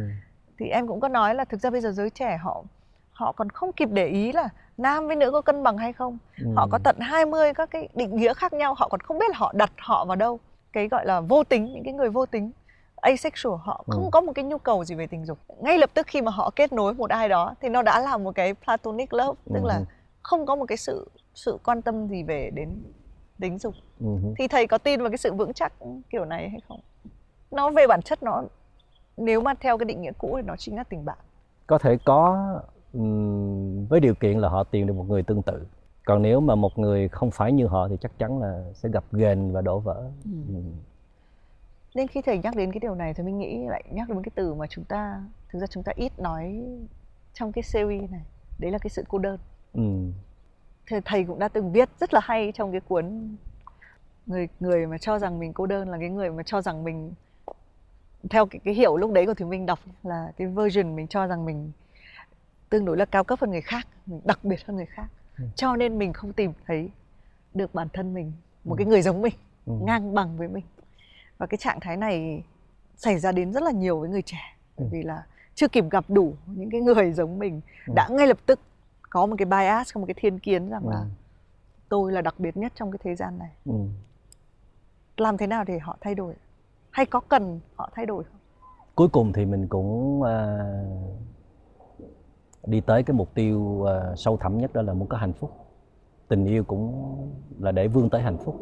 thì 0.60 0.66
em 0.66 0.88
cũng 0.88 1.00
có 1.00 1.08
nói 1.08 1.36
là 1.36 1.46
thực 1.46 1.62
ra 1.62 1.70
bây 1.70 1.82
giờ 1.82 1.92
giới 1.92 2.10
trẻ 2.10 2.38
họ 2.38 2.64
họ 3.12 3.32
còn 3.32 3.50
không 3.50 3.74
kịp 3.74 3.90
để 3.92 4.08
ý 4.08 4.32
là 4.32 4.50
nam 4.78 5.08
với 5.08 5.16
nữ 5.16 5.32
có 5.32 5.42
cân 5.42 5.64
bằng 5.64 5.78
hay 5.78 5.94
không 5.94 6.18
ừ. 6.40 6.48
họ 6.56 6.68
có 6.72 6.80
tận 6.84 6.96
20 7.00 7.54
các 7.54 7.70
cái 7.72 7.90
định 7.96 8.16
nghĩa 8.16 8.34
khác 8.34 8.54
nhau 8.54 8.74
họ 8.74 8.88
còn 8.88 9.00
không 9.00 9.20
biết 9.20 9.30
là 9.30 9.38
họ 9.38 9.54
đặt 9.56 9.72
họ 9.78 10.06
vào 10.06 10.16
đâu 10.16 10.40
cái 10.74 10.88
gọi 10.88 11.06
là 11.06 11.22
vô 11.22 11.44
tính 11.44 11.74
những 11.74 11.84
cái 11.84 11.94
người 11.94 12.10
vô 12.10 12.26
tính 12.26 12.52
asexual 12.96 13.56
họ 13.64 13.84
không 13.88 14.04
ừ. 14.04 14.10
có 14.12 14.22
một 14.22 14.32
cái 14.36 14.46
nhu 14.46 14.58
cầu 14.58 14.86
gì 14.86 14.96
về 14.96 15.08
tình 15.08 15.26
dục 15.26 15.38
ngay 15.62 15.78
lập 15.78 15.90
tức 15.94 16.08
khi 16.08 16.22
mà 16.22 16.32
họ 16.32 16.52
kết 16.56 16.74
nối 16.74 16.94
một 16.94 17.10
ai 17.10 17.30
đó 17.30 17.56
thì 17.62 17.70
nó 17.70 17.82
đã 17.82 18.00
là 18.00 18.18
một 18.18 18.36
cái 18.36 18.54
platonic 18.54 19.14
love 19.14 19.40
tức 19.54 19.60
ừ. 19.64 19.68
là 19.68 19.82
không 20.28 20.46
có 20.46 20.56
một 20.56 20.66
cái 20.66 20.78
sự 20.78 21.10
sự 21.34 21.58
quan 21.66 21.82
tâm 21.82 22.08
gì 22.08 22.24
về 22.24 22.50
đến 22.54 22.84
tính 23.40 23.58
dục. 23.58 23.74
Ừ. 24.00 24.08
thì 24.38 24.48
thầy 24.48 24.68
có 24.68 24.78
tin 24.78 25.00
vào 25.00 25.10
cái 25.10 25.18
sự 25.18 25.34
vững 25.34 25.54
chắc 25.54 25.74
kiểu 26.10 26.26
này 26.26 26.50
hay 26.50 26.60
không? 26.68 26.80
Nó 27.52 27.70
về 27.70 27.88
bản 27.88 28.02
chất 28.02 28.24
nó 28.24 28.44
nếu 29.18 29.42
mà 29.42 29.54
theo 29.60 29.78
cái 29.78 29.86
định 29.86 30.02
nghĩa 30.02 30.12
cũ 30.18 30.34
thì 30.36 30.48
nó 30.48 30.56
chính 30.56 30.76
là 30.76 30.84
tình 30.84 31.06
bạn. 31.06 31.18
Có 31.68 31.78
thể 31.78 31.98
có 32.06 32.50
với 33.90 34.00
điều 34.00 34.16
kiện 34.16 34.40
là 34.40 34.50
họ 34.50 34.64
tìm 34.64 34.88
được 34.88 34.94
một 34.94 35.06
người 35.10 35.24
tương 35.24 35.42
tự. 35.42 35.66
Còn 36.06 36.22
nếu 36.22 36.40
mà 36.40 36.56
một 36.56 36.80
người 36.80 37.08
không 37.08 37.32
phải 37.32 37.52
như 37.52 37.68
họ 37.68 37.88
thì 37.88 37.96
chắc 38.02 38.12
chắn 38.18 38.42
là 38.42 38.64
sẽ 38.74 38.90
gặp 38.90 39.04
ghềnh 39.12 39.52
và 39.52 39.62
đổ 39.62 39.80
vỡ. 39.80 40.12
Ừ. 40.26 40.32
Ừ. 40.48 40.62
nên 41.96 42.08
khi 42.08 42.22
thầy 42.22 42.38
nhắc 42.38 42.56
đến 42.56 42.72
cái 42.72 42.80
điều 42.80 42.96
này 42.96 43.14
thì 43.14 43.24
mình 43.24 43.38
nghĩ 43.40 43.68
lại 43.68 43.84
nhắc 43.92 44.10
đến 44.10 44.24
cái 44.24 44.32
từ 44.36 44.54
mà 44.54 44.68
chúng 44.70 44.86
ta 44.86 45.24
thực 45.50 45.60
ra 45.60 45.68
chúng 45.68 45.84
ta 45.84 45.92
ít 45.96 46.20
nói 46.20 46.64
trong 47.34 47.52
cái 47.52 47.64
series 47.64 48.12
này. 48.12 48.26
Đấy 48.60 48.72
là 48.72 48.78
cái 48.78 48.90
sự 48.90 49.04
cô 49.08 49.18
đơn 49.18 49.40
ừ. 49.78 49.84
thầy, 50.88 51.02
thầy 51.06 51.24
cũng 51.24 51.40
đã 51.40 51.48
từng 51.48 51.72
viết 51.72 51.90
rất 52.00 52.14
là 52.14 52.20
hay 52.24 52.52
trong 52.56 52.72
cái 52.72 52.82
cuốn 52.82 53.36
người 54.26 54.48
người 54.60 54.88
mà 54.88 54.98
cho 54.98 55.20
rằng 55.20 55.40
mình 55.40 55.54
cô 55.54 55.66
đơn 55.66 55.90
là 55.90 55.98
cái 56.00 56.10
người 56.10 56.30
mà 56.30 56.44
cho 56.44 56.62
rằng 56.62 56.84
mình 56.84 57.14
theo 58.30 58.46
cái, 58.46 58.60
cái 58.64 58.74
hiểu 58.74 58.98
lúc 58.98 59.12
đấy 59.12 59.26
của 59.26 59.34
Thùy 59.34 59.48
Minh 59.48 59.66
đọc 59.66 59.80
là 60.04 60.32
cái 60.38 60.48
version 60.48 60.96
mình 60.96 61.08
cho 61.08 61.28
rằng 61.28 61.46
mình 61.46 61.72
tương 62.70 62.86
đối 62.86 62.98
là 62.98 63.06
cao 63.06 63.24
cấp 63.24 63.40
hơn 63.40 63.52
người 63.52 63.62
khác 63.62 63.88
mình 64.06 64.22
đặc 64.26 64.40
biệt 64.44 64.66
hơn 64.66 64.76
người 64.76 64.86
khác 64.86 65.08
ừ. 65.38 65.44
cho 65.56 65.76
nên 65.76 65.98
mình 65.98 66.14
không 66.14 66.34
tìm 66.34 66.54
thấy 66.68 66.90
được 67.54 67.74
bản 67.74 67.88
thân 67.94 68.14
mình 68.14 68.32
một 68.64 68.76
ừ. 68.76 68.78
cái 68.78 68.86
người 68.88 69.02
giống 69.02 69.22
mình 69.22 69.34
ừ. 69.66 69.74
ngang 69.82 70.14
bằng 70.14 70.38
với 70.38 70.48
mình 70.48 70.64
và 71.38 71.46
cái 71.46 71.58
trạng 71.58 71.80
thái 71.80 71.98
này 71.98 72.44
xảy 72.96 73.20
ra 73.20 73.32
đến 73.32 73.54
rất 73.54 73.64
là 73.64 73.72
nhiều 73.72 74.00
với 74.00 74.10
người 74.10 74.22
trẻ 74.22 74.56
bởi 74.78 74.88
ừ. 74.88 74.90
vì 74.92 75.04
là 75.04 75.24
chưa 75.56 75.68
kịp 75.68 75.86
gặp 75.92 76.06
đủ 76.08 76.36
những 76.46 76.70
cái 76.70 76.82
người 76.82 77.14
giống 77.14 77.40
mình 77.40 77.62
ừ. 77.88 77.94
đã 77.96 78.08
ngay 78.12 78.28
lập 78.28 78.38
tức 78.46 78.60
có 79.10 79.26
một 79.26 79.36
cái 79.38 79.46
bias 79.46 79.94
có 79.94 80.00
một 80.00 80.08
cái 80.08 80.16
thiên 80.18 80.40
kiến 80.40 80.70
rằng 80.70 80.84
ừ. 80.84 80.90
là 80.90 81.06
tôi 81.90 82.12
là 82.12 82.22
đặc 82.22 82.36
biệt 82.38 82.58
nhất 82.58 82.72
trong 82.76 82.92
cái 82.92 83.00
thế 83.04 83.16
gian 83.16 83.38
này. 83.38 83.52
Ừ. 83.66 83.74
làm 85.18 85.38
thế 85.38 85.48
nào 85.48 85.64
để 85.64 85.80
họ 85.80 85.98
thay 86.02 86.16
đổi? 86.16 86.34
Hay 86.92 87.06
có 87.06 87.20
cần 87.20 87.60
họ 87.76 87.90
thay 87.94 88.06
đổi 88.06 88.24
không? 88.24 88.38
Cuối 88.96 89.08
cùng 89.08 89.34
thì 89.34 89.46
mình 89.46 89.68
cũng 89.68 90.22
uh, 90.22 90.28
đi 92.66 92.82
tới 92.82 93.04
cái 93.04 93.14
mục 93.14 93.34
tiêu 93.34 93.60
uh, 93.60 93.90
sâu 94.18 94.38
thẳm 94.38 94.58
nhất 94.58 94.74
đó 94.74 94.82
là 94.82 94.94
muốn 94.94 95.08
có 95.08 95.18
hạnh 95.18 95.34
phúc. 95.34 95.52
Tình 96.28 96.46
yêu 96.46 96.64
cũng 96.64 96.94
là 97.60 97.72
để 97.72 97.88
vươn 97.88 98.10
tới 98.10 98.22
hạnh 98.22 98.38
phúc. 98.38 98.56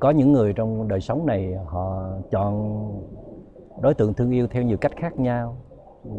Có 0.00 0.10
những 0.10 0.32
người 0.32 0.52
trong 0.52 0.88
đời 0.88 1.00
sống 1.00 1.26
này 1.26 1.54
họ 1.66 2.08
chọn 2.30 2.82
đối 3.80 3.94
tượng 3.94 4.14
thương 4.14 4.30
yêu 4.30 4.46
theo 4.46 4.62
nhiều 4.62 4.76
cách 4.76 4.92
khác 4.96 5.18
nhau. 5.18 5.56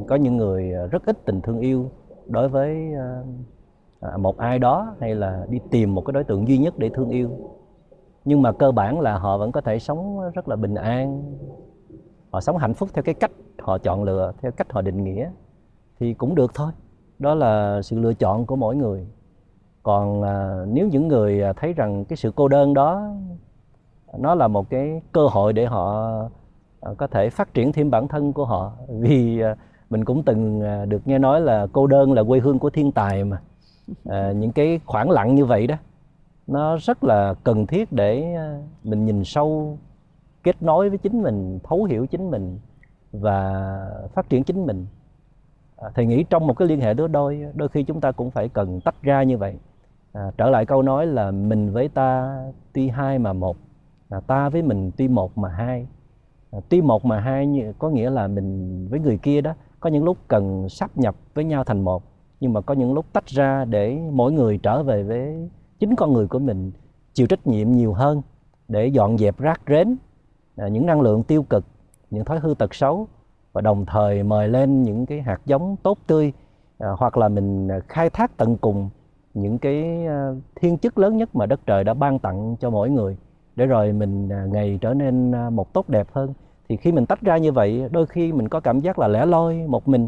Có 0.08 0.16
những 0.16 0.38
người 0.38 0.72
rất 0.92 1.06
ít 1.06 1.26
tình 1.26 1.42
thương 1.42 1.60
yêu 1.60 1.92
đối 2.28 2.50
với 2.50 2.94
ờ, 2.94 3.24
à, 4.00 4.18
một 4.18 4.38
ai 4.38 4.60
đó 4.60 4.96
hay 5.00 5.16
là 5.16 5.46
đi 5.50 5.60
tìm 5.72 5.96
một 5.96 6.02
cái 6.06 6.14
đối 6.14 6.24
tượng 6.24 6.48
duy 6.48 6.58
nhất 6.58 6.74
để 6.78 6.90
thương 6.90 7.10
yêu. 7.10 7.30
Nhưng 8.26 8.42
mà 8.42 8.52
cơ 8.52 8.72
bản 8.72 9.00
là 9.00 9.18
họ 9.18 9.38
vẫn 9.38 9.52
có 9.52 9.62
thể 9.62 9.80
sống 9.80 10.32
rất 10.34 10.48
là 10.48 10.56
bình 10.56 10.76
an. 10.76 11.34
Họ 12.32 12.42
sống 12.42 12.58
hạnh 12.58 12.74
phúc 12.74 12.90
theo 12.94 13.04
cái 13.04 13.14
cách 13.14 13.32
họ 13.60 13.78
chọn 13.78 14.04
lựa 14.04 14.34
theo 14.42 14.52
cách 14.52 14.74
họ 14.74 14.82
định 14.82 15.04
nghĩa 15.04 15.30
thì 16.00 16.14
cũng 16.14 16.36
được 16.36 16.52
thôi. 16.54 16.72
Đó 17.20 17.36
là 17.36 17.82
sự 17.82 18.00
lựa 18.00 18.14
chọn 18.14 18.46
của 18.46 18.56
mỗi 18.56 18.76
người. 18.76 19.08
Còn 19.84 20.22
à, 20.22 20.66
nếu 20.68 20.88
những 20.88 21.08
người 21.08 21.44
à, 21.44 21.54
thấy 21.54 21.74
rằng 21.74 22.06
cái 22.06 22.18
sự 22.18 22.32
cô 22.36 22.48
đơn 22.48 22.74
đó 22.74 23.12
nó 24.18 24.36
là 24.36 24.48
một 24.48 24.70
cái 24.70 25.02
cơ 25.12 25.28
hội 25.28 25.54
để 25.54 25.66
họ 25.66 26.14
à, 26.82 26.92
có 26.98 27.08
thể 27.08 27.30
phát 27.30 27.54
triển 27.54 27.72
thêm 27.72 27.90
bản 27.90 28.08
thân 28.08 28.34
của 28.34 28.46
họ. 28.46 28.72
Vì 28.88 29.40
à, 29.40 29.56
mình 29.94 30.06
cũng 30.06 30.24
từng 30.24 30.62
à, 30.62 30.86
được 30.86 31.08
nghe 31.08 31.20
nói 31.20 31.42
là 31.42 31.68
cô 31.72 31.88
đơn 31.88 32.14
là 32.14 32.24
quê 32.24 32.40
hương 32.40 32.60
của 32.60 32.70
thiên 32.70 32.92
tài 32.92 33.24
mà. 33.24 33.42
À, 34.06 34.32
những 34.32 34.52
cái 34.52 34.80
khoảng 34.86 35.10
lặng 35.10 35.36
như 35.36 35.46
vậy 35.46 35.68
đó 35.68 35.76
nó 36.48 36.78
rất 36.78 37.04
là 37.04 37.34
cần 37.44 37.68
thiết 37.68 37.92
để 37.92 38.34
à, 38.34 38.60
mình 38.84 39.06
nhìn 39.06 39.24
sâu 39.24 39.78
kết 40.44 40.62
nối 40.62 40.90
với 40.90 40.98
chính 40.98 41.22
mình 41.22 41.60
thấu 41.64 41.84
hiểu 41.84 42.08
chính 42.08 42.32
mình 42.32 42.60
và 43.12 43.78
phát 44.14 44.30
triển 44.30 44.44
chính 44.44 44.66
mình. 44.66 44.86
À, 45.78 45.90
thầy 45.96 46.06
nghĩ 46.06 46.24
trong 46.30 46.48
một 46.48 46.58
cái 46.58 46.68
liên 46.68 46.82
hệ 46.82 46.94
đứa 46.94 47.08
đôi 47.08 47.46
đôi 47.54 47.70
khi 47.70 47.84
chúng 47.84 48.02
ta 48.02 48.12
cũng 48.12 48.32
phải 48.32 48.50
cần 48.50 48.82
tách 48.82 49.02
ra 49.02 49.24
như 49.24 49.38
vậy. 49.38 49.56
À, 50.14 50.32
trở 50.38 50.50
lại 50.50 50.66
câu 50.66 50.82
nói 50.82 51.06
là 51.06 51.32
mình 51.32 51.72
với 51.72 51.90
ta 51.90 52.38
tuy 52.74 52.90
hai 52.90 53.20
mà 53.20 53.34
một 53.34 53.58
à, 54.10 54.20
ta 54.28 54.50
với 54.50 54.62
mình 54.62 54.92
tuy 54.98 55.08
một 55.08 55.38
mà 55.38 55.50
hai. 55.50 55.88
À, 56.52 56.60
tuy 56.70 56.82
một 56.82 57.06
mà 57.06 57.20
hai 57.20 57.74
có 57.80 57.90
nghĩa 57.90 58.10
là 58.10 58.28
mình 58.28 58.88
với 58.90 59.00
người 59.00 59.18
kia 59.18 59.42
đó 59.42 59.54
có 59.84 59.90
những 59.90 60.04
lúc 60.04 60.18
cần 60.28 60.70
sắp 60.70 60.98
nhập 60.98 61.16
với 61.34 61.46
nhau 61.46 61.64
thành 61.64 61.82
một, 61.82 62.04
nhưng 62.40 62.54
mà 62.54 62.62
có 62.62 62.74
những 62.74 62.94
lúc 62.94 63.06
tách 63.14 63.28
ra 63.28 63.66
để 63.66 64.00
mỗi 64.12 64.32
người 64.32 64.58
trở 64.58 64.84
về 64.84 65.04
với 65.04 65.50
chính 65.80 65.96
con 65.96 66.14
người 66.14 66.28
của 66.28 66.40
mình, 66.40 66.72
chịu 67.14 67.28
trách 67.28 67.48
nhiệm 67.48 67.72
nhiều 67.72 67.94
hơn 67.94 68.22
để 68.68 68.88
dọn 68.88 69.18
dẹp 69.18 69.40
rác 69.40 69.62
rến 69.68 69.96
à, 70.56 70.68
những 70.68 70.86
năng 70.86 71.02
lượng 71.02 71.24
tiêu 71.24 71.44
cực, 71.44 71.66
những 72.10 72.26
thói 72.26 72.40
hư 72.40 72.54
tật 72.54 72.74
xấu 72.74 73.08
và 73.54 73.62
đồng 73.62 73.86
thời 73.86 74.24
mời 74.24 74.48
lên 74.48 74.84
những 74.84 75.06
cái 75.06 75.22
hạt 75.22 75.42
giống 75.46 75.76
tốt 75.84 75.98
tươi 76.08 76.34
à, 76.80 76.90
hoặc 76.98 77.18
là 77.18 77.30
mình 77.30 77.68
à, 77.68 77.80
khai 77.88 78.10
thác 78.10 78.38
tận 78.38 78.58
cùng 78.58 78.90
những 79.34 79.58
cái 79.58 80.06
thiên 80.56 80.78
chức 80.78 80.98
lớn 80.98 81.18
nhất 81.18 81.36
mà 81.36 81.46
đất 81.46 81.60
trời 81.66 81.84
đã 81.84 81.94
ban 81.94 82.20
tặng 82.20 82.56
cho 82.60 82.70
mỗi 82.70 82.90
người 82.90 83.18
để 83.56 83.66
rồi 83.66 83.94
mình 83.94 84.30
ngày 84.54 84.78
trở 84.82 84.94
nên 84.94 85.32
một 85.56 85.74
tốt 85.74 85.90
đẹp 85.90 86.08
hơn 86.12 86.34
thì 86.74 86.78
khi 86.78 86.92
mình 86.92 87.06
tách 87.06 87.22
ra 87.22 87.38
như 87.38 87.52
vậy 87.52 87.90
đôi 87.92 88.06
khi 88.06 88.32
mình 88.34 88.50
có 88.50 88.60
cảm 88.60 88.80
giác 88.80 89.00
là 89.00 89.08
lẻ 89.08 89.26
loi 89.26 89.56
một 89.68 89.88
mình. 89.88 90.08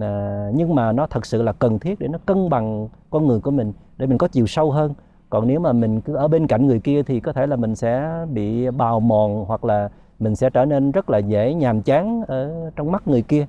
À, 0.00 0.48
nhưng 0.54 0.74
mà 0.74 0.92
nó 0.92 1.06
thật 1.06 1.26
sự 1.26 1.42
là 1.42 1.52
cần 1.52 1.78
thiết 1.78 1.98
để 1.98 2.08
nó 2.08 2.18
cân 2.26 2.48
bằng 2.50 2.88
con 3.10 3.26
người 3.26 3.40
của 3.40 3.50
mình 3.50 3.72
để 3.96 4.06
mình 4.06 4.18
có 4.18 4.28
chiều 4.28 4.46
sâu 4.46 4.70
hơn. 4.70 4.94
Còn 5.30 5.46
nếu 5.46 5.60
mà 5.60 5.72
mình 5.72 6.00
cứ 6.00 6.14
ở 6.14 6.28
bên 6.28 6.46
cạnh 6.46 6.66
người 6.66 6.80
kia 6.80 7.02
thì 7.02 7.20
có 7.20 7.32
thể 7.32 7.46
là 7.46 7.56
mình 7.56 7.74
sẽ 7.74 8.24
bị 8.32 8.70
bào 8.70 9.00
mòn 9.00 9.44
hoặc 9.48 9.64
là 9.64 9.88
mình 10.18 10.36
sẽ 10.36 10.50
trở 10.50 10.64
nên 10.64 10.90
rất 10.90 11.10
là 11.10 11.18
dễ 11.18 11.54
nhàm 11.54 11.82
chán 11.82 12.22
ở 12.28 12.70
trong 12.76 12.92
mắt 12.92 13.08
người 13.08 13.22
kia. 13.22 13.46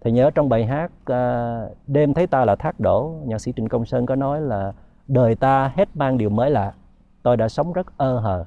Thì 0.00 0.12
nhớ 0.12 0.30
trong 0.30 0.48
bài 0.48 0.66
hát 0.66 0.90
à, 1.04 1.60
đêm 1.86 2.14
thấy 2.14 2.26
ta 2.26 2.44
là 2.44 2.56
thác 2.56 2.80
đổ 2.80 3.14
nhạc 3.24 3.38
sĩ 3.38 3.52
trịnh 3.56 3.68
công 3.68 3.86
sơn 3.86 4.06
có 4.06 4.16
nói 4.16 4.40
là 4.40 4.72
đời 5.08 5.34
ta 5.34 5.72
hết 5.76 5.96
mang 5.96 6.18
điều 6.18 6.30
mới 6.30 6.50
lạ 6.50 6.72
tôi 7.22 7.36
đã 7.36 7.48
sống 7.48 7.72
rất 7.72 7.86
ơ 7.96 8.18
hờ 8.18 8.44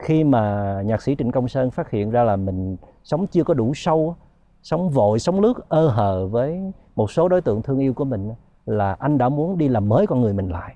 khi 0.00 0.24
mà 0.24 0.74
nhạc 0.82 1.02
sĩ 1.02 1.16
Trịnh 1.18 1.32
Công 1.32 1.48
Sơn 1.48 1.70
phát 1.70 1.90
hiện 1.90 2.10
ra 2.10 2.24
là 2.24 2.36
mình 2.36 2.76
sống 3.04 3.26
chưa 3.26 3.44
có 3.44 3.54
đủ 3.54 3.72
sâu 3.74 4.16
sống 4.62 4.90
vội 4.90 5.18
sống 5.18 5.40
lướt 5.40 5.68
ơ 5.68 5.88
hờ 5.88 6.26
với 6.26 6.72
một 6.96 7.10
số 7.10 7.28
đối 7.28 7.40
tượng 7.40 7.62
thương 7.62 7.78
yêu 7.78 7.94
của 7.94 8.04
mình 8.04 8.32
là 8.66 8.96
anh 8.98 9.18
đã 9.18 9.28
muốn 9.28 9.58
đi 9.58 9.68
làm 9.68 9.88
mới 9.88 10.06
con 10.06 10.20
người 10.20 10.32
mình 10.32 10.48
lại. 10.48 10.74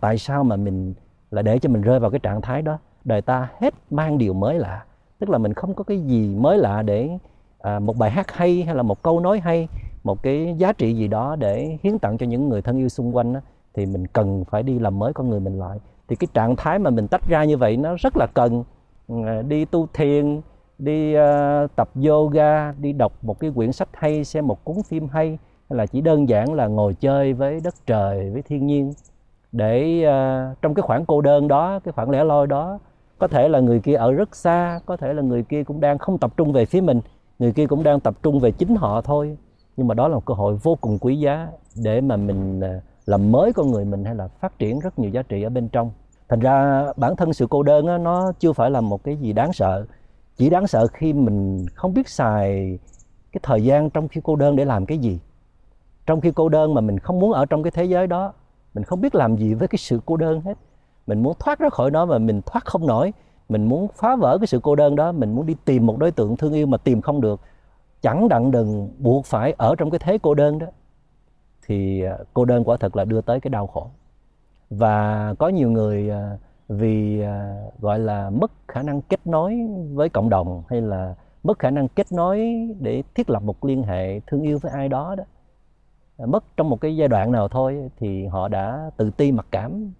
Tại 0.00 0.18
sao 0.18 0.44
mà 0.44 0.56
mình 0.56 0.94
lại 1.30 1.42
để 1.42 1.58
cho 1.58 1.68
mình 1.68 1.82
rơi 1.82 2.00
vào 2.00 2.10
cái 2.10 2.20
trạng 2.20 2.40
thái 2.40 2.62
đó? 2.62 2.78
Đời 3.04 3.22
ta 3.22 3.48
hết 3.60 3.74
mang 3.90 4.18
điều 4.18 4.34
mới 4.34 4.58
lạ. 4.58 4.84
Tức 5.18 5.30
là 5.30 5.38
mình 5.38 5.54
không 5.54 5.74
có 5.74 5.84
cái 5.84 6.00
gì 6.00 6.36
mới 6.36 6.58
lạ 6.58 6.82
để 6.82 7.18
à, 7.58 7.78
một 7.78 7.96
bài 7.98 8.10
hát 8.10 8.30
hay 8.30 8.62
hay 8.62 8.74
là 8.74 8.82
một 8.82 9.02
câu 9.02 9.20
nói 9.20 9.40
hay 9.40 9.68
một 10.04 10.22
cái 10.22 10.54
giá 10.58 10.72
trị 10.72 10.94
gì 10.94 11.08
đó 11.08 11.36
để 11.36 11.78
hiến 11.82 11.98
tặng 11.98 12.18
cho 12.18 12.26
những 12.26 12.48
người 12.48 12.62
thân 12.62 12.78
yêu 12.78 12.88
xung 12.88 13.16
quanh 13.16 13.32
đó, 13.32 13.40
thì 13.74 13.86
mình 13.86 14.06
cần 14.06 14.44
phải 14.44 14.62
đi 14.62 14.78
làm 14.78 14.98
mới 14.98 15.12
con 15.12 15.30
người 15.30 15.40
mình 15.40 15.58
lại 15.58 15.78
thì 16.12 16.16
cái 16.16 16.28
trạng 16.34 16.56
thái 16.56 16.78
mà 16.78 16.90
mình 16.90 17.08
tách 17.08 17.28
ra 17.28 17.44
như 17.44 17.56
vậy 17.56 17.76
nó 17.76 17.94
rất 17.98 18.16
là 18.16 18.26
cần 18.34 18.64
ừ, 19.08 19.14
đi 19.48 19.64
tu 19.64 19.86
thiền 19.94 20.40
đi 20.78 21.16
uh, 21.16 21.76
tập 21.76 21.88
yoga 22.06 22.72
đi 22.72 22.92
đọc 22.92 23.12
một 23.22 23.40
cái 23.40 23.52
quyển 23.54 23.72
sách 23.72 23.88
hay 23.92 24.24
xem 24.24 24.46
một 24.46 24.64
cuốn 24.64 24.76
phim 24.88 25.08
hay 25.08 25.38
hay 25.70 25.76
là 25.76 25.86
chỉ 25.86 26.00
đơn 26.00 26.28
giản 26.28 26.54
là 26.54 26.66
ngồi 26.66 26.94
chơi 26.94 27.32
với 27.32 27.60
đất 27.64 27.74
trời 27.86 28.30
với 28.30 28.42
thiên 28.42 28.66
nhiên. 28.66 28.92
Để 29.52 30.04
uh, 30.04 30.62
trong 30.62 30.74
cái 30.74 30.82
khoảng 30.82 31.04
cô 31.04 31.20
đơn 31.20 31.48
đó 31.48 31.80
cái 31.84 31.92
khoảng 31.92 32.10
lẻ 32.10 32.24
loi 32.24 32.46
đó 32.46 32.78
có 33.18 33.28
thể 33.28 33.48
là 33.48 33.60
người 33.60 33.80
kia 33.80 33.94
ở 33.94 34.12
rất 34.12 34.36
xa 34.36 34.80
có 34.86 34.96
thể 34.96 35.12
là 35.12 35.22
người 35.22 35.42
kia 35.42 35.64
cũng 35.64 35.80
đang 35.80 35.98
không 35.98 36.18
tập 36.18 36.32
trung 36.36 36.52
về 36.52 36.64
phía 36.64 36.80
mình 36.80 37.00
người 37.38 37.52
kia 37.52 37.66
cũng 37.66 37.82
đang 37.82 38.00
tập 38.00 38.14
trung 38.22 38.40
về 38.40 38.50
chính 38.50 38.76
họ 38.76 39.00
thôi. 39.00 39.36
Nhưng 39.76 39.88
mà 39.88 39.94
đó 39.94 40.08
là 40.08 40.14
một 40.14 40.24
cơ 40.24 40.34
hội 40.34 40.56
vô 40.62 40.78
cùng 40.80 40.98
quý 40.98 41.16
giá 41.16 41.48
để 41.84 42.00
mà 42.00 42.16
mình 42.16 42.60
ờ, 42.60 42.80
làm 43.06 43.32
mới 43.32 43.52
con 43.52 43.70
người 43.70 43.84
mình 43.84 44.04
hay 44.04 44.14
là 44.14 44.28
phát 44.28 44.58
triển 44.58 44.80
rất 44.80 44.98
nhiều 44.98 45.10
giá 45.10 45.22
trị 45.22 45.42
ở 45.42 45.50
bên 45.50 45.68
trong 45.68 45.90
thành 46.32 46.40
ra 46.40 46.86
bản 46.96 47.16
thân 47.16 47.32
sự 47.32 47.46
cô 47.50 47.62
đơn 47.62 47.86
á, 47.86 47.98
nó 47.98 48.32
chưa 48.32 48.52
phải 48.52 48.70
là 48.70 48.80
một 48.80 49.04
cái 49.04 49.16
gì 49.16 49.32
đáng 49.32 49.52
sợ. 49.52 49.86
Chỉ 50.36 50.50
đáng 50.50 50.66
sợ 50.66 50.86
khi 50.86 51.12
mình 51.12 51.66
không 51.74 51.94
biết 51.94 52.08
xài 52.08 52.78
cái 53.32 53.40
thời 53.42 53.64
gian 53.64 53.90
trong 53.90 54.08
khi 54.08 54.20
cô 54.24 54.36
đơn 54.36 54.56
để 54.56 54.64
làm 54.64 54.86
cái 54.86 54.98
gì. 54.98 55.20
Trong 56.06 56.20
khi 56.20 56.32
cô 56.34 56.48
đơn 56.48 56.74
mà 56.74 56.80
mình 56.80 56.98
không 56.98 57.18
muốn 57.18 57.32
ở 57.32 57.46
trong 57.46 57.62
cái 57.62 57.70
thế 57.70 57.84
giới 57.84 58.06
đó 58.06 58.32
mình 58.74 58.84
không 58.84 59.00
biết 59.00 59.14
làm 59.14 59.36
gì 59.36 59.54
với 59.54 59.68
cái 59.68 59.78
sự 59.78 60.00
cô 60.06 60.16
đơn 60.16 60.40
hết. 60.40 60.58
Mình 61.06 61.22
muốn 61.22 61.36
thoát 61.38 61.58
ra 61.58 61.68
khỏi 61.68 61.90
nó 61.90 62.06
mà 62.06 62.18
mình 62.18 62.40
thoát 62.46 62.64
không 62.64 62.86
nổi. 62.86 63.12
Mình 63.48 63.64
muốn 63.64 63.88
phá 63.94 64.16
vỡ 64.16 64.38
cái 64.40 64.46
sự 64.46 64.60
cô 64.62 64.76
đơn 64.76 64.96
đó 64.96 65.12
mình 65.12 65.32
muốn 65.34 65.46
đi 65.46 65.54
tìm 65.64 65.86
một 65.86 65.98
đối 65.98 66.10
tượng 66.10 66.36
thương 66.36 66.52
yêu 66.52 66.66
mà 66.66 66.78
tìm 66.78 67.00
không 67.00 67.20
được. 67.20 67.40
Chẳng 68.02 68.28
đặng 68.28 68.50
đừng 68.50 68.90
buộc 68.98 69.26
phải 69.26 69.54
ở 69.58 69.74
trong 69.78 69.90
cái 69.90 69.98
thế 69.98 70.18
cô 70.22 70.34
đơn 70.34 70.58
đó. 70.58 70.66
Thì 71.66 72.02
à, 72.02 72.18
cô 72.34 72.44
đơn 72.44 72.64
quả 72.64 72.76
thật 72.80 72.96
là 72.96 73.04
đưa 73.04 73.20
tới 73.20 73.40
cái 73.40 73.48
đau 73.50 73.66
khổ 73.66 73.90
và 74.78 75.34
có 75.38 75.48
nhiều 75.48 75.70
người 75.70 76.10
à, 76.10 76.38
vì 76.68 77.20
à, 77.20 77.54
gọi 77.80 77.98
là 77.98 78.30
mất 78.30 78.52
khả 78.68 78.82
năng 78.82 79.02
kết 79.02 79.26
nối 79.26 79.58
với 79.94 80.08
cộng 80.08 80.28
đồng 80.28 80.62
hay 80.68 80.80
là 80.80 81.14
mất 81.42 81.58
khả 81.58 81.70
năng 81.70 81.88
kết 81.88 82.12
nối 82.12 82.68
để 82.80 83.02
thiết 83.14 83.30
lập 83.30 83.42
một 83.42 83.64
liên 83.64 83.82
hệ 83.82 84.20
thương 84.20 84.42
yêu 84.42 84.58
với 84.62 84.72
ai 84.72 84.88
đó 84.88 85.14
đó, 85.14 85.24
mất 86.26 86.44
trong 86.56 86.70
một 86.70 86.80
cái 86.80 86.96
giai 86.96 87.08
đoạn 87.08 87.32
nào 87.32 87.48
thôi 87.48 87.90
thì 87.98 88.26
họ 88.26 88.48
đã 88.48 88.90
tự 88.96 89.10
ti 89.10 89.32
mặc 89.32 89.46
cảm. 89.50 89.92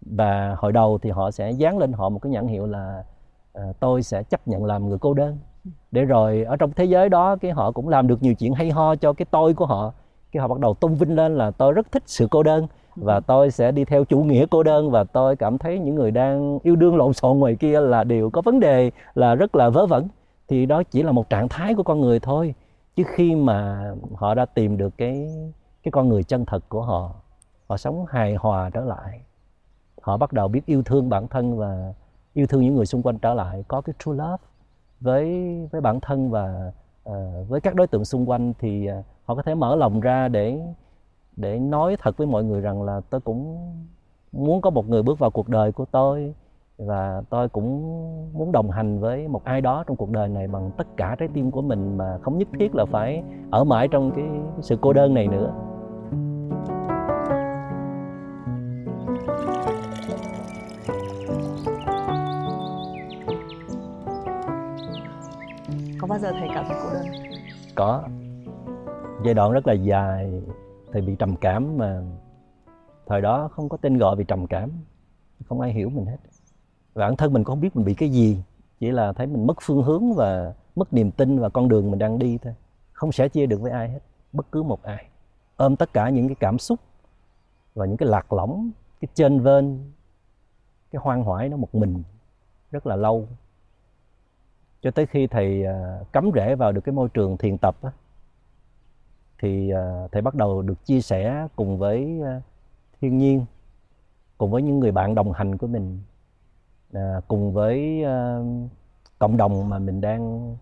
Và 0.00 0.54
hồi 0.58 0.72
đầu 0.72 0.98
thì 0.98 1.10
họ 1.10 1.30
sẽ 1.30 1.50
dán 1.50 1.78
lên 1.78 1.92
họ 1.92 2.08
một 2.08 2.18
cái 2.22 2.32
nhãn 2.32 2.46
hiệu 2.46 2.66
là 2.66 3.04
à, 3.52 3.62
tôi 3.80 4.02
sẽ 4.02 4.22
chấp 4.22 4.48
nhận 4.48 4.64
làm 4.64 4.88
người 4.88 4.98
cô 4.98 5.14
đơn. 5.14 5.38
Để 5.90 6.04
rồi 6.04 6.44
ở 6.44 6.56
trong 6.56 6.72
thế 6.72 6.84
giới 6.84 7.08
đó 7.08 7.36
cái 7.36 7.50
họ 7.50 7.72
cũng 7.72 7.88
làm 7.88 8.06
được 8.06 8.22
nhiều 8.22 8.34
chuyện 8.34 8.54
hay 8.54 8.70
ho 8.70 8.96
cho 8.96 9.12
cái 9.12 9.26
tôi 9.30 9.54
của 9.54 9.66
họ. 9.66 9.92
Cái 10.32 10.40
họ 10.40 10.48
bắt 10.48 10.58
đầu 10.58 10.74
tung 10.74 10.96
vinh 10.96 11.16
lên 11.16 11.38
là 11.38 11.50
tôi 11.50 11.72
rất 11.72 11.92
thích 11.92 12.02
sự 12.06 12.28
cô 12.30 12.42
đơn 12.42 12.66
và 12.96 13.20
tôi 13.20 13.50
sẽ 13.50 13.72
đi 13.72 13.84
theo 13.84 14.04
chủ 14.04 14.22
nghĩa 14.22 14.46
cô 14.50 14.62
đơn 14.62 14.90
và 14.90 15.04
tôi 15.04 15.36
cảm 15.36 15.58
thấy 15.58 15.78
những 15.78 15.94
người 15.94 16.10
đang 16.10 16.58
yêu 16.62 16.76
đương 16.76 16.96
lộn 16.96 17.12
xộn 17.12 17.38
ngoài 17.38 17.56
kia 17.56 17.80
là 17.80 18.04
đều 18.04 18.30
có 18.30 18.42
vấn 18.42 18.60
đề 18.60 18.90
là 19.14 19.34
rất 19.34 19.54
là 19.54 19.68
vớ 19.68 19.86
vẩn. 19.86 20.08
Thì 20.48 20.66
đó 20.66 20.82
chỉ 20.82 21.02
là 21.02 21.12
một 21.12 21.30
trạng 21.30 21.48
thái 21.48 21.74
của 21.74 21.82
con 21.82 22.00
người 22.00 22.20
thôi 22.20 22.54
chứ 22.96 23.02
khi 23.14 23.34
mà 23.34 23.90
họ 24.14 24.34
đã 24.34 24.44
tìm 24.44 24.76
được 24.76 24.98
cái 24.98 25.28
cái 25.82 25.92
con 25.92 26.08
người 26.08 26.22
chân 26.22 26.44
thật 26.44 26.64
của 26.68 26.82
họ 26.82 27.14
họ 27.68 27.76
sống 27.76 28.04
hài 28.08 28.34
hòa 28.34 28.70
trở 28.70 28.80
lại. 28.84 29.20
Họ 30.02 30.16
bắt 30.16 30.32
đầu 30.32 30.48
biết 30.48 30.66
yêu 30.66 30.82
thương 30.82 31.08
bản 31.08 31.28
thân 31.28 31.58
và 31.58 31.92
yêu 32.34 32.46
thương 32.46 32.62
những 32.62 32.74
người 32.74 32.86
xung 32.86 33.02
quanh 33.02 33.18
trở 33.18 33.34
lại 33.34 33.64
có 33.68 33.80
cái 33.80 33.94
true 33.98 34.12
love 34.12 34.42
với 35.00 35.28
với 35.72 35.80
bản 35.80 36.00
thân 36.00 36.30
và 36.30 36.72
uh, 37.08 37.14
với 37.48 37.60
các 37.60 37.74
đối 37.74 37.86
tượng 37.86 38.04
xung 38.04 38.30
quanh 38.30 38.52
thì 38.58 38.88
uh, 38.90 39.04
họ 39.24 39.34
có 39.34 39.42
thể 39.42 39.54
mở 39.54 39.76
lòng 39.76 40.00
ra 40.00 40.28
để 40.28 40.60
để 41.40 41.58
nói 41.58 41.96
thật 41.98 42.16
với 42.16 42.26
mọi 42.26 42.44
người 42.44 42.60
rằng 42.60 42.82
là 42.82 43.00
tôi 43.10 43.20
cũng 43.20 43.58
muốn 44.32 44.60
có 44.60 44.70
một 44.70 44.88
người 44.88 45.02
bước 45.02 45.18
vào 45.18 45.30
cuộc 45.30 45.48
đời 45.48 45.72
của 45.72 45.84
tôi 45.84 46.34
và 46.78 47.22
tôi 47.30 47.48
cũng 47.48 47.80
muốn 48.32 48.52
đồng 48.52 48.70
hành 48.70 49.00
với 49.00 49.28
một 49.28 49.44
ai 49.44 49.60
đó 49.60 49.84
trong 49.86 49.96
cuộc 49.96 50.10
đời 50.10 50.28
này 50.28 50.48
bằng 50.48 50.70
tất 50.76 50.86
cả 50.96 51.16
trái 51.18 51.28
tim 51.34 51.50
của 51.50 51.62
mình 51.62 51.96
mà 51.96 52.18
không 52.22 52.38
nhất 52.38 52.48
thiết 52.58 52.74
là 52.74 52.84
phải 52.84 53.22
ở 53.50 53.64
mãi 53.64 53.88
trong 53.88 54.10
cái, 54.16 54.24
sự 54.60 54.78
cô 54.80 54.92
đơn 54.92 55.14
này 55.14 55.28
nữa. 55.28 55.52
Có 66.00 66.06
bao 66.08 66.18
giờ 66.18 66.30
thầy 66.32 66.48
cảm 66.54 66.64
thấy 66.68 66.76
cô 66.82 66.90
đơn? 66.94 67.06
Có. 67.74 68.02
Giai 69.24 69.34
đoạn 69.34 69.52
rất 69.52 69.66
là 69.66 69.72
dài 69.72 70.42
thầy 70.92 71.02
bị 71.02 71.16
trầm 71.18 71.36
cảm 71.36 71.78
mà 71.78 72.02
thời 73.06 73.20
đó 73.20 73.48
không 73.48 73.68
có 73.68 73.76
tên 73.76 73.98
gọi 73.98 74.16
vì 74.16 74.24
trầm 74.24 74.46
cảm. 74.46 74.70
Không 75.48 75.60
ai 75.60 75.72
hiểu 75.72 75.90
mình 75.90 76.06
hết. 76.06 76.16
Và 76.94 77.06
bản 77.06 77.16
thân 77.16 77.32
mình 77.32 77.44
cũng 77.44 77.54
không 77.54 77.60
biết 77.60 77.76
mình 77.76 77.84
bị 77.84 77.94
cái 77.94 78.08
gì. 78.08 78.42
Chỉ 78.80 78.90
là 78.90 79.12
thấy 79.12 79.26
mình 79.26 79.46
mất 79.46 79.56
phương 79.62 79.82
hướng 79.82 80.14
và 80.14 80.54
mất 80.76 80.92
niềm 80.92 81.10
tin 81.10 81.38
và 81.38 81.48
con 81.48 81.68
đường 81.68 81.90
mình 81.90 81.98
đang 81.98 82.18
đi 82.18 82.38
thôi. 82.38 82.54
Không 82.92 83.12
sẻ 83.12 83.28
chia 83.28 83.46
được 83.46 83.60
với 83.60 83.72
ai 83.72 83.88
hết. 83.88 84.00
Bất 84.32 84.52
cứ 84.52 84.62
một 84.62 84.82
ai. 84.82 85.06
Ôm 85.56 85.76
tất 85.76 85.92
cả 85.92 86.08
những 86.08 86.28
cái 86.28 86.36
cảm 86.40 86.58
xúc 86.58 86.80
và 87.74 87.86
những 87.86 87.96
cái 87.96 88.08
lạc 88.08 88.32
lõng 88.32 88.70
cái 89.00 89.08
trên 89.14 89.40
vên 89.40 89.92
cái 90.90 91.00
hoang 91.02 91.24
hoải 91.24 91.48
nó 91.48 91.56
một 91.56 91.74
mình 91.74 92.02
rất 92.70 92.86
là 92.86 92.96
lâu. 92.96 93.28
Cho 94.82 94.90
tới 94.90 95.06
khi 95.06 95.26
thầy 95.26 95.64
à, 95.66 96.00
cắm 96.12 96.30
rễ 96.34 96.54
vào 96.54 96.72
được 96.72 96.80
cái 96.80 96.92
môi 96.92 97.08
trường 97.08 97.36
thiền 97.36 97.58
tập 97.58 97.76
á, 97.82 97.90
thì 99.40 99.70
à, 99.70 100.08
thầy 100.12 100.22
bắt 100.22 100.34
đầu 100.34 100.62
được 100.62 100.84
chia 100.84 101.00
sẻ 101.00 101.48
cùng 101.56 101.78
với 101.78 102.20
à, 102.24 102.40
thiên 103.00 103.18
nhiên, 103.18 103.44
cùng 104.38 104.50
với 104.50 104.62
những 104.62 104.80
người 104.80 104.92
bạn 104.92 105.14
đồng 105.14 105.32
hành 105.32 105.58
của 105.58 105.66
mình 105.66 106.00
à, 106.92 107.20
cùng 107.28 107.52
với 107.52 108.04
cộng 109.18 109.36
đồng 109.36 109.68
mà 109.68 109.78
mình 109.78 110.00
đang 110.00 110.56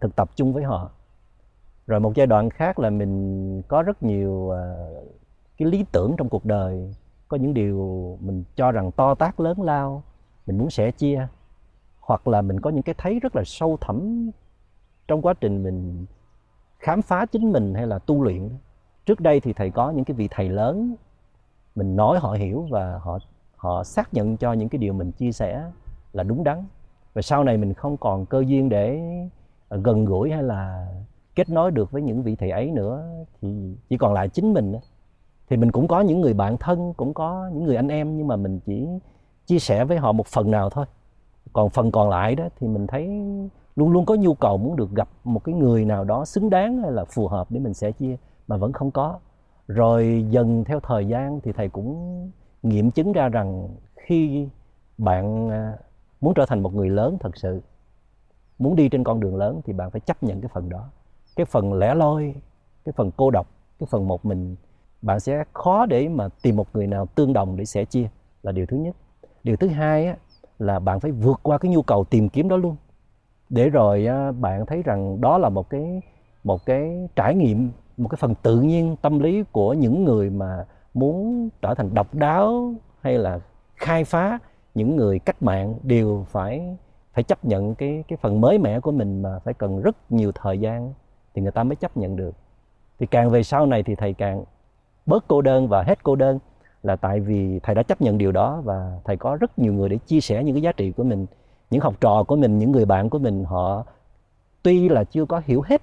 thực 0.00 0.16
tập 0.16 0.30
chung 0.36 0.52
với 0.52 0.64
họ. 0.64 0.90
Rồi 1.86 2.00
một 2.00 2.12
giai 2.14 2.26
đoạn 2.26 2.50
khác 2.50 2.78
là 2.78 2.90
mình 2.90 3.62
có 3.68 3.82
rất 3.82 4.02
nhiều 4.02 4.52
cái 5.56 5.68
lý 5.68 5.84
tưởng 5.92 6.14
trong 6.18 6.28
cuộc 6.28 6.44
đời. 6.44 6.94
Có 7.28 7.36
những 7.36 7.54
điều 7.54 7.78
mình 8.20 8.44
cho 8.56 8.72
rằng 8.72 8.92
to 8.92 9.14
tác 9.14 9.40
lớn 9.40 9.62
lao, 9.62 10.02
mình 10.46 10.58
muốn 10.58 10.70
sẻ 10.70 10.90
chia, 10.90 11.28
hoặc 12.00 12.28
là 12.28 12.42
mình 12.42 12.60
có 12.60 12.70
những 12.70 12.82
cái 12.82 12.94
thấy 12.98 13.20
rất 13.20 13.36
là 13.36 13.42
sâu 13.44 13.78
thẳm 13.80 14.30
trong 15.08 15.22
quá 15.22 15.34
trình 15.40 15.62
mình 15.62 16.06
khám 16.82 17.02
phá 17.02 17.26
chính 17.26 17.52
mình 17.52 17.74
hay 17.74 17.86
là 17.86 17.98
tu 17.98 18.22
luyện 18.22 18.48
trước 19.06 19.20
đây 19.20 19.40
thì 19.40 19.52
thầy 19.52 19.70
có 19.70 19.90
những 19.90 20.04
cái 20.04 20.14
vị 20.14 20.28
thầy 20.30 20.48
lớn, 20.48 20.94
mình 21.74 21.96
nói 21.96 22.18
họ 22.18 22.32
hiểu 22.32 22.66
và 22.70 22.98
họ 23.02 23.18
họ 23.56 23.84
xác 23.84 24.14
nhận 24.14 24.36
cho 24.36 24.52
những 24.52 24.68
cái 24.68 24.78
điều 24.78 24.92
mình 24.92 25.12
chia 25.12 25.32
sẻ 25.32 25.70
là 26.12 26.22
đúng 26.22 26.44
đắn. 26.44 26.64
Và 27.14 27.22
sau 27.22 27.44
này 27.44 27.56
mình 27.56 27.74
không 27.74 27.96
còn 27.96 28.26
cơ 28.26 28.44
duyên 28.46 28.68
để 28.68 29.00
ờ, 29.68 29.80
gần 29.84 30.04
gũi 30.04 30.30
hay 30.30 30.42
là 30.42 30.86
kết 31.34 31.50
nối 31.50 31.70
được 31.70 31.90
với 31.90 32.02
những 32.02 32.22
vị 32.22 32.36
thầy 32.36 32.50
ấy 32.50 32.70
nữa, 32.70 33.04
thì 33.40 33.76
chỉ 33.88 33.96
còn 33.96 34.12
lại 34.12 34.28
chính 34.28 34.52
mình 34.52 34.74
thì 35.50 35.56
mình 35.56 35.72
cũng 35.72 35.88
có 35.88 36.00
những 36.00 36.20
người 36.20 36.34
bạn 36.34 36.56
thân, 36.56 36.92
cũng 36.96 37.14
có 37.14 37.50
những 37.52 37.64
người 37.64 37.76
anh 37.76 37.88
em, 37.88 38.16
nhưng 38.16 38.26
mà 38.26 38.36
mình 38.36 38.60
chỉ 38.66 38.88
chia 39.46 39.58
sẻ 39.58 39.84
với 39.84 39.98
họ 39.98 40.12
một 40.12 40.26
phần 40.26 40.50
nào 40.50 40.70
thôi. 40.70 40.84
Còn 41.52 41.70
phần 41.70 41.90
còn 41.90 42.10
lại 42.10 42.34
đó 42.34 42.44
thì 42.60 42.68
mình 42.68 42.86
thấy 42.86 43.22
luôn 43.76 43.90
luôn 43.90 44.06
có 44.06 44.14
nhu 44.14 44.34
cầu 44.34 44.56
muốn 44.56 44.76
được 44.76 44.90
gặp 44.90 45.08
một 45.24 45.44
cái 45.44 45.54
người 45.54 45.84
nào 45.84 46.04
đó 46.04 46.24
xứng 46.24 46.50
đáng 46.50 46.82
hay 46.82 46.92
là 46.92 47.04
phù 47.04 47.28
hợp 47.28 47.50
để 47.50 47.60
mình 47.60 47.74
sẽ 47.74 47.92
chia 47.92 48.16
mà 48.48 48.56
vẫn 48.56 48.72
không 48.72 48.90
có. 48.90 49.18
Rồi 49.68 50.26
dần 50.30 50.64
theo 50.64 50.80
thời 50.80 51.06
gian 51.08 51.40
thì 51.40 51.52
thầy 51.52 51.68
cũng 51.68 52.30
nghiệm 52.62 52.90
chứng 52.90 53.12
ra 53.12 53.28
rằng 53.28 53.68
khi 53.96 54.48
bạn 54.98 55.50
à, 55.50 55.76
muốn 56.20 56.34
trở 56.34 56.46
thành 56.46 56.62
một 56.62 56.74
người 56.74 56.90
lớn 56.90 57.16
thật 57.20 57.36
sự 57.36 57.60
muốn 58.58 58.76
đi 58.76 58.88
trên 58.88 59.04
con 59.04 59.20
đường 59.20 59.36
lớn 59.36 59.60
thì 59.64 59.72
bạn 59.72 59.90
phải 59.90 60.00
chấp 60.00 60.22
nhận 60.22 60.40
cái 60.40 60.50
phần 60.54 60.68
đó. 60.68 60.90
Cái 61.36 61.46
phần 61.46 61.72
lẻ 61.72 61.94
loi 61.94 62.34
cái 62.84 62.92
phần 62.96 63.10
cô 63.16 63.30
độc 63.30 63.46
cái 63.78 63.86
phần 63.90 64.08
một 64.08 64.24
mình 64.24 64.56
bạn 65.02 65.20
sẽ 65.20 65.44
khó 65.52 65.86
để 65.86 66.08
mà 66.08 66.28
tìm 66.42 66.56
một 66.56 66.66
người 66.72 66.86
nào 66.86 67.06
tương 67.06 67.32
đồng 67.32 67.56
để 67.56 67.64
sẻ 67.64 67.84
chia 67.84 68.08
là 68.42 68.52
điều 68.52 68.66
thứ 68.66 68.76
nhất. 68.76 68.96
Điều 69.44 69.56
thứ 69.56 69.68
hai 69.68 70.06
á, 70.06 70.16
là 70.58 70.78
bạn 70.78 71.00
phải 71.00 71.10
vượt 71.10 71.40
qua 71.42 71.58
cái 71.58 71.72
nhu 71.72 71.82
cầu 71.82 72.04
tìm 72.04 72.28
kiếm 72.28 72.48
đó 72.48 72.56
luôn 72.56 72.76
để 73.52 73.70
rồi 73.70 74.06
bạn 74.40 74.66
thấy 74.66 74.82
rằng 74.82 75.20
đó 75.20 75.38
là 75.38 75.48
một 75.48 75.70
cái 75.70 76.02
một 76.44 76.66
cái 76.66 77.08
trải 77.16 77.34
nghiệm, 77.34 77.70
một 77.96 78.08
cái 78.08 78.16
phần 78.20 78.34
tự 78.34 78.60
nhiên 78.60 78.96
tâm 79.02 79.18
lý 79.18 79.44
của 79.52 79.72
những 79.74 80.04
người 80.04 80.30
mà 80.30 80.64
muốn 80.94 81.48
trở 81.62 81.74
thành 81.74 81.94
độc 81.94 82.14
đáo 82.14 82.74
hay 83.00 83.18
là 83.18 83.40
khai 83.76 84.04
phá 84.04 84.38
những 84.74 84.96
người 84.96 85.18
cách 85.18 85.42
mạng 85.42 85.74
đều 85.82 86.24
phải 86.28 86.76
phải 87.12 87.24
chấp 87.24 87.44
nhận 87.44 87.74
cái 87.74 88.04
cái 88.08 88.16
phần 88.22 88.40
mới 88.40 88.58
mẻ 88.58 88.80
của 88.80 88.92
mình 88.92 89.22
mà 89.22 89.38
phải 89.38 89.54
cần 89.54 89.82
rất 89.82 90.12
nhiều 90.12 90.32
thời 90.34 90.60
gian 90.60 90.92
thì 91.34 91.42
người 91.42 91.52
ta 91.52 91.64
mới 91.64 91.76
chấp 91.76 91.96
nhận 91.96 92.16
được. 92.16 92.34
Thì 92.98 93.06
càng 93.06 93.30
về 93.30 93.42
sau 93.42 93.66
này 93.66 93.82
thì 93.82 93.94
thầy 93.94 94.12
càng 94.12 94.44
bớt 95.06 95.24
cô 95.28 95.42
đơn 95.42 95.68
và 95.68 95.82
hết 95.82 96.02
cô 96.02 96.16
đơn 96.16 96.38
là 96.82 96.96
tại 96.96 97.20
vì 97.20 97.60
thầy 97.60 97.74
đã 97.74 97.82
chấp 97.82 98.00
nhận 98.00 98.18
điều 98.18 98.32
đó 98.32 98.60
và 98.64 98.98
thầy 99.04 99.16
có 99.16 99.36
rất 99.36 99.58
nhiều 99.58 99.72
người 99.72 99.88
để 99.88 99.98
chia 100.06 100.20
sẻ 100.20 100.44
những 100.44 100.54
cái 100.54 100.62
giá 100.62 100.72
trị 100.72 100.92
của 100.92 101.04
mình 101.04 101.26
những 101.72 101.80
học 101.80 101.94
trò 102.00 102.22
của 102.22 102.36
mình, 102.36 102.58
những 102.58 102.72
người 102.72 102.84
bạn 102.84 103.10
của 103.10 103.18
mình, 103.18 103.44
họ 103.44 103.84
tuy 104.62 104.88
là 104.88 105.04
chưa 105.04 105.24
có 105.24 105.42
hiểu 105.44 105.62
hết 105.62 105.82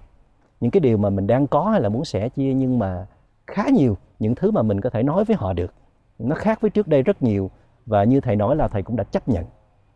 những 0.59 0.71
cái 0.71 0.79
điều 0.79 0.97
mà 0.97 1.09
mình 1.09 1.27
đang 1.27 1.47
có 1.47 1.63
hay 1.63 1.81
là 1.81 1.89
muốn 1.89 2.05
sẻ 2.05 2.29
chia, 2.29 2.53
nhưng 2.53 2.79
mà 2.79 3.07
khá 3.47 3.63
nhiều 3.73 3.97
những 4.19 4.35
thứ 4.35 4.51
mà 4.51 4.61
mình 4.61 4.81
có 4.81 4.89
thể 4.89 5.03
nói 5.03 5.23
với 5.25 5.35
họ 5.35 5.53
được. 5.53 5.73
Nó 6.19 6.35
khác 6.35 6.61
với 6.61 6.69
trước 6.69 6.87
đây 6.87 7.03
rất 7.03 7.23
nhiều 7.23 7.49
và 7.85 8.03
như 8.03 8.21
thầy 8.21 8.35
nói 8.35 8.55
là 8.55 8.67
thầy 8.67 8.83
cũng 8.83 8.95
đã 8.95 9.03
chấp 9.03 9.29
nhận. 9.29 9.45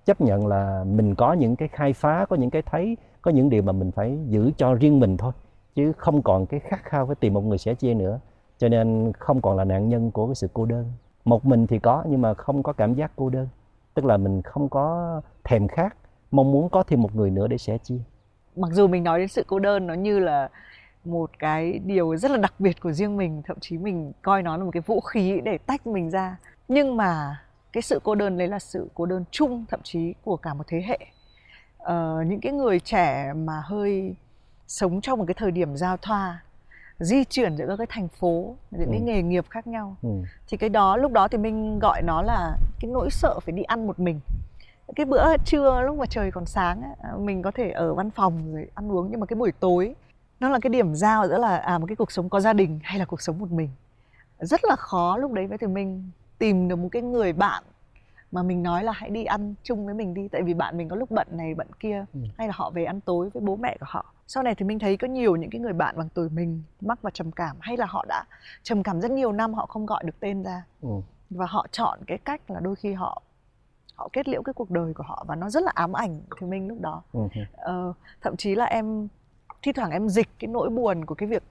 Chấp 0.06 0.22
nhận 0.22 0.48
là 0.48 0.84
mình 0.84 1.16
có 1.16 1.34
những 1.34 1.56
cái 1.56 1.68
khai 1.68 1.94
phá, 1.94 2.26
có 2.30 2.36
những 2.36 2.50
cái 2.50 2.62
thấy, 2.62 2.98
có 3.22 3.32
những 3.32 3.50
điều 3.50 3.62
mà 3.62 3.72
mình 3.72 3.92
phải 3.92 4.20
giữ 4.28 4.52
cho 4.58 4.74
riêng 4.74 5.00
mình 5.00 5.18
thôi, 5.18 5.32
chứ 5.76 5.92
không 5.98 6.22
còn 6.22 6.46
cái 6.46 6.60
khát 6.60 6.84
khao 6.84 7.06
phải 7.06 7.16
tìm 7.16 7.34
một 7.34 7.42
người 7.42 7.58
sẻ 7.58 7.74
chia 7.74 7.94
nữa. 7.94 8.20
Cho 8.58 8.70
nên 8.70 9.12
không 9.20 9.42
còn 9.42 9.58
là 9.58 9.64
nạn 9.64 9.90
nhân 9.90 10.12
của 10.12 10.26
cái 10.26 10.36
sự 10.36 10.48
cô 10.54 10.66
đơn. 10.66 10.92
Một 11.26 11.46
mình 11.46 11.68
thì 11.68 11.80
có, 11.80 12.04
nhưng 12.10 12.22
mà 12.22 12.34
không 12.34 12.64
có 12.64 12.74
cảm 12.74 12.94
giác 12.94 13.12
cô 13.16 13.30
đơn. 13.30 13.48
Tức 13.94 14.06
là 14.06 14.18
mình 14.18 14.42
không 14.42 14.70
có 14.70 15.22
thèm 15.44 15.68
khát 15.68 15.96
mong 16.32 16.52
muốn 16.52 16.70
có 16.70 16.84
thêm 16.84 17.02
một 17.02 17.16
người 17.16 17.32
nữa 17.32 17.48
để 17.48 17.58
sẻ 17.58 17.78
chia 17.78 18.00
mặc 18.56 18.72
dù 18.72 18.88
mình 18.88 19.04
nói 19.04 19.20
đến 19.20 19.28
sự 19.28 19.44
cô 19.48 19.60
đơn 19.60 19.88
nó 19.88 19.94
như 19.94 20.20
là 20.20 20.50
một 21.06 21.32
cái 21.40 21.80
điều 21.86 22.18
rất 22.18 22.32
là 22.32 22.38
đặc 22.38 22.54
biệt 22.60 22.82
của 22.82 22.92
riêng 22.92 23.18
mình 23.18 23.42
thậm 23.46 23.58
chí 23.60 23.78
mình 23.78 24.12
coi 24.22 24.44
nó 24.44 24.58
là 24.58 24.64
một 24.64 24.72
cái 24.74 24.82
vũ 24.82 25.00
khí 25.00 25.42
để 25.44 25.58
tách 25.58 25.88
mình 25.88 26.10
ra 26.10 26.38
nhưng 26.68 26.98
mà 26.98 27.42
cái 27.74 27.82
sự 27.82 28.00
cô 28.04 28.16
đơn 28.16 28.38
đấy 28.38 28.48
là 28.48 28.60
sự 28.60 28.90
cô 28.94 29.06
đơn 29.06 29.24
chung 29.32 29.66
thậm 29.70 29.80
chí 29.84 30.14
của 30.24 30.38
cả 30.38 30.54
một 30.54 30.64
thế 30.68 30.84
hệ 30.86 31.00
ờ, 31.78 32.24
những 32.28 32.40
cái 32.40 32.52
người 32.54 32.80
trẻ 32.80 33.34
mà 33.34 33.62
hơi 33.66 34.16
sống 34.68 35.02
trong 35.02 35.20
một 35.20 35.26
cái 35.28 35.36
thời 35.38 35.52
điểm 35.52 35.78
giao 35.78 35.98
thoa 35.98 36.44
di 37.00 37.24
chuyển 37.24 37.58
giữa 37.58 37.66
các 37.68 37.76
cái 37.78 37.88
thành 37.90 38.08
phố 38.08 38.56
những 38.72 38.90
cái 38.92 39.00
ừ. 39.00 39.04
nghề 39.04 39.22
nghiệp 39.22 39.46
khác 39.50 39.68
nhau 39.68 39.96
ừ. 40.02 40.10
thì 40.48 40.58
cái 40.58 40.70
đó 40.70 40.98
lúc 40.98 41.12
đó 41.12 41.28
thì 41.28 41.38
mình 41.38 41.80
gọi 41.80 42.02
nó 42.02 42.22
là 42.22 42.58
cái 42.80 42.92
nỗi 42.92 43.10
sợ 43.12 43.40
phải 43.40 43.54
đi 43.54 43.64
ăn 43.64 43.88
một 43.88 44.00
mình 44.00 44.20
cái 44.94 45.06
bữa 45.06 45.38
trưa 45.38 45.82
lúc 45.82 45.98
mà 45.98 46.06
trời 46.06 46.32
còn 46.32 46.46
sáng 46.46 46.82
ấy, 46.82 47.20
mình 47.20 47.42
có 47.42 47.52
thể 47.52 47.72
ở 47.72 47.94
văn 47.94 48.12
phòng 48.12 48.54
rồi 48.54 48.68
ăn 48.76 48.92
uống. 48.92 49.08
Nhưng 49.12 49.20
mà 49.20 49.26
cái 49.26 49.36
buổi 49.36 49.52
tối 49.52 49.96
nó 50.40 50.50
là 50.50 50.60
cái 50.60 50.70
điểm 50.70 50.96
giao 50.96 51.28
giữa 51.28 51.38
là 51.38 51.58
à 51.58 51.78
một 51.78 51.86
cái 51.88 51.96
cuộc 51.96 52.12
sống 52.12 52.30
có 52.30 52.40
gia 52.40 52.54
đình 52.54 52.80
hay 52.84 53.00
là 53.00 53.06
cuộc 53.06 53.22
sống 53.22 53.40
một 53.40 53.52
mình. 53.52 53.70
Rất 54.40 54.60
là 54.64 54.76
khó 54.76 55.18
lúc 55.18 55.32
đấy 55.32 55.48
với 55.48 55.58
thì 55.58 55.68
mình 55.68 56.12
tìm 56.38 56.68
được 56.68 56.76
một 56.76 56.90
cái 56.92 57.02
người 57.02 57.34
bạn 57.34 57.64
mà 58.32 58.44
mình 58.44 58.64
nói 58.64 58.84
là 58.84 58.92
hãy 58.92 59.10
đi 59.10 59.24
ăn 59.24 59.54
chung 59.64 59.86
với 59.86 59.94
mình 59.94 60.14
đi. 60.14 60.28
Tại 60.28 60.42
vì 60.42 60.54
bạn 60.54 60.78
mình 60.78 60.90
có 60.90 60.96
lúc 60.96 61.12
bận 61.12 61.28
này 61.32 61.56
bận 61.56 61.68
kia 61.80 62.06
ừ. 62.14 62.20
hay 62.38 62.48
là 62.48 62.54
họ 62.58 62.70
về 62.70 62.86
ăn 62.86 63.02
tối 63.02 63.30
với 63.34 63.42
bố 63.42 63.56
mẹ 63.56 63.78
của 63.80 63.86
họ. 63.90 64.14
Sau 64.28 64.44
này 64.44 64.56
thì 64.56 64.66
mình 64.66 64.80
thấy 64.80 64.98
có 64.98 65.08
nhiều 65.08 65.36
những 65.36 65.50
cái 65.50 65.62
người 65.62 65.74
bạn 65.74 65.96
bằng 65.98 66.10
tuổi 66.14 66.30
mình 66.30 66.64
mắc 66.82 67.02
vào 67.02 67.12
trầm 67.12 67.32
cảm 67.32 67.58
hay 67.60 67.78
là 67.78 67.86
họ 67.86 68.06
đã 68.08 68.26
trầm 68.64 68.84
cảm 68.84 69.02
rất 69.02 69.12
nhiều 69.12 69.32
năm 69.32 69.54
họ 69.54 69.66
không 69.66 69.86
gọi 69.86 70.04
được 70.04 70.20
tên 70.20 70.44
ra. 70.44 70.64
Ừ. 70.82 70.90
và 71.30 71.46
họ 71.46 71.68
chọn 71.72 72.00
cái 72.08 72.18
cách 72.18 72.42
là 72.52 72.60
đôi 72.60 72.76
khi 72.76 72.94
họ 72.94 73.22
họ 73.96 74.10
kết 74.14 74.28
liễu 74.28 74.42
cái 74.44 74.54
cuộc 74.54 74.72
đời 74.72 74.94
của 74.94 75.04
họ 75.04 75.26
và 75.28 75.36
nó 75.36 75.50
rất 75.50 75.64
là 75.64 75.72
ám 75.76 75.94
ảnh 75.94 76.22
thì 76.40 76.48
mình 76.48 76.68
lúc 76.68 76.82
đó. 76.82 77.02
Ừ. 77.12 77.20
ờ, 77.58 77.94
thậm 78.22 78.36
chí 78.36 78.56
là 78.56 78.66
em 78.66 79.08
thi 79.62 79.72
thoảng 79.72 79.92
em 79.92 80.10
dịch 80.10 80.30
cái 80.40 80.48
nỗi 80.48 80.70
buồn 80.70 81.06
của 81.06 81.16
cái 81.16 81.30
việc 81.30 81.44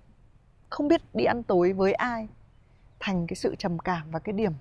không 0.71 0.89
biết 0.89 1.01
đi 1.15 1.25
ăn 1.25 1.43
tối 1.43 1.73
với 1.73 1.93
ai 1.93 2.29
thành 3.01 3.27
cái 3.27 3.37
sự 3.37 3.55
trầm 3.59 3.79
cảm 3.79 4.11
và 4.11 4.19
cái 4.19 4.33
điểm 4.33 4.53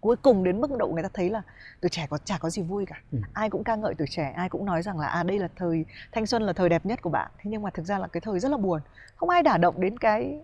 cuối 0.00 0.16
cùng 0.16 0.44
đến 0.44 0.60
mức 0.60 0.70
độ 0.78 0.88
người 0.88 1.02
ta 1.02 1.08
thấy 1.12 1.30
là 1.30 1.42
tuổi 1.80 1.88
trẻ 1.88 2.06
có 2.10 2.18
chả 2.18 2.38
có 2.38 2.50
gì 2.50 2.62
vui 2.62 2.86
cả. 2.86 3.00
Ừ. 3.12 3.18
ai 3.32 3.50
cũng 3.50 3.64
ca 3.64 3.76
ngợi 3.76 3.94
tuổi 3.94 4.06
trẻ 4.10 4.32
ai 4.36 4.48
cũng 4.48 4.64
nói 4.64 4.82
rằng 4.82 4.98
là 4.98 5.06
à 5.06 5.22
đây 5.22 5.38
là 5.38 5.48
thời 5.56 5.84
thanh 6.12 6.26
xuân 6.26 6.42
là 6.42 6.52
thời 6.52 6.68
đẹp 6.68 6.86
nhất 6.86 7.02
của 7.02 7.10
bạn. 7.10 7.30
Thế 7.38 7.50
nhưng 7.50 7.62
mà 7.62 7.70
thực 7.70 7.86
ra 7.86 7.98
là 7.98 8.06
cái 8.06 8.20
thời 8.20 8.40
rất 8.40 8.50
là 8.50 8.56
buồn. 8.56 8.80
Không 9.16 9.28
ai 9.28 9.42
đả 9.42 9.56
động 9.58 9.80
đến 9.80 9.98
cái 9.98 10.40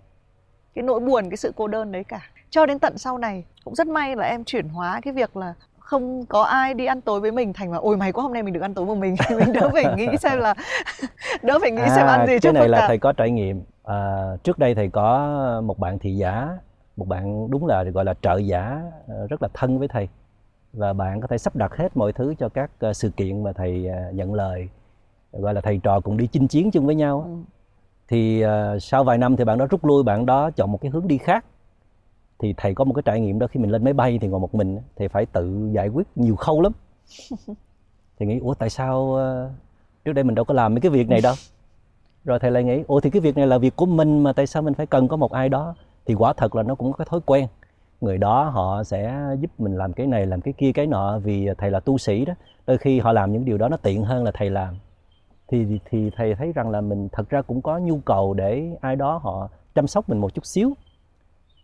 cái 0.75 0.83
nỗi 0.83 1.01
buồn 1.01 1.31
cái 1.31 1.37
sự 1.37 1.53
cô 1.57 1.67
đơn 1.67 1.93
đấy 1.93 2.05
cả. 2.05 2.31
Cho 2.51 2.67
đến 2.67 2.79
tận 2.79 2.99
sau 2.99 3.19
này 3.19 3.45
cũng 3.65 3.75
rất 3.75 3.87
may 3.87 4.17
là 4.17 4.25
em 4.25 4.45
chuyển 4.45 4.69
hóa 4.69 5.01
cái 5.01 5.13
việc 5.13 5.37
là 5.37 5.55
không 5.89 6.27
có 6.27 6.43
ai 6.43 6.75
đi 6.75 6.87
ăn 6.87 7.01
tối 7.01 7.21
với 7.21 7.33
mình 7.33 7.53
thành 7.53 7.71
mà 7.71 7.77
ôi 7.77 7.97
mày 7.97 8.13
quá 8.13 8.23
hôm 8.23 8.33
nay 8.33 8.43
mình 8.43 8.55
được 8.55 8.61
ăn 8.61 8.75
tối 8.75 8.87
một 8.87 8.95
mình. 8.95 9.17
Mình 9.39 9.53
đỡ 9.53 9.71
phải 9.73 9.85
nghĩ 9.97 10.07
xem 10.17 10.39
là 10.39 10.55
đỡ 11.43 11.59
phải 11.61 11.71
nghĩ 11.71 11.83
à, 11.83 11.89
xem 11.97 12.07
ăn 12.07 12.27
gì 12.27 12.39
cái 12.43 12.53
này 12.53 12.69
là 12.69 12.85
thầy 12.89 12.99
có 12.99 13.13
trải 13.13 13.31
nghiệm. 13.31 13.63
À, 13.85 14.27
trước 14.43 14.59
đây 14.59 14.75
thầy 14.75 14.89
có 14.89 15.29
một 15.65 15.79
bạn 15.79 15.99
thị 15.99 16.15
giả 16.15 16.49
một 16.97 17.09
bạn 17.09 17.51
đúng 17.51 17.67
là 17.67 17.83
gọi 17.83 18.05
là 18.05 18.15
trợ 18.23 18.37
giả 18.37 18.83
ờ, 19.09 19.27
rất 19.27 19.43
là 19.43 19.49
thân 19.55 19.79
với 19.79 19.89
thầy. 19.89 20.09
Và 20.73 20.93
bạn 20.93 21.21
có 21.21 21.27
thể 21.27 21.39
sắp 21.39 21.57
đặt 21.57 21.77
hết 21.77 21.97
mọi 21.97 22.13
thứ 22.13 22.35
cho 22.39 22.49
các 22.49 22.71
ờ, 22.79 22.93
sự 22.93 23.11
kiện 23.11 23.43
mà 23.43 23.53
thầy 23.53 23.87
ờ, 23.87 24.13
nhận 24.13 24.35
lời. 24.35 24.69
Gọi 25.33 25.55
là 25.55 25.61
thầy 25.61 25.81
trò 25.83 26.01
cùng 26.01 26.17
đi 26.17 26.27
chinh 26.27 26.49
chiến 26.49 26.71
chung 26.71 26.87
với 26.87 26.95
nhau 26.95 27.25
ừ. 27.27 27.31
thì 28.09 28.45
uh, 28.45 28.83
sau 28.83 29.05
vài 29.05 29.19
năm 29.19 29.37
thì 29.37 29.45
bạn 29.45 29.59
đó 29.59 29.67
rút 29.71 29.85
lui 29.85 30.03
bạn 30.03 30.27
đó 30.27 30.51
chọn 30.51 30.73
một 30.73 30.81
cái 30.81 30.91
hướng 30.91 31.09
đi 31.09 31.19
khác 31.19 31.45
thì 32.39 32.55
thầy 32.57 32.75
có 32.75 32.85
một 32.85 32.95
cái 32.95 33.03
trải 33.05 33.21
nghiệm 33.21 33.39
đó 33.39 33.47
khi 33.47 33.61
mình 33.61 33.71
lên 33.71 33.85
máy 33.85 33.93
bay 33.93 34.19
thì 34.21 34.29
ngồi 34.29 34.41
một 34.41 34.55
mình 34.55 34.79
thì 34.97 35.09
phải 35.09 35.27
tự 35.27 35.71
giải 35.73 35.89
quyết 35.89 36.07
nhiều 36.15 36.37
khâu 36.37 36.61
lắm. 36.61 36.73
Thì 38.19 38.27
nghĩ 38.27 38.39
ủa 38.39 38.55
tại 38.55 38.71
sao 38.71 39.01
uh, 39.01 39.51
trước 40.05 40.13
đây 40.13 40.25
mình 40.25 40.35
đâu 40.35 40.45
có 40.45 40.55
làm 40.55 40.75
mấy 40.75 40.81
cái 40.81 40.91
việc 40.91 41.09
này 41.09 41.21
đâu? 41.21 41.35
Rồi 42.25 42.39
thầy 42.39 42.51
lại 42.51 42.65
nghĩ 42.65 42.83
ủa 42.87 43.01
thì 43.01 43.11
cái 43.11 43.21
việc 43.21 43.37
này 43.37 43.47
là 43.47 43.59
việc 43.59 43.77
của 43.77 43.87
mình 43.87 44.23
mà 44.23 44.33
tại 44.33 44.47
sao 44.47 44.63
mình 44.63 44.75
phải 44.75 44.87
cần 44.87 45.09
có 45.09 45.17
một 45.17 45.33
ai 45.33 45.49
đó? 45.49 45.75
Thì 46.07 46.15
quả 46.15 46.33
thật 46.33 46.55
là 46.55 46.63
nó 46.63 46.75
cũng 46.75 46.93
có 46.93 46.97
cái 46.97 47.07
thói 47.11 47.21
quen. 47.27 47.47
Người 48.01 48.19
đó 48.19 48.45
họ 48.45 48.85
sẽ 48.85 49.21
giúp 49.41 49.51
mình 49.59 49.77
làm 49.77 49.93
cái 49.93 50.07
này 50.07 50.27
làm 50.27 50.41
cái 50.41 50.55
kia 50.59 50.73
cái 50.73 50.87
nọ 50.87 51.19
vì 51.19 51.49
thầy 51.59 51.71
là 51.71 51.81
tu 51.81 51.99
sĩ 51.99 52.25
đó. 52.25 52.35
Đôi 52.67 52.79
khi 52.79 53.01
họ 53.01 53.13
làm 53.13 53.33
những 53.33 53.45
điều 53.45 53.59
đó 53.59 53.69
nó 53.69 53.77
tiện 53.77 54.05
hơn 54.05 54.25
là 54.25 54.31
thầy 54.35 54.51
làm. 54.51 54.75
Thì 55.49 55.67
thì 55.91 56.11
thầy 56.17 56.35
thấy 56.35 56.53
rằng 56.53 56.71
là 56.71 56.81
mình 56.81 57.09
thật 57.13 57.31
ra 57.31 57.43
cũng 57.43 57.63
có 57.63 57.79
nhu 57.79 57.99
cầu 58.05 58.35
để 58.35 58.77
ai 58.81 58.97
đó 58.97 59.21
họ 59.23 59.49
chăm 59.75 59.87
sóc 59.87 60.09
mình 60.09 60.19
một 60.19 60.35
chút 60.35 60.47
xíu 60.47 60.75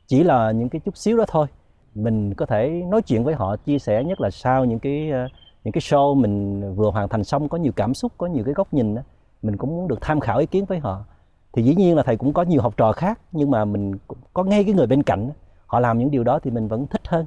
chỉ 0.06 0.22
là 0.22 0.50
những 0.50 0.68
cái 0.68 0.80
chút 0.84 0.96
xíu 0.96 1.16
đó 1.16 1.24
thôi. 1.28 1.46
Mình 1.94 2.34
có 2.34 2.46
thể 2.46 2.82
nói 2.88 3.02
chuyện 3.02 3.24
với 3.24 3.34
họ 3.34 3.56
chia 3.56 3.78
sẻ 3.78 4.04
nhất 4.04 4.20
là 4.20 4.30
sau 4.30 4.64
những 4.64 4.78
cái 4.78 5.10
ờ, 5.10 5.28
những 5.64 5.72
cái 5.72 5.80
show 5.80 6.14
mình 6.14 6.60
vừa 6.74 6.90
hoàn 6.90 7.08
thành 7.08 7.24
xong 7.24 7.48
có 7.48 7.58
nhiều 7.58 7.72
cảm 7.76 7.94
xúc 7.94 8.12
có 8.18 8.26
nhiều 8.26 8.44
cái 8.44 8.54
góc 8.54 8.74
nhìn 8.74 8.94
đó, 8.94 9.02
mình 9.42 9.56
cũng 9.56 9.70
muốn 9.70 9.88
được 9.88 9.98
tham 10.00 10.20
khảo 10.20 10.38
ý 10.38 10.46
kiến 10.46 10.64
với 10.64 10.78
họ. 10.78 11.04
Thì 11.52 11.62
dĩ 11.62 11.74
nhiên 11.74 11.96
là 11.96 12.02
thầy 12.02 12.16
cũng 12.16 12.32
có 12.32 12.42
nhiều 12.42 12.62
học 12.62 12.74
trò 12.76 12.92
khác 12.92 13.20
nhưng 13.32 13.50
mà 13.50 13.64
mình 13.64 13.92
có 14.34 14.44
ngay 14.44 14.64
cái 14.64 14.74
người 14.74 14.86
bên 14.86 15.02
cạnh 15.02 15.30
họ 15.66 15.80
làm 15.80 15.98
những 15.98 16.10
điều 16.10 16.24
đó 16.24 16.38
thì 16.42 16.50
mình 16.50 16.68
vẫn 16.68 16.86
thích 16.86 17.08
hơn. 17.08 17.26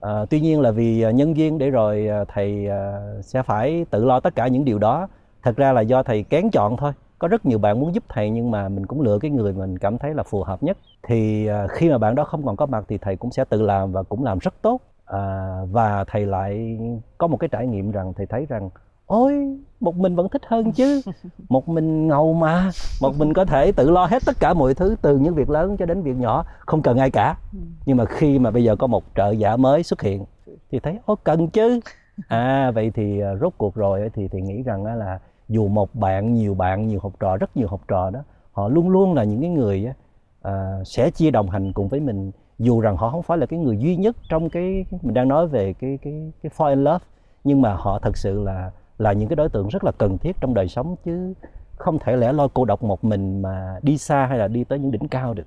À, 0.00 0.24
tuy 0.30 0.40
nhiên 0.40 0.60
là 0.60 0.70
vì 0.70 1.02
ờ, 1.02 1.10
nhân 1.10 1.34
viên 1.34 1.58
để 1.58 1.70
rồi 1.70 2.08
thầy 2.28 2.68
sẽ 3.22 3.42
phải 3.42 3.86
tự 3.90 4.04
lo 4.04 4.20
tất 4.20 4.34
cả 4.34 4.46
những 4.46 4.64
điều 4.64 4.78
đó. 4.78 5.08
Thật 5.42 5.56
ra 5.56 5.72
là 5.72 5.80
do 5.80 6.02
thầy 6.02 6.22
kén 6.22 6.50
chọn 6.50 6.76
thôi 6.76 6.92
có 7.22 7.28
rất 7.28 7.46
nhiều 7.46 7.58
bạn 7.58 7.80
muốn 7.80 7.94
giúp 7.94 8.04
thầy 8.08 8.30
nhưng 8.30 8.50
mà 8.50 8.68
mình 8.68 8.86
cũng 8.86 9.00
lựa 9.00 9.18
cái 9.18 9.30
người 9.30 9.52
mình 9.52 9.78
cảm 9.78 9.98
thấy 9.98 10.14
là 10.14 10.22
phù 10.22 10.42
hợp 10.42 10.62
nhất. 10.62 10.78
Thì 11.02 11.46
à, 11.46 11.66
khi 11.66 11.90
mà 11.90 11.98
bạn 11.98 12.14
đó 12.14 12.24
không 12.24 12.46
còn 12.46 12.56
có 12.56 12.66
mặt 12.66 12.84
thì 12.88 12.98
thầy 12.98 13.16
cũng 13.16 13.30
sẽ 13.30 13.44
tự 13.44 13.62
làm 13.62 13.92
và 13.92 14.02
cũng 14.02 14.24
làm 14.24 14.38
rất 14.38 14.54
tốt. 14.62 14.80
À, 15.04 15.58
và 15.70 16.04
thầy 16.04 16.26
lại 16.26 16.78
có 17.18 17.26
một 17.26 17.36
cái 17.36 17.48
trải 17.48 17.66
nghiệm 17.66 17.90
rằng 17.90 18.12
thầy 18.16 18.26
thấy 18.26 18.46
rằng 18.48 18.70
ôi 19.06 19.58
một 19.80 19.96
mình 19.96 20.16
vẫn 20.16 20.28
thích 20.28 20.42
hơn 20.46 20.72
chứ. 20.72 21.00
Một 21.48 21.68
mình 21.68 22.08
ngầu 22.08 22.34
mà. 22.34 22.70
Một 23.02 23.12
mình 23.18 23.34
có 23.34 23.44
thể 23.44 23.72
tự 23.72 23.90
lo 23.90 24.06
hết 24.06 24.22
tất 24.26 24.36
cả 24.40 24.54
mọi 24.54 24.74
thứ 24.74 24.96
từ 25.02 25.18
những 25.18 25.34
việc 25.34 25.50
lớn 25.50 25.76
cho 25.76 25.86
đến 25.86 26.02
việc 26.02 26.16
nhỏ. 26.16 26.44
Không 26.58 26.82
cần 26.82 26.98
ai 26.98 27.10
cả. 27.10 27.36
Nhưng 27.86 27.96
mà 27.96 28.04
khi 28.04 28.38
mà 28.38 28.50
bây 28.50 28.64
giờ 28.64 28.76
có 28.76 28.86
một 28.86 29.04
trợ 29.16 29.30
giả 29.30 29.56
mới 29.56 29.82
xuất 29.82 30.02
hiện 30.02 30.24
thì 30.70 30.80
thấy 30.80 30.98
ô 31.06 31.14
cần 31.24 31.48
chứ. 31.48 31.80
À 32.28 32.70
vậy 32.70 32.90
thì 32.94 33.20
à, 33.20 33.34
rốt 33.40 33.52
cuộc 33.58 33.74
rồi 33.74 34.10
thì 34.14 34.28
thì 34.28 34.40
nghĩ 34.40 34.62
rằng 34.62 34.84
là 34.84 35.18
dù 35.48 35.68
một 35.68 35.94
bạn 35.94 36.34
nhiều 36.34 36.54
bạn 36.54 36.88
nhiều 36.88 37.00
học 37.02 37.12
trò 37.20 37.36
rất 37.36 37.56
nhiều 37.56 37.68
học 37.68 37.80
trò 37.88 38.10
đó 38.10 38.20
họ 38.52 38.68
luôn 38.68 38.88
luôn 38.90 39.14
là 39.14 39.24
những 39.24 39.40
cái 39.40 39.50
người 39.50 39.86
à, 40.42 40.78
sẽ 40.84 41.10
chia 41.10 41.30
đồng 41.30 41.50
hành 41.50 41.72
cùng 41.72 41.88
với 41.88 42.00
mình. 42.00 42.30
Dù 42.58 42.80
rằng 42.80 42.96
họ 42.96 43.10
không 43.10 43.22
phải 43.22 43.38
là 43.38 43.46
cái 43.46 43.58
người 43.58 43.78
duy 43.78 43.96
nhất 43.96 44.16
trong 44.28 44.50
cái 44.50 44.84
mình 45.02 45.14
đang 45.14 45.28
nói 45.28 45.48
về 45.48 45.72
cái 45.72 45.98
cái 46.02 46.32
cái 46.42 46.52
fall 46.56 46.68
in 46.68 46.84
love 46.84 47.04
nhưng 47.44 47.62
mà 47.62 47.74
họ 47.74 47.98
thật 47.98 48.16
sự 48.16 48.42
là 48.42 48.70
là 48.98 49.12
những 49.12 49.28
cái 49.28 49.36
đối 49.36 49.48
tượng 49.48 49.68
rất 49.68 49.84
là 49.84 49.92
cần 49.98 50.18
thiết 50.18 50.36
trong 50.40 50.54
đời 50.54 50.68
sống 50.68 50.96
chứ 51.04 51.34
không 51.76 51.98
thể 51.98 52.16
lẽ 52.16 52.32
loi 52.32 52.48
cô 52.54 52.64
độc 52.64 52.82
một 52.82 53.04
mình 53.04 53.42
mà 53.42 53.76
đi 53.82 53.98
xa 53.98 54.26
hay 54.26 54.38
là 54.38 54.48
đi 54.48 54.64
tới 54.64 54.78
những 54.78 54.90
đỉnh 54.90 55.08
cao 55.08 55.34
được. 55.34 55.46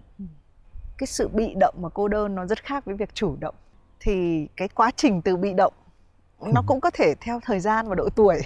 Cái 0.98 1.08
sự 1.08 1.28
bị 1.28 1.56
động 1.60 1.76
mà 1.78 1.90
cô 1.90 2.08
đơn 2.08 2.36
nó 2.36 2.46
rất 2.46 2.64
khác 2.64 2.86
với 2.86 2.96
việc 2.96 3.14
chủ 3.14 3.36
động. 3.40 3.56
Thì 4.00 4.48
cái 4.58 4.68
quá 4.68 4.92
trình 4.96 5.22
từ 5.22 5.38
bị 5.38 5.54
động 5.54 5.74
nó 6.54 6.62
cũng 6.68 6.80
có 6.80 6.92
thể 6.94 7.14
theo 7.22 7.40
thời 7.46 7.60
gian 7.60 7.90
và 7.90 7.96
độ 7.96 8.10
tuổi 8.16 8.42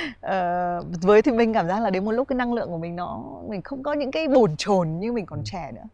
uh, 0.00 1.02
với 1.02 1.22
thì 1.22 1.32
mình 1.32 1.52
cảm 1.52 1.68
giác 1.68 1.80
là 1.80 1.90
đến 1.90 2.04
một 2.04 2.12
lúc 2.12 2.28
cái 2.28 2.36
năng 2.36 2.52
lượng 2.52 2.68
của 2.68 2.78
mình 2.78 2.96
nó 2.96 3.24
mình 3.48 3.62
không 3.62 3.82
có 3.82 3.92
những 3.92 4.10
cái 4.10 4.28
bồn 4.28 4.56
chồn 4.56 4.98
như 4.98 5.12
mình 5.12 5.26
còn 5.26 5.38
ừ. 5.38 5.42
trẻ 5.44 5.72
nữa 5.74 5.88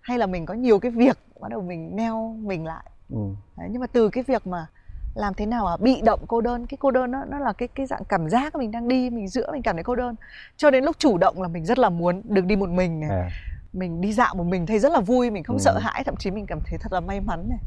hay 0.00 0.18
là 0.18 0.26
mình 0.26 0.46
có 0.46 0.54
nhiều 0.54 0.78
cái 0.78 0.90
việc 0.90 1.18
bắt 1.40 1.48
đầu 1.48 1.62
mình 1.62 1.96
neo 1.96 2.36
mình 2.40 2.66
lại 2.66 2.84
ừ. 3.10 3.18
Đấy, 3.56 3.68
nhưng 3.70 3.80
mà 3.80 3.86
từ 3.86 4.08
cái 4.08 4.24
việc 4.26 4.46
mà 4.46 4.66
làm 5.14 5.34
thế 5.34 5.46
nào 5.46 5.64
mà 5.64 5.76
bị 5.76 6.00
động 6.04 6.20
cô 6.28 6.40
đơn 6.40 6.66
cái 6.66 6.78
cô 6.80 6.90
đơn 6.90 7.10
nó 7.10 7.24
nó 7.24 7.38
là 7.38 7.52
cái 7.52 7.68
cái 7.68 7.86
dạng 7.86 8.04
cảm 8.04 8.28
giác 8.28 8.54
mình 8.54 8.70
đang 8.70 8.88
đi 8.88 9.10
mình 9.10 9.28
giữa 9.28 9.52
mình 9.52 9.62
cảm 9.62 9.76
thấy 9.76 9.84
cô 9.84 9.94
đơn 9.94 10.14
cho 10.56 10.70
đến 10.70 10.84
lúc 10.84 10.96
chủ 10.98 11.18
động 11.18 11.42
là 11.42 11.48
mình 11.48 11.64
rất 11.64 11.78
là 11.78 11.90
muốn 11.90 12.22
được 12.24 12.44
đi 12.44 12.56
một 12.56 12.68
mình 12.68 13.00
này 13.00 13.10
à. 13.10 13.28
mình 13.72 14.00
đi 14.00 14.12
dạo 14.12 14.34
một 14.34 14.44
mình 14.44 14.66
thấy 14.66 14.78
rất 14.78 14.92
là 14.92 15.00
vui 15.00 15.30
mình 15.30 15.42
không 15.42 15.56
ừ. 15.56 15.60
sợ 15.60 15.78
hãi 15.78 16.04
thậm 16.04 16.16
chí 16.16 16.30
mình 16.30 16.46
cảm 16.46 16.60
thấy 16.66 16.78
thật 16.78 16.92
là 16.92 17.00
may 17.00 17.20
mắn 17.20 17.48
này 17.48 17.58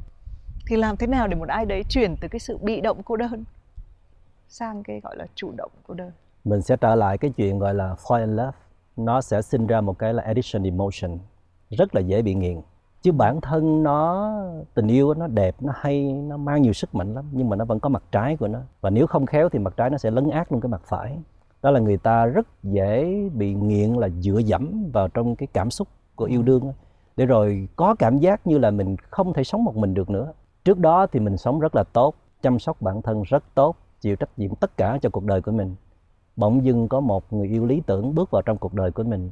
thì 0.67 0.77
làm 0.77 0.97
thế 0.97 1.07
nào 1.07 1.27
để 1.27 1.35
một 1.35 1.49
ai 1.49 1.65
đấy 1.65 1.83
chuyển 1.89 2.15
từ 2.21 2.27
cái 2.27 2.39
sự 2.39 2.57
bị 2.57 2.81
động 2.81 3.01
cô 3.05 3.15
đơn 3.15 3.43
sang 4.51 4.83
cái 4.83 4.99
gọi 4.99 5.17
là 5.17 5.25
chủ 5.35 5.51
động 5.57 5.71
cô 5.87 5.93
đơn 5.93 6.11
mình 6.43 6.61
sẽ 6.61 6.77
trở 6.77 6.95
lại 6.95 7.17
cái 7.17 7.31
chuyện 7.31 7.59
gọi 7.59 7.73
là 7.73 7.95
fall 8.03 8.19
in 8.19 8.35
love. 8.35 8.51
Nó 8.97 9.21
sẽ 9.21 9.41
sinh 9.41 9.67
ra 9.67 9.81
một 9.81 9.99
cái 9.99 10.13
là 10.13 10.23
addiction 10.23 10.63
emotion. 10.63 11.19
Rất 11.69 11.95
là 11.95 12.01
dễ 12.01 12.21
bị 12.21 12.33
nghiện. 12.33 12.61
Chứ 13.01 13.11
bản 13.11 13.41
thân 13.41 13.83
nó 13.83 14.31
tình 14.73 14.87
yêu 14.87 15.13
nó 15.13 15.27
đẹp 15.27 15.55
nó 15.59 15.73
hay 15.75 16.13
nó 16.13 16.37
mang 16.37 16.61
nhiều 16.61 16.73
sức 16.73 16.95
mạnh 16.95 17.13
lắm. 17.13 17.25
Nhưng 17.31 17.49
mà 17.49 17.55
nó 17.55 17.65
vẫn 17.65 17.79
có 17.79 17.89
mặt 17.89 18.03
trái 18.11 18.37
của 18.37 18.47
nó. 18.47 18.59
Và 18.81 18.89
nếu 18.89 19.07
không 19.07 19.25
khéo 19.25 19.49
thì 19.49 19.59
mặt 19.59 19.73
trái 19.77 19.89
nó 19.89 19.97
sẽ 19.97 20.11
lấn 20.11 20.29
át 20.29 20.51
luôn 20.51 20.61
cái 20.61 20.69
mặt 20.69 20.81
phải. 20.85 21.19
Đó 21.61 21.71
là 21.71 21.79
người 21.79 21.97
ta 21.97 22.25
rất 22.25 22.47
dễ 22.63 23.29
bị 23.33 23.53
nghiện 23.53 23.93
là 23.93 24.09
dựa 24.09 24.37
dẫm 24.37 24.89
vào 24.93 25.07
trong 25.07 25.35
cái 25.35 25.47
cảm 25.53 25.71
xúc 25.71 25.87
của 26.15 26.25
yêu 26.25 26.41
đương 26.41 26.73
để 27.17 27.25
rồi 27.25 27.67
có 27.75 27.95
cảm 27.99 28.17
giác 28.17 28.47
như 28.47 28.57
là 28.57 28.71
mình 28.71 28.95
không 28.97 29.33
thể 29.33 29.43
sống 29.43 29.63
một 29.63 29.75
mình 29.75 29.93
được 29.93 30.09
nữa. 30.09 30.33
Trước 30.65 30.79
đó 30.79 31.07
thì 31.07 31.19
mình 31.19 31.37
sống 31.37 31.59
rất 31.59 31.75
là 31.75 31.83
tốt 31.83 32.15
chăm 32.41 32.59
sóc 32.59 32.81
bản 32.81 33.01
thân 33.01 33.23
rất 33.23 33.43
tốt 33.55 33.75
chịu 34.01 34.15
trách 34.15 34.29
nhiệm 34.37 34.55
tất 34.55 34.77
cả 34.77 34.97
cho 35.01 35.09
cuộc 35.09 35.25
đời 35.25 35.41
của 35.41 35.51
mình. 35.51 35.75
Bỗng 36.35 36.65
dưng 36.65 36.87
có 36.87 36.99
một 36.99 37.33
người 37.33 37.47
yêu 37.47 37.65
lý 37.65 37.81
tưởng 37.85 38.15
bước 38.15 38.31
vào 38.31 38.41
trong 38.41 38.57
cuộc 38.57 38.73
đời 38.73 38.91
của 38.91 39.03
mình. 39.03 39.31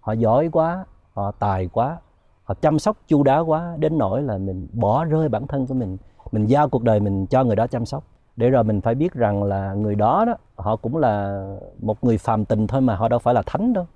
Họ 0.00 0.12
giỏi 0.12 0.48
quá, 0.52 0.84
họ 1.12 1.30
tài 1.30 1.68
quá, 1.68 1.98
họ 2.44 2.54
chăm 2.54 2.78
sóc 2.78 2.96
chu 3.08 3.22
đáo 3.22 3.44
quá, 3.46 3.76
đến 3.78 3.98
nỗi 3.98 4.22
là 4.22 4.38
mình 4.38 4.68
bỏ 4.72 5.04
rơi 5.04 5.28
bản 5.28 5.46
thân 5.46 5.66
của 5.66 5.74
mình. 5.74 5.96
Mình 6.32 6.46
giao 6.46 6.68
cuộc 6.68 6.82
đời 6.82 7.00
mình 7.00 7.26
cho 7.26 7.44
người 7.44 7.56
đó 7.56 7.66
chăm 7.66 7.86
sóc. 7.86 8.04
Để 8.36 8.50
rồi 8.50 8.64
mình 8.64 8.80
phải 8.80 8.94
biết 8.94 9.12
rằng 9.12 9.42
là 9.42 9.74
người 9.74 9.94
đó 9.94 10.24
đó, 10.24 10.34
họ 10.56 10.76
cũng 10.76 10.96
là 10.96 11.46
một 11.78 12.04
người 12.04 12.18
phàm 12.18 12.44
tình 12.44 12.66
thôi 12.66 12.80
mà, 12.80 12.96
họ 12.96 13.08
đâu 13.08 13.18
phải 13.18 13.34
là 13.34 13.42
thánh 13.46 13.72
đâu. 13.72 13.86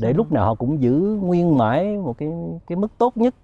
Để 0.00 0.12
lúc 0.12 0.32
nào 0.32 0.46
họ 0.46 0.54
cũng 0.54 0.82
giữ 0.82 1.18
nguyên 1.22 1.58
mãi 1.58 1.96
một 1.96 2.18
cái 2.18 2.32
cái 2.66 2.76
mức 2.76 2.98
tốt 2.98 3.16
nhất 3.16 3.34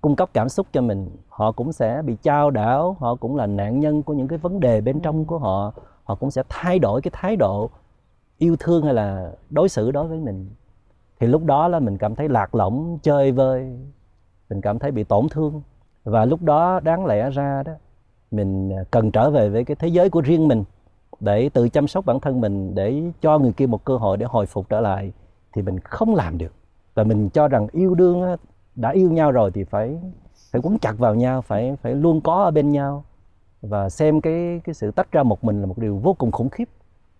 cung 0.00 0.16
cấp 0.16 0.30
cảm 0.32 0.48
xúc 0.48 0.66
cho 0.72 0.80
mình 0.80 1.10
họ 1.28 1.52
cũng 1.52 1.72
sẽ 1.72 2.02
bị 2.02 2.16
trao 2.22 2.50
đảo 2.50 2.96
họ 3.00 3.14
cũng 3.14 3.36
là 3.36 3.46
nạn 3.46 3.80
nhân 3.80 4.02
của 4.02 4.12
những 4.14 4.28
cái 4.28 4.38
vấn 4.38 4.60
đề 4.60 4.80
bên 4.80 5.00
trong 5.00 5.24
của 5.24 5.38
họ. 5.38 5.72
Họ 6.04 6.14
cũng 6.14 6.30
sẽ 6.30 6.42
thay 6.48 6.78
đổi 6.78 7.00
cái 7.02 7.10
thái 7.14 7.36
độ 7.36 7.70
yêu 8.38 8.56
thương 8.58 8.84
hay 8.84 8.94
là 8.94 9.32
đối 9.50 9.68
xử 9.68 9.90
đối 9.90 10.08
với 10.08 10.18
mình. 10.18 10.50
Thì 11.20 11.26
lúc 11.26 11.44
đó 11.44 11.68
là 11.68 11.78
mình 11.78 11.98
cảm 11.98 12.14
thấy 12.14 12.28
lạc 12.28 12.54
lõng 12.54 12.98
chơi 13.02 13.32
vơi. 13.32 13.78
Mình 14.50 14.60
cảm 14.60 14.78
thấy 14.78 14.90
bị 14.90 15.04
tổn 15.04 15.28
thương. 15.30 15.62
Và 16.04 16.24
lúc 16.24 16.42
đó 16.42 16.80
đáng 16.80 17.06
lẽ 17.06 17.30
ra 17.30 17.62
đó 17.62 17.72
mình 18.30 18.72
cần 18.90 19.10
trở 19.10 19.30
về 19.30 19.48
với 19.48 19.64
cái 19.64 19.76
thế 19.76 19.88
giới 19.88 20.10
của 20.10 20.20
riêng 20.20 20.48
mình 20.48 20.64
để 21.20 21.48
tự 21.48 21.68
chăm 21.68 21.88
sóc 21.88 22.06
bản 22.06 22.20
thân 22.20 22.40
mình 22.40 22.74
để 22.74 23.02
cho 23.20 23.38
người 23.38 23.52
kia 23.52 23.66
một 23.66 23.84
cơ 23.84 23.96
hội 23.96 24.16
để 24.16 24.26
hồi 24.26 24.46
phục 24.46 24.68
trở 24.68 24.80
lại. 24.80 25.12
Thì 25.52 25.62
mình 25.62 25.80
không 25.80 26.14
làm 26.14 26.38
được. 26.38 26.52
Và 26.94 27.04
mình 27.04 27.28
cho 27.28 27.48
rằng 27.48 27.66
yêu 27.72 27.94
đương 27.94 28.36
đã 28.78 28.90
yêu 28.90 29.10
nhau 29.10 29.32
rồi 29.32 29.50
thì 29.50 29.64
phải 29.64 29.98
phải 30.50 30.60
quấn 30.64 30.78
chặt 30.78 30.98
vào 30.98 31.14
nhau 31.14 31.42
phải 31.42 31.76
phải 31.82 31.94
luôn 31.94 32.20
có 32.20 32.44
ở 32.44 32.50
bên 32.50 32.72
nhau. 32.72 33.04
Và 33.62 33.88
xem 33.88 34.20
cái 34.20 34.60
cái 34.64 34.74
sự 34.74 34.90
tách 34.90 35.12
ra 35.12 35.22
một 35.22 35.44
mình 35.44 35.60
là 35.60 35.66
một 35.66 35.78
điều 35.78 35.98
vô 35.98 36.14
cùng 36.14 36.30
khủng 36.30 36.48
khiếp. 36.48 36.68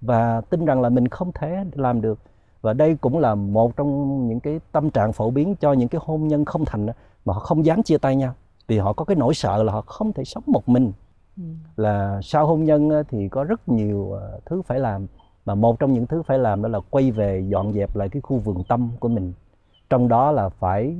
Và 0.00 0.40
tin 0.40 0.64
rằng 0.64 0.80
là 0.80 0.88
mình 0.88 1.08
không 1.08 1.32
thể 1.32 1.64
làm 1.72 2.00
được. 2.00 2.18
Và 2.60 2.72
đây 2.72 2.94
cũng 2.94 3.18
là 3.18 3.34
một 3.34 3.76
trong 3.76 4.28
những 4.28 4.40
cái 4.40 4.60
tâm 4.72 4.90
trạng 4.90 5.12
phổ 5.12 5.30
biến 5.30 5.54
cho 5.60 5.72
những 5.72 5.88
cái 5.88 6.00
hôn 6.04 6.28
nhân 6.28 6.44
không 6.44 6.64
thành 6.64 6.86
mà 7.24 7.34
họ 7.34 7.40
không 7.40 7.66
dám 7.66 7.82
chia 7.82 7.98
tay 7.98 8.16
nhau. 8.16 8.34
Vì 8.66 8.78
họ 8.78 8.92
có 8.92 9.04
cái 9.04 9.16
nỗi 9.16 9.34
sợ 9.34 9.62
là 9.62 9.72
họ 9.72 9.80
không 9.80 10.12
thể 10.12 10.24
sống 10.24 10.42
một 10.46 10.68
mình. 10.68 10.92
Ừ. 11.36 11.42
là 11.76 12.20
sau 12.22 12.46
hôn 12.46 12.64
nhân 12.64 12.90
thì 13.08 13.28
có 13.28 13.44
rất 13.44 13.68
nhiều 13.68 14.12
ờ, 14.12 14.40
thứ 14.46 14.62
phải 14.62 14.78
làm. 14.78 15.06
Mà 15.44 15.54
một 15.54 15.78
trong 15.78 15.92
những 15.92 16.06
thứ 16.06 16.22
phải 16.22 16.38
làm 16.38 16.62
đó 16.62 16.68
là 16.68 16.80
quay 16.90 17.10
về 17.10 17.44
dọn 17.48 17.72
dẹp 17.72 17.96
lại 17.96 18.08
cái 18.08 18.22
khu 18.22 18.38
vườn 18.38 18.64
tâm 18.68 18.90
của 19.00 19.08
mình. 19.08 19.32
Trong 19.90 20.08
đó 20.08 20.30
là 20.32 20.48
phải 20.48 20.96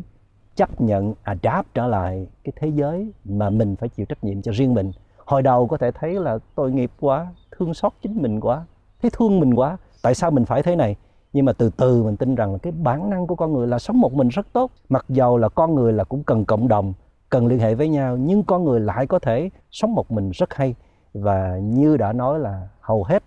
chấp 0.58 0.80
nhận, 0.80 1.14
adapt 1.22 1.74
trở 1.74 1.86
lại 1.86 2.26
cái 2.44 2.52
thế 2.56 2.68
giới 2.68 3.12
mà 3.24 3.50
mình 3.50 3.76
phải 3.76 3.88
chịu 3.88 4.06
trách 4.06 4.24
nhiệm 4.24 4.42
cho 4.42 4.52
riêng 4.52 4.74
mình. 4.74 4.92
Hồi 5.24 5.42
đầu 5.42 5.66
có 5.66 5.76
thể 5.76 5.90
thấy 5.90 6.14
là 6.14 6.38
tội 6.54 6.72
nghiệp 6.72 6.90
quá, 7.00 7.26
thương 7.50 7.74
xót 7.74 7.92
chính 8.02 8.22
mình 8.22 8.40
quá, 8.40 8.66
thấy 9.02 9.10
thương 9.14 9.40
mình 9.40 9.54
quá. 9.54 9.76
Tại 10.02 10.14
sao 10.14 10.30
mình 10.30 10.44
phải 10.44 10.62
thế 10.62 10.76
này? 10.76 10.96
Nhưng 11.32 11.44
mà 11.44 11.52
từ 11.52 11.70
từ 11.76 12.02
mình 12.02 12.16
tin 12.16 12.34
rằng 12.34 12.52
là 12.52 12.58
cái 12.58 12.72
bản 12.72 13.10
năng 13.10 13.26
của 13.26 13.34
con 13.34 13.52
người 13.52 13.66
là 13.66 13.78
sống 13.78 14.00
một 14.00 14.12
mình 14.12 14.28
rất 14.28 14.46
tốt. 14.52 14.70
Mặc 14.88 15.04
dầu 15.08 15.36
là 15.36 15.48
con 15.48 15.74
người 15.74 15.92
là 15.92 16.04
cũng 16.04 16.22
cần 16.22 16.44
cộng 16.44 16.68
đồng, 16.68 16.94
cần 17.30 17.46
liên 17.46 17.58
hệ 17.58 17.74
với 17.74 17.88
nhau, 17.88 18.16
nhưng 18.16 18.42
con 18.42 18.64
người 18.64 18.80
lại 18.80 19.06
có 19.06 19.18
thể 19.18 19.50
sống 19.70 19.94
một 19.94 20.10
mình 20.10 20.30
rất 20.30 20.54
hay. 20.54 20.74
Và 21.14 21.58
như 21.62 21.96
đã 21.96 22.12
nói 22.12 22.38
là 22.38 22.68
hầu 22.80 23.04
hết 23.04 23.22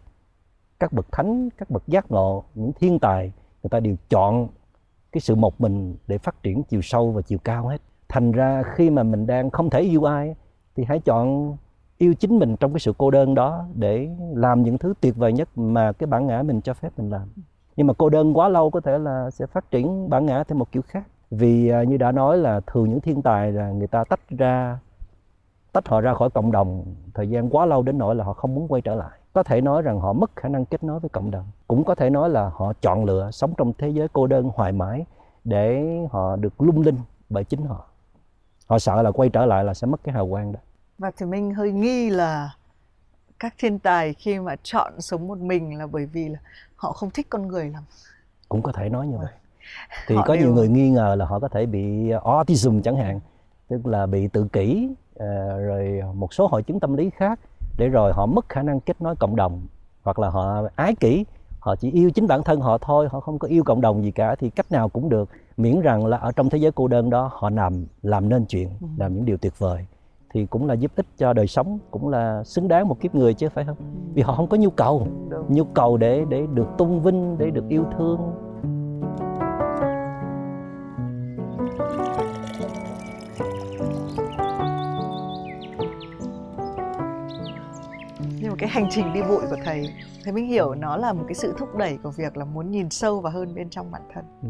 các 0.79 0.93
bậc 0.93 1.11
thánh, 1.11 1.49
các 1.57 1.69
bậc 1.69 1.87
giác 1.87 2.11
ngộ, 2.11 2.43
những 2.55 2.71
thiên 2.73 2.99
tài, 2.99 3.31
người 3.63 3.69
ta 3.69 3.79
đều 3.79 3.95
chọn 4.09 4.47
cái 5.11 5.21
sự 5.21 5.35
một 5.35 5.61
mình 5.61 5.95
để 6.07 6.17
phát 6.17 6.43
triển 6.43 6.63
chiều 6.63 6.81
sâu 6.81 7.11
và 7.11 7.21
chiều 7.21 7.39
cao 7.43 7.67
hết. 7.67 7.81
Thành 8.09 8.31
ra 8.31 8.63
khi 8.63 8.89
mà 8.89 9.03
mình 9.03 9.27
đang 9.27 9.49
không 9.49 9.69
thể 9.69 9.81
yêu 9.81 10.03
ai 10.03 10.35
thì 10.75 10.83
hãy 10.83 10.99
chọn 10.99 11.57
yêu 11.97 12.13
chính 12.13 12.39
mình 12.39 12.55
trong 12.55 12.73
cái 12.73 12.79
sự 12.79 12.93
cô 12.97 13.11
đơn 13.11 13.35
đó 13.35 13.65
để 13.73 14.09
làm 14.35 14.63
những 14.63 14.77
thứ 14.77 14.93
tuyệt 15.01 15.15
vời 15.15 15.33
nhất 15.33 15.49
mà 15.55 15.91
cái 15.91 16.07
bản 16.07 16.27
ngã 16.27 16.43
mình 16.43 16.61
cho 16.61 16.73
phép 16.73 16.89
mình 16.97 17.09
làm. 17.09 17.27
Nhưng 17.75 17.87
mà 17.87 17.93
cô 17.93 18.09
đơn 18.09 18.37
quá 18.37 18.49
lâu 18.49 18.69
có 18.69 18.79
thể 18.79 18.97
là 18.97 19.29
sẽ 19.29 19.45
phát 19.45 19.71
triển 19.71 20.09
bản 20.09 20.25
ngã 20.25 20.43
theo 20.43 20.57
một 20.57 20.71
kiểu 20.71 20.81
khác. 20.81 21.07
Vì 21.31 21.69
à, 21.69 21.83
như 21.83 21.97
đã 21.97 22.11
nói 22.11 22.37
là 22.37 22.59
thường 22.67 22.89
những 22.89 23.01
thiên 23.01 23.21
tài 23.21 23.51
là 23.51 23.71
người 23.71 23.87
ta 23.87 24.03
tách 24.03 24.29
ra, 24.29 24.79
tách 25.71 25.87
họ 25.87 26.01
ra 26.01 26.13
khỏi 26.13 26.29
cộng 26.29 26.51
đồng, 26.51 26.85
thời 27.13 27.29
gian 27.29 27.49
quá 27.49 27.65
lâu 27.65 27.83
đến 27.83 27.97
nỗi 27.97 28.15
là 28.15 28.23
họ 28.23 28.33
không 28.33 28.55
muốn 28.55 28.67
quay 28.67 28.81
trở 28.81 28.95
lại 28.95 29.19
có 29.33 29.43
thể 29.43 29.61
nói 29.61 29.81
rằng 29.81 29.99
họ 29.99 30.13
mất 30.13 30.31
khả 30.35 30.49
năng 30.49 30.65
kết 30.65 30.83
nối 30.83 30.99
với 30.99 31.09
cộng 31.09 31.31
đồng. 31.31 31.45
Cũng 31.67 31.83
có 31.83 31.95
thể 31.95 32.09
nói 32.09 32.29
là 32.29 32.51
họ 32.53 32.73
chọn 32.81 33.05
lựa 33.05 33.31
sống 33.31 33.53
trong 33.57 33.73
thế 33.77 33.89
giới 33.89 34.07
cô 34.13 34.27
đơn 34.27 34.49
hoài 34.55 34.71
mãi 34.71 35.05
để 35.43 35.81
họ 36.11 36.35
được 36.35 36.61
lung 36.61 36.81
linh 36.81 36.97
bởi 37.29 37.43
chính 37.43 37.65
họ. 37.65 37.85
Họ 38.67 38.79
sợ 38.79 39.01
là 39.01 39.11
quay 39.11 39.29
trở 39.29 39.45
lại 39.45 39.63
là 39.63 39.73
sẽ 39.73 39.87
mất 39.87 40.03
cái 40.03 40.13
hào 40.15 40.27
quang 40.29 40.51
đó. 40.51 40.59
Và 40.97 41.11
thì 41.17 41.25
mình 41.25 41.53
hơi 41.53 41.71
nghi 41.71 42.09
là 42.09 42.49
các 43.39 43.53
thiên 43.57 43.79
tài 43.79 44.13
khi 44.13 44.39
mà 44.39 44.55
chọn 44.63 45.01
sống 45.01 45.27
một 45.27 45.37
mình 45.37 45.77
là 45.77 45.87
bởi 45.87 46.05
vì 46.05 46.29
là 46.29 46.39
họ 46.75 46.91
không 46.91 47.09
thích 47.09 47.27
con 47.29 47.47
người 47.47 47.69
lắm. 47.69 47.83
Cũng 48.49 48.61
có 48.61 48.71
thể 48.71 48.89
nói 48.89 49.07
như 49.07 49.17
vậy. 49.17 49.31
Thì 50.07 50.15
Họ 50.15 50.23
có 50.27 50.35
đều- 50.35 50.43
nhiều 50.43 50.53
người 50.55 50.67
nghi 50.69 50.89
ngờ 50.89 51.15
là 51.19 51.25
họ 51.25 51.39
có 51.39 51.47
thể 51.47 51.65
bị 51.65 52.09
autism 52.23 52.81
chẳng 52.81 52.95
hạn 52.97 53.19
tức 53.67 53.85
là 53.87 54.05
bị 54.05 54.27
tự 54.27 54.47
kỷ 54.53 54.89
ờ, 55.15 55.59
rồi 55.61 56.01
một 56.15 56.33
số 56.33 56.47
hội 56.47 56.63
chứng 56.63 56.79
tâm 56.79 56.97
lý 56.97 57.09
khác 57.09 57.39
để 57.81 57.89
rồi 57.89 58.13
họ 58.13 58.25
mất 58.25 58.49
khả 58.49 58.61
năng 58.61 58.79
kết 58.79 59.01
nối 59.01 59.15
cộng 59.15 59.35
đồng 59.35 59.61
hoặc 60.03 60.19
là 60.19 60.29
họ 60.29 60.63
ái 60.75 60.95
kỷ 60.95 61.25
họ 61.59 61.75
chỉ 61.75 61.91
yêu 61.91 62.11
chính 62.11 62.27
bản 62.27 62.43
thân 62.43 62.61
họ 62.61 62.77
thôi 62.77 63.07
họ 63.11 63.19
không 63.19 63.39
có 63.39 63.47
yêu 63.47 63.63
cộng 63.63 63.81
đồng 63.81 64.03
gì 64.03 64.11
cả 64.11 64.35
thì 64.35 64.49
cách 64.49 64.71
nào 64.71 64.89
cũng 64.89 65.09
được. 65.09 65.29
Miễn 65.57 65.81
rằng 65.81 66.05
là 66.05 66.17
ở 66.17 66.31
trong 66.31 66.49
thế 66.49 66.57
giới 66.57 66.71
cô 66.71 66.87
đơn 66.87 67.09
đó 67.09 67.31
họ 67.33 67.49
làm 67.49 67.85
làm 68.01 68.29
nên 68.29 68.45
chuyện 68.45 68.69
làm 68.97 69.13
những 69.13 69.25
điều 69.25 69.37
tuyệt 69.37 69.59
vời 69.59 69.85
thì 70.33 70.45
cũng 70.45 70.67
là 70.67 70.73
giúp 70.73 70.91
ích 70.95 71.05
cho 71.17 71.33
đời 71.33 71.47
sống 71.47 71.79
cũng 71.91 72.09
là 72.09 72.43
xứng 72.43 72.67
đáng 72.67 72.87
một 72.87 72.99
kiếp 72.99 73.15
người 73.15 73.33
chứ 73.33 73.49
phải 73.49 73.65
không? 73.65 73.77
Vì 74.13 74.21
họ 74.21 74.33
không 74.33 74.47
có 74.47 74.57
nhu 74.57 74.69
cầu 74.69 75.07
Đúng. 75.29 75.45
nhu 75.49 75.63
cầu 75.63 75.97
để 75.97 76.25
để 76.29 76.47
được 76.53 76.67
tôn 76.77 76.99
vinh 76.99 77.37
để 77.37 77.49
được 77.49 77.69
yêu 77.69 77.85
thương 77.97 78.19
cái 88.61 88.69
hành 88.69 88.87
trình 88.89 89.13
đi 89.13 89.21
bụi 89.21 89.41
của 89.49 89.55
thầy. 89.65 89.93
Thầy 90.23 90.33
mình 90.33 90.47
hiểu 90.47 90.75
nó 90.75 90.97
là 90.97 91.13
một 91.13 91.23
cái 91.27 91.35
sự 91.35 91.53
thúc 91.57 91.75
đẩy 91.75 91.97
của 92.03 92.11
việc 92.11 92.37
là 92.37 92.45
muốn 92.45 92.71
nhìn 92.71 92.89
sâu 92.89 93.21
vào 93.21 93.33
hơn 93.33 93.55
bên 93.55 93.69
trong 93.69 93.91
bản 93.91 94.01
thân. 94.13 94.25
Ừ. 94.41 94.49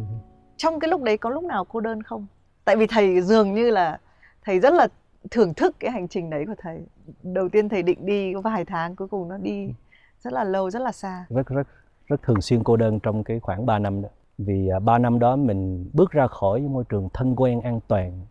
trong 0.58 0.80
cái 0.80 0.90
lúc 0.90 1.04
đấy 1.04 1.18
có 1.18 1.30
lúc 1.30 1.44
nào 1.44 1.66
cô 1.66 1.80
đơn 1.80 2.04
không? 2.04 2.28
Tại 2.66 2.76
vì 2.76 2.88
thầy 2.88 3.22
dường 3.22 3.54
như 3.54 3.70
là 3.70 4.00
thầy 4.46 4.60
rất 4.60 4.74
là 4.74 4.88
thưởng 5.32 5.54
thức 5.54 5.76
cái 5.80 5.92
hành 5.92 6.08
trình 6.08 6.30
đấy 6.30 6.46
của 6.48 6.56
thầy. 6.58 6.86
Đầu 7.24 7.50
tiên 7.50 7.70
thầy 7.70 7.84
định 7.84 8.06
đi 8.06 8.34
có 8.34 8.42
vài 8.42 8.66
tháng 8.66 8.96
cuối 8.96 9.08
cùng 9.08 9.30
nó 9.30 9.38
đi 9.38 9.74
rất 10.20 10.34
là 10.34 10.44
lâu 10.44 10.70
rất 10.70 10.82
là 10.82 10.92
xa. 10.92 11.26
Rất 11.30 11.48
rất 11.48 11.68
rất 12.08 12.22
thường 12.22 12.42
xuyên 12.42 12.64
cô 12.64 12.78
đơn 12.78 13.00
trong 13.00 13.24
cái 13.24 13.40
khoảng 13.40 13.66
3 13.66 13.80
năm 13.80 14.02
đó. 14.02 14.10
Vì 14.38 14.68
à, 14.68 14.80
3 14.80 14.98
năm 14.98 15.20
đó 15.20 15.36
mình 15.36 15.90
bước 15.94 16.12
ra 16.12 16.28
khỏi 16.28 16.62
môi 16.62 16.84
trường 16.90 17.10
thân 17.14 17.36
quen 17.36 17.62
an 17.62 17.80
toàn 17.88 18.26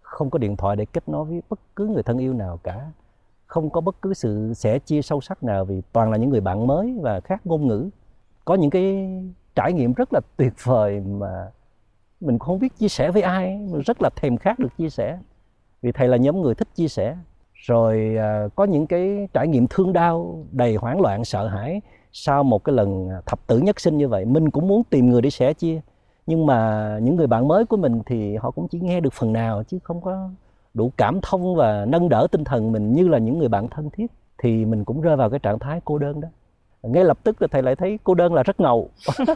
không 0.00 0.30
có 0.30 0.38
điện 0.38 0.56
thoại 0.56 0.76
để 0.76 0.84
kết 0.84 1.08
nối 1.08 1.24
với 1.24 1.42
bất 1.50 1.60
cứ 1.76 1.86
người 1.86 2.02
thân 2.02 2.18
yêu 2.18 2.32
nào 2.32 2.60
cả 2.62 2.90
không 3.50 3.70
có 3.70 3.80
bất 3.80 4.02
cứ 4.02 4.14
sự 4.14 4.54
sẻ 4.54 4.78
chia 4.78 5.02
sâu 5.02 5.20
sắc 5.20 5.42
nào 5.42 5.64
vì 5.64 5.82
toàn 5.92 6.10
là 6.10 6.16
những 6.16 6.30
người 6.30 6.40
bạn 6.40 6.66
mới 6.66 6.98
và 7.00 7.20
khác 7.20 7.46
ngôn 7.46 7.66
ngữ. 7.66 7.90
Có 8.44 8.54
những 8.54 8.70
cái 8.70 9.08
trải 9.54 9.72
nghiệm 9.72 9.92
rất 9.92 10.12
là 10.12 10.20
tuyệt 10.36 10.52
vời 10.64 11.00
mà 11.00 11.50
mình 12.20 12.38
không 12.38 12.58
biết 12.58 12.78
chia 12.78 12.88
sẻ 12.88 13.10
với 13.10 13.22
ai 13.22 13.58
mình 13.70 13.80
rất 13.86 14.02
là 14.02 14.10
thèm 14.16 14.36
khát 14.36 14.58
được 14.58 14.76
chia 14.76 14.90
sẻ. 14.90 15.18
Vì 15.82 15.92
thầy 15.92 16.08
là 16.08 16.16
nhóm 16.16 16.42
người 16.42 16.54
thích 16.54 16.68
chia 16.74 16.88
sẻ. 16.88 17.16
Rồi 17.54 18.16
à, 18.18 18.48
có 18.56 18.64
những 18.64 18.86
cái 18.86 19.28
trải 19.32 19.48
nghiệm 19.48 19.66
thương 19.66 19.92
đau 19.92 20.44
đầy 20.52 20.76
hoảng 20.76 21.00
loạn 21.00 21.24
sợ 21.24 21.48
hãi 21.48 21.80
sau 22.12 22.42
một 22.42 22.64
cái 22.64 22.74
lần 22.74 23.08
thập 23.26 23.46
tử 23.46 23.58
nhất 23.58 23.80
sinh 23.80 23.98
như 23.98 24.08
vậy. 24.08 24.24
Mình 24.24 24.50
cũng 24.50 24.68
muốn 24.68 24.84
tìm 24.84 25.10
người 25.10 25.22
để 25.22 25.30
sẻ 25.30 25.52
chia 25.52 25.80
nhưng 26.26 26.46
mà 26.46 26.98
những 27.02 27.16
người 27.16 27.26
bạn 27.26 27.48
mới 27.48 27.66
của 27.66 27.76
mình 27.76 28.02
thì 28.06 28.36
họ 28.36 28.50
cũng 28.50 28.68
chỉ 28.68 28.80
nghe 28.80 29.00
được 29.00 29.12
phần 29.12 29.32
nào 29.32 29.62
chứ 29.62 29.78
không 29.82 30.00
có 30.00 30.30
đủ 30.74 30.92
cảm 30.96 31.20
thông 31.22 31.56
và 31.56 31.84
nâng 31.88 32.08
đỡ 32.08 32.26
tinh 32.30 32.44
thần 32.44 32.72
mình 32.72 32.92
như 32.92 33.08
là 33.08 33.18
những 33.18 33.38
người 33.38 33.48
bạn 33.48 33.68
thân 33.68 33.90
thiết 33.90 34.06
thì 34.38 34.64
mình 34.64 34.84
cũng 34.84 35.00
rơi 35.00 35.16
vào 35.16 35.30
cái 35.30 35.38
trạng 35.38 35.58
thái 35.58 35.80
cô 35.84 35.98
đơn 35.98 36.20
đó. 36.20 36.28
Ngay 36.82 37.04
lập 37.04 37.18
tức 37.24 37.42
là 37.42 37.48
thầy 37.50 37.62
lại 37.62 37.76
thấy 37.76 37.98
cô 38.04 38.14
đơn 38.14 38.34
là 38.34 38.42
rất 38.42 38.60
ngầu. 38.60 38.88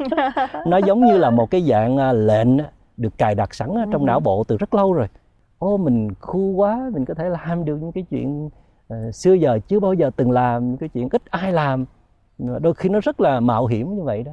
Nó 0.66 0.78
giống 0.78 1.05
như 1.05 1.18
là 1.18 1.30
một 1.30 1.51
cái 1.51 1.62
dạng 1.62 1.97
à, 1.97 2.12
lệnh 2.12 2.49
được 2.97 3.18
cài 3.18 3.35
đặt 3.35 3.55
sẵn 3.55 3.70
trong 3.93 4.07
não 4.07 4.20
bộ 4.20 4.45
từ 4.45 4.57
rất 4.57 4.74
lâu 4.74 4.93
rồi. 4.93 5.07
Ô 5.59 5.76
mình 5.76 6.11
khu 6.20 6.41
quá 6.41 6.91
mình 6.93 7.05
có 7.05 7.14
thể 7.14 7.28
làm 7.28 7.64
được 7.64 7.76
những 7.76 7.93
cái 7.93 8.05
chuyện 8.11 8.51
ờ, 8.89 9.12
xưa 9.12 9.32
giờ 9.32 9.59
chưa 9.68 9.80
bao 9.80 9.95
giờ 9.95 10.11
từng 10.16 10.30
làm 10.30 10.68
những 10.68 10.76
cái 10.76 10.89
chuyện 10.89 11.09
ít 11.11 11.22
ai 11.30 11.53
làm. 11.53 11.85
Đôi 12.39 12.74
khi 12.74 12.89
nó 12.89 13.01
rất 13.03 13.20
là 13.20 13.41
mạo 13.41 13.66
hiểm 13.66 13.97
như 13.97 14.03
vậy 14.03 14.22
đó 14.22 14.32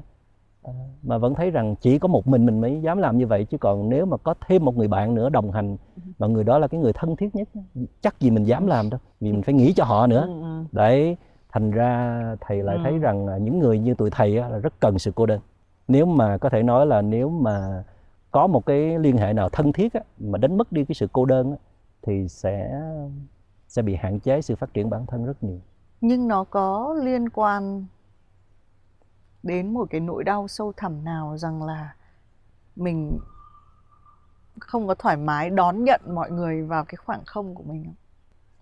mà 1.04 1.18
vẫn 1.18 1.36
thấy 1.36 1.52
rằng 1.52 1.76
chỉ 1.76 2.00
có 2.00 2.08
một 2.08 2.28
mình 2.28 2.46
mình 2.46 2.62
mới 2.62 2.82
dám 2.82 2.98
làm 2.98 3.18
như 3.18 3.28
vậy 3.28 3.46
chứ 3.46 3.58
còn 3.58 3.90
nếu 3.90 4.06
mà 4.06 4.18
có 4.18 4.34
thêm 4.48 4.66
một 4.66 4.78
người 4.78 4.88
bạn 4.88 5.16
nữa 5.16 5.30
đồng 5.30 5.52
hành 5.52 5.78
mà 6.20 6.28
người 6.28 6.44
đó 6.44 6.58
là 6.60 6.68
cái 6.68 6.80
người 6.80 6.94
thân 6.94 7.16
thiết 7.16 7.36
nhất 7.36 7.48
chắc 8.02 8.20
gì 8.20 8.30
mình 8.32 8.44
dám 8.44 8.68
làm 8.68 8.90
đâu 8.90 9.00
vì 9.20 9.32
mình 9.32 9.42
phải 9.42 9.54
nghĩ 9.54 9.74
cho 9.74 9.84
họ 9.84 10.08
nữa 10.08 10.26
Ừ, 10.28 10.42
ừ. 10.42 10.64
đấy 10.72 11.18
thành 11.52 11.72
ra 11.72 12.22
thầy 12.42 12.64
lại 12.64 12.76
Ừ. 12.78 12.82
thấy 12.84 13.00
rằng 13.00 13.44
những 13.44 13.60
người 13.60 13.80
như 13.80 13.94
tụi 13.94 14.10
thầy 14.10 14.32
là 14.36 14.58
rất 14.58 14.74
cần 14.80 15.00
sự 15.00 15.12
cô 15.16 15.26
đơn 15.26 15.40
nếu 15.88 16.06
mà 16.06 16.38
có 16.38 16.50
thể 16.50 16.64
nói 16.64 16.86
là 16.86 17.02
nếu 17.02 17.30
mà 17.30 17.84
có 18.32 18.48
một 18.48 18.66
cái 18.66 19.00
liên 19.00 19.18
hệ 19.18 19.34
nào 19.34 19.50
thân 19.50 19.74
thiết 19.74 19.94
á, 19.94 20.02
mà 20.20 20.38
đánh 20.38 20.58
mất 20.58 20.72
đi 20.72 20.86
cái 20.86 20.96
sự 20.96 21.08
cô 21.14 21.26
đơn 21.26 21.52
á, 21.52 21.58
thì 22.02 22.28
sẽ 22.28 22.82
sẽ 23.68 23.82
bị 23.82 23.96
hạn 23.96 24.20
chế 24.20 24.42
sự 24.42 24.56
phát 24.56 24.74
triển 24.74 24.90
bản 24.90 25.06
thân 25.06 25.26
rất 25.26 25.44
nhiều 25.44 25.60
nhưng 26.02 26.28
nó 26.28 26.44
có 26.44 26.96
liên 27.04 27.30
quan 27.30 27.86
đến 29.44 29.74
một 29.74 29.88
cái 29.90 30.02
nỗi 30.02 30.24
đau 30.24 30.48
sâu 30.48 30.74
thẳm 30.78 31.04
nào 31.04 31.38
rằng 31.38 31.64
là 31.64 31.96
mình 32.76 33.20
không 34.60 34.88
có 34.88 34.96
thoải 34.96 35.18
mái 35.18 35.50
đón 35.50 35.84
nhận 35.84 36.02
mọi 36.08 36.32
người 36.32 36.64
vào 36.64 36.86
cái 36.86 36.96
khoảng 36.96 37.26
không 37.26 37.56
của 37.56 37.64
mình 37.64 37.84
không? 37.86 37.96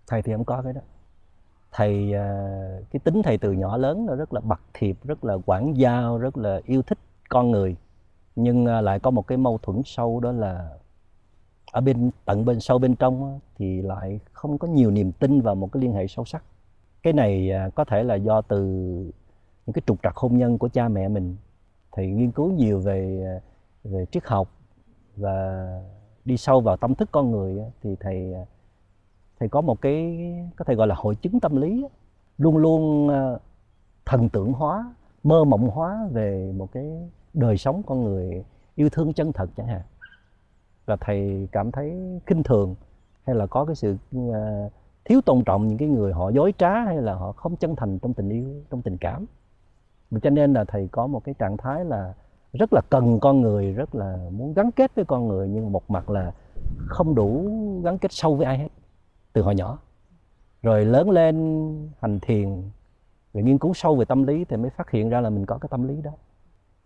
thầy 0.08 0.22
thì 0.22 0.34
không 0.34 0.46
có 0.46 0.62
cái 0.62 0.74
đó. 0.74 0.82
Thầy 1.72 2.14
à, 2.14 2.50
cái 2.92 3.00
tính 3.00 3.22
thầy 3.24 3.38
từ 3.38 3.52
nhỏ 3.52 3.78
lớn 3.78 4.06
nó 4.06 4.16
rất 4.16 4.34
là 4.34 4.42
bậc 4.42 4.60
thiệp 4.74 4.98
rất 5.04 5.24
là 5.24 5.38
quảng 5.46 5.78
giao, 5.78 6.18
rất 6.18 6.38
là 6.38 6.62
yêu 6.66 6.82
thích 6.82 6.98
con 7.30 7.52
người. 7.52 7.76
Nhưng 8.36 8.66
à, 8.66 8.82
lại 8.82 9.00
có 9.00 9.12
một 9.12 9.28
cái 9.28 9.38
mâu 9.38 9.58
thuẫn 9.58 9.82
sâu 9.86 10.20
đó 10.20 10.32
là 10.32 10.70
ở 11.72 11.82
bên, 11.82 12.12
tận 12.26 12.46
bên, 12.46 12.60
sâu 12.60 12.80
bên 12.80 12.96
trong 12.96 13.40
thì 13.58 13.82
lại 13.82 14.20
không 14.32 14.58
có 14.58 14.68
nhiều 14.68 14.92
niềm 14.92 15.12
tin 15.12 15.42
vào 15.42 15.56
một 15.56 15.72
cái 15.72 15.82
liên 15.82 15.94
hệ 15.94 16.08
sâu 16.08 16.26
sắc. 16.26 16.44
Cái 17.04 17.14
này 17.14 17.52
à, 17.52 17.70
có 17.76 17.86
thể 17.86 18.04
là 18.04 18.16
do 18.16 18.42
từ 18.42 19.12
những 19.70 19.74
cái 19.74 19.82
trục 19.86 20.04
trặc 20.04 20.16
hôn 20.16 20.38
nhân 20.38 20.58
của 20.58 20.70
cha 20.70 20.88
mẹ 20.88 21.08
mình. 21.08 21.36
Thì 21.92 22.08
nghiên 22.08 22.32
cứu 22.32 22.52
nhiều 22.52 22.80
về 22.80 23.24
về 23.84 24.06
triết 24.12 24.26
học 24.26 24.52
và 25.16 25.68
đi 26.26 26.38
sâu 26.38 26.62
vào 26.62 26.78
tâm 26.78 26.96
thức 26.96 27.10
con 27.12 27.32
người 27.32 27.64
thì 27.82 27.96
thầy 28.00 28.34
thầy 29.40 29.50
có 29.50 29.62
một 29.62 29.82
cái, 29.82 30.18
có 30.56 30.66
thể 30.66 30.76
gọi 30.76 30.88
là 30.88 30.96
hội 30.96 31.16
chứng 31.16 31.40
tâm 31.40 31.56
lý 31.56 31.86
luôn 32.38 32.58
luôn 32.58 33.10
ờ, 33.10 33.40
thần 34.06 34.30
tượng 34.30 34.54
hóa, 34.54 34.94
mơ 35.24 35.44
mộng 35.44 35.70
hóa 35.70 36.08
về 36.12 36.52
một 36.58 36.72
cái 36.72 37.10
đời 37.34 37.58
sống 37.58 37.84
con 37.86 38.04
người 38.04 38.44
yêu 38.76 38.90
thương 38.90 39.14
chân 39.14 39.34
thật 39.34 39.50
chẳng 39.58 39.68
hạn. 39.68 39.82
Và 40.86 40.96
thầy 40.96 41.48
cảm 41.52 41.72
thấy 41.72 42.20
khinh 42.26 42.44
thường 42.44 42.76
hay 43.26 43.36
là 43.36 43.48
có 43.48 43.66
cái 43.66 43.76
sự 43.76 43.98
ờ, 44.34 44.70
thiếu 45.06 45.22
tôn 45.22 45.44
trọng 45.44 45.68
những 45.68 45.78
cái 45.78 45.88
người 45.88 46.14
họ 46.14 46.30
dối 46.30 46.54
trá 46.58 46.84
hay 46.84 46.98
là 46.98 47.14
họ 47.14 47.32
không 47.32 47.56
chân 47.56 47.76
thành 47.76 48.00
trong 48.00 48.14
tình 48.14 48.30
yêu, 48.30 48.64
trong 48.70 48.82
tình 48.82 48.98
cảm 48.98 49.26
cho 50.22 50.30
nên 50.30 50.53
là 50.53 50.64
thầy 50.64 50.88
có 50.91 51.07
một 51.07 51.24
cái 51.24 51.36
trạng 51.39 51.57
thái 51.57 51.86
là 51.86 52.14
rất 52.53 52.74
là 52.74 52.82
cần 52.89 53.20
con 53.20 53.41
người, 53.41 53.74
rất 53.74 53.95
là 53.95 54.18
muốn 54.32 54.53
gắn 54.53 54.72
kết 54.72 54.91
với 54.95 55.05
con 55.05 55.28
người, 55.28 55.47
nhưng 55.47 55.72
một 55.72 55.91
mặt 55.91 56.10
là 56.10 56.32
không 56.88 57.16
đủ 57.16 57.51
gắn 57.84 57.97
kết 57.97 58.12
sâu 58.12 58.36
với 58.36 58.45
ai 58.45 58.57
hết, 58.57 58.68
từ 59.34 59.41
hồi 59.41 59.55
nhỏ. 59.55 59.80
Rồi 60.62 60.86
lớn 60.86 61.10
lên 61.10 61.36
hành 61.99 62.20
thiền, 62.20 62.64
rồi 63.34 63.43
nghiên 63.43 63.57
cứu 63.57 63.74
sâu 63.74 63.95
về 63.95 64.05
tâm 64.05 64.24
lý 64.24 64.45
thì 64.45 64.57
mới 64.57 64.70
phát 64.70 64.91
hiện 64.91 65.10
ra 65.10 65.22
là 65.22 65.30
mình 65.30 65.45
có 65.45 65.57
cái 65.57 65.70
tâm 65.72 65.88
lý 65.88 66.01
đó. 66.01 66.12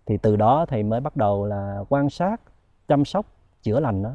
Thì 0.05 0.17
từ 0.17 0.35
đó 0.35 0.65
thầy 0.69 0.83
mới 0.83 0.99
bắt 0.99 1.17
đầu 1.17 1.45
là 1.45 1.83
quan 1.89 2.09
sát, 2.09 2.41
chăm 2.87 3.05
sóc, 3.05 3.25
chữa 3.61 3.79
lành 3.79 4.01
nó, 4.01 4.11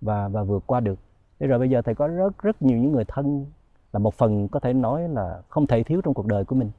và 0.00 0.28
và 0.28 0.42
vượt 0.42 0.62
qua 0.66 0.80
được. 0.80 0.98
Thế 1.40 1.46
rồi 1.46 1.58
bây 1.58 1.70
giờ 1.70 1.82
thầy 1.82 1.94
có 1.94 2.08
rất 2.08 2.38
rất 2.38 2.62
nhiều 2.62 2.78
những 2.78 2.92
người 2.92 3.04
thân 3.04 3.46
là 3.92 3.98
một 3.98 4.14
phần 4.14 4.48
có 4.48 4.60
thể 4.60 4.72
nói 4.72 5.08
là 5.08 5.42
không 5.48 5.66
thể 5.66 5.82
thiếu 5.82 6.00
trong 6.04 6.14
cuộc 6.14 6.26
đời 6.26 6.44
của 6.44 6.54
mình 6.54 6.70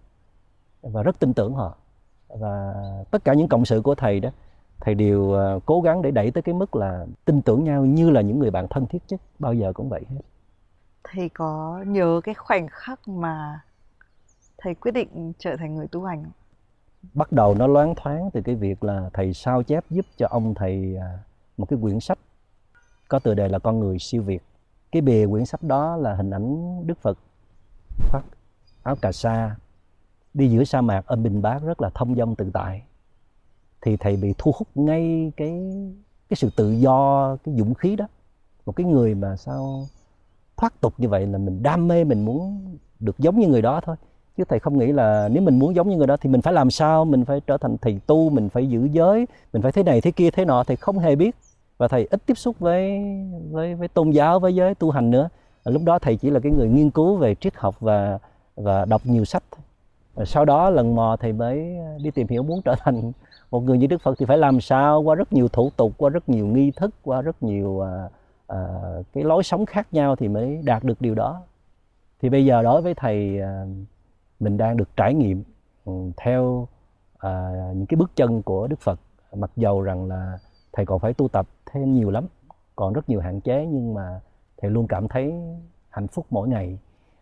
và 0.84 1.04
rất 1.04 1.20
tin 1.20 1.34
tưởng 1.34 1.54
họ. 1.54 1.78
Và 2.28 2.74
tất 3.12 3.24
cả 3.26 3.34
những 3.34 3.48
cộng 3.48 3.66
sự 3.66 3.82
của 3.82 3.96
thầy 3.96 4.20
đó 4.20 4.30
thầy 4.82 4.96
đều 4.96 5.32
ờ, 5.32 5.60
cố 5.66 5.82
gắng 5.82 6.02
để 6.02 6.12
đẩy 6.12 6.32
tới 6.32 6.42
cái 6.42 6.56
mức 6.56 6.76
là 6.76 7.06
tin 7.26 7.42
tưởng 7.42 7.64
nhau 7.64 7.86
như 7.86 8.10
là 8.10 8.22
những 8.22 8.40
người 8.40 8.52
bạn 8.52 8.68
thân 8.70 8.86
thiết 8.86 9.04
nhất 9.10 9.22
bao 9.40 9.54
giờ 9.54 9.74
cũng 9.74 9.90
vậy 9.90 10.02
hết. 10.10 10.22
Thầy 11.04 11.30
có 11.30 11.84
nhớ 11.88 12.22
cái 12.24 12.36
khoảnh 12.36 12.68
khắc 12.72 13.08
mà 13.08 13.62
thầy 14.58 14.76
quyết 14.76 14.92
định 14.92 15.34
trở 15.40 15.56
thành 15.58 15.76
người 15.76 15.88
tu 15.88 16.04
hành 16.04 16.26
bắt 17.14 17.32
đầu 17.32 17.56
nó 17.56 17.68
loáng 17.68 17.96
thoáng 17.96 18.30
từ 18.34 18.42
cái 18.42 18.56
việc 18.56 18.84
là 18.84 19.10
thầy 19.14 19.34
sao 19.34 19.64
chép 19.64 19.84
giúp 19.90 20.06
cho 20.18 20.28
ông 20.30 20.54
thầy 20.54 20.98
à, 20.98 21.20
một 21.58 21.66
cái 21.70 21.80
quyển 21.82 22.00
sách 22.00 22.20
có 23.08 23.20
tựa 23.20 23.34
đề 23.34 23.50
là 23.50 23.60
con 23.60 23.80
người 23.80 24.00
siêu 24.00 24.22
việt. 24.22 24.44
Cái 24.92 25.02
bìa 25.02 25.28
quyển 25.28 25.46
sách 25.46 25.64
đó 25.64 25.96
là 25.96 26.16
hình 26.16 26.30
ảnh 26.30 26.78
đức 26.88 26.98
phật 27.02 27.18
khoác 28.10 28.24
áo 28.84 28.96
cà 29.02 29.12
sa 29.12 29.56
đi 30.34 30.48
giữa 30.48 30.64
sa 30.64 30.82
mạc 30.82 31.06
ở 31.06 31.16
bình 31.16 31.42
bát 31.42 31.64
rất 31.64 31.82
là 31.82 31.90
thông 31.90 32.16
dong 32.16 32.36
tự 32.36 32.50
tại. 32.54 32.84
Thì 33.82 33.98
thầy 33.98 34.16
bị 34.16 34.34
thu 34.38 34.52
hút 34.56 34.68
ngay 34.76 35.32
cái 35.38 35.52
cái 36.30 36.38
sự 36.38 36.50
tự 36.56 36.72
do, 36.72 37.38
cái 37.44 37.56
dũng 37.58 37.74
khí 37.74 37.96
đó. 37.96 38.08
Một 38.66 38.76
cái 38.76 38.86
người 38.86 39.16
mà 39.16 39.36
sao 39.36 39.88
thoát 40.58 40.82
tục 40.82 40.94
như 40.98 41.10
vậy 41.10 41.28
là 41.28 41.38
mình 41.38 41.64
đam 41.64 41.88
mê, 41.88 42.04
mình 42.04 42.26
muốn 42.26 42.66
được 43.00 43.20
giống 43.20 43.40
như 43.40 43.48
người 43.48 43.62
đó 43.62 43.82
thôi. 43.86 43.96
Chứ 44.38 44.44
thầy 44.50 44.60
không 44.60 44.78
nghĩ 44.78 44.92
là 44.92 45.30
nếu 45.32 45.44
mình 45.44 45.60
muốn 45.60 45.76
giống 45.76 45.90
như 45.90 45.98
người 45.98 46.08
đó 46.08 46.18
thì 46.18 46.30
mình 46.30 46.42
phải 46.42 46.54
làm 46.54 46.72
sao? 46.72 47.06
Mình 47.06 47.26
phải 47.26 47.40
trở 47.40 47.58
thành 47.58 47.78
thầy 47.78 48.00
tu, 48.08 48.30
mình 48.30 48.50
phải 48.50 48.70
giữ 48.70 48.86
giới, 48.92 49.28
mình 49.54 49.62
phải 49.62 49.72
thế 49.72 49.84
này 49.84 50.02
thế 50.02 50.12
kia, 50.12 50.32
thế 50.32 50.46
nọ. 50.46 50.64
Thầy 50.64 50.76
không 50.76 51.00
hề 51.00 51.16
biết. 51.16 51.36
Và 51.78 51.88
thầy 51.88 52.06
ít 52.06 52.26
tiếp 52.26 52.38
xúc 52.38 52.60
với 52.60 53.04
với 53.52 53.76
với 53.76 53.88
tôn 53.88 54.12
giáo, 54.12 54.40
với 54.40 54.56
giới 54.56 54.76
tu 54.76 54.92
hành 54.92 55.12
nữa. 55.12 55.30
Lúc 55.66 55.82
đó 55.86 56.00
thầy 56.00 56.18
chỉ 56.18 56.30
là 56.30 56.40
cái 56.40 56.52
người 56.52 56.70
nghiên 56.70 56.90
cứu 56.90 57.16
về 57.16 57.36
triết 57.36 57.56
học 57.56 57.80
và 57.80 58.20
và 58.56 58.86
đọc 58.86 59.02
nhiều 59.06 59.26
sách 59.26 59.44
sau 60.26 60.46
đó 60.46 60.70
lần 60.70 60.96
mò 60.96 61.18
thầy 61.20 61.34
mới 61.34 61.78
ờ, 61.78 61.98
đi 62.04 62.12
tìm 62.12 62.28
hiểu 62.28 62.44
muốn 62.44 62.62
trở 62.62 62.76
thành 62.80 63.12
một 63.52 63.64
người 63.64 63.78
như 63.78 63.88
đức 63.88 64.02
phật 64.02 64.16
thì 64.20 64.26
phải 64.26 64.38
làm 64.38 64.62
sao? 64.62 65.02
Qua 65.02 65.16
rất 65.16 65.34
nhiều 65.34 65.48
thủ 65.48 65.70
tục 65.78 65.92
qua 65.98 66.10
rất 66.10 66.30
nhiều 66.30 66.48
nghi 66.48 66.72
thức 66.72 66.92
qua 67.04 67.22
rất 67.22 67.44
nhiều 67.44 67.82
à, 67.82 68.10
à, 68.48 68.58
cái 69.14 69.24
lối 69.24 69.44
sống 69.44 69.66
khác 69.66 69.88
nhau 69.92 70.16
thì 70.16 70.28
mới 70.28 70.62
đạt 70.64 70.84
được 70.84 71.02
điều 71.02 71.16
đó. 71.16 71.42
Thì 72.22 72.30
bây 72.30 72.46
giờ 72.46 72.64
đối 72.64 72.82
với 72.82 72.94
thầy 72.94 73.42
à, 73.42 73.66
mình 74.40 74.58
đang 74.58 74.78
được 74.78 74.90
trải 74.98 75.14
nghiệm 75.14 75.44
ừ, 75.86 75.92
theo 76.18 76.68
à, 77.18 77.52
những 77.76 77.86
cái 77.86 77.96
bước 77.96 78.12
chân 78.16 78.42
của 78.42 78.68
đức 78.68 78.80
phật. 78.80 79.00
Mặc 79.36 79.52
dầu 79.56 79.82
rằng 79.82 80.08
là 80.08 80.38
thầy 80.74 80.86
còn 80.86 81.00
phải 81.00 81.14
tu 81.14 81.28
tập 81.28 81.48
thêm 81.66 81.94
nhiều 81.94 82.10
lắm 82.12 82.28
còn 82.76 82.94
rất 82.94 83.10
nhiều 83.10 83.22
hạn 83.22 83.42
chế 83.42 83.66
nhưng 83.66 83.94
mà 83.94 84.22
thầy 84.58 84.72
luôn 84.72 84.88
cảm 84.88 85.08
thấy 85.08 85.34
hạnh 85.90 86.08
phúc 86.08 86.26
mỗi 86.30 86.48
ngày 86.50 86.78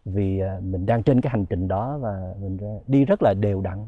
vì 0.06 0.40
à, 0.40 0.60
mình 0.64 0.86
đang 0.86 1.04
trên 1.04 1.22
cái 1.22 1.32
hành 1.32 1.46
trình 1.46 1.68
đó 1.68 1.98
và 2.02 2.34
mình 2.42 2.80
đi 2.88 3.06
rất 3.06 3.22
là 3.24 3.34
đều 3.34 3.62
đặn. 3.62 3.86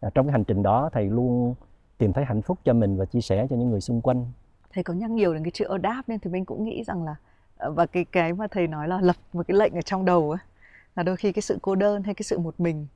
À, 0.00 0.10
trong 0.14 0.26
cái 0.26 0.32
hành 0.32 0.44
trình 0.44 0.62
đó 0.62 0.90
thầy 0.92 1.04
luôn 1.04 1.54
tìm 1.98 2.12
thấy 2.12 2.24
hạnh 2.24 2.42
phúc 2.42 2.58
cho 2.64 2.72
mình 2.72 2.96
và 2.96 3.04
chia 3.04 3.20
sẻ 3.20 3.46
cho 3.50 3.56
những 3.56 3.70
người 3.70 3.80
xung 3.80 4.00
quanh. 4.00 4.26
Thầy 4.72 4.84
có 4.84 4.94
nhắc 4.94 5.10
nhiều 5.10 5.34
đến 5.34 5.44
cái 5.44 5.50
chữ 5.50 5.78
đáp 5.78 6.02
nên 6.06 6.18
thì 6.18 6.30
mình 6.30 6.44
cũng 6.44 6.64
nghĩ 6.64 6.84
rằng 6.84 7.04
là 7.04 7.14
ờ, 7.56 7.70
và 7.70 7.86
cái 7.86 8.04
cái 8.04 8.32
mà 8.32 8.46
thầy 8.46 8.66
nói 8.66 8.88
là 8.88 9.00
lập 9.00 9.16
một 9.32 9.46
cái 9.48 9.56
lệnh 9.56 9.74
ở 9.74 9.82
trong 9.82 10.04
đầu 10.04 10.30
ấy 10.30 10.38
là 10.96 11.02
đôi 11.02 11.16
khi 11.16 11.32
cái 11.32 11.42
sự 11.42 11.58
cô 11.62 11.74
đơn 11.74 12.02
hay 12.02 12.14
cái 12.14 12.24
sự 12.24 12.38
một 12.38 12.60
mình 12.60 12.86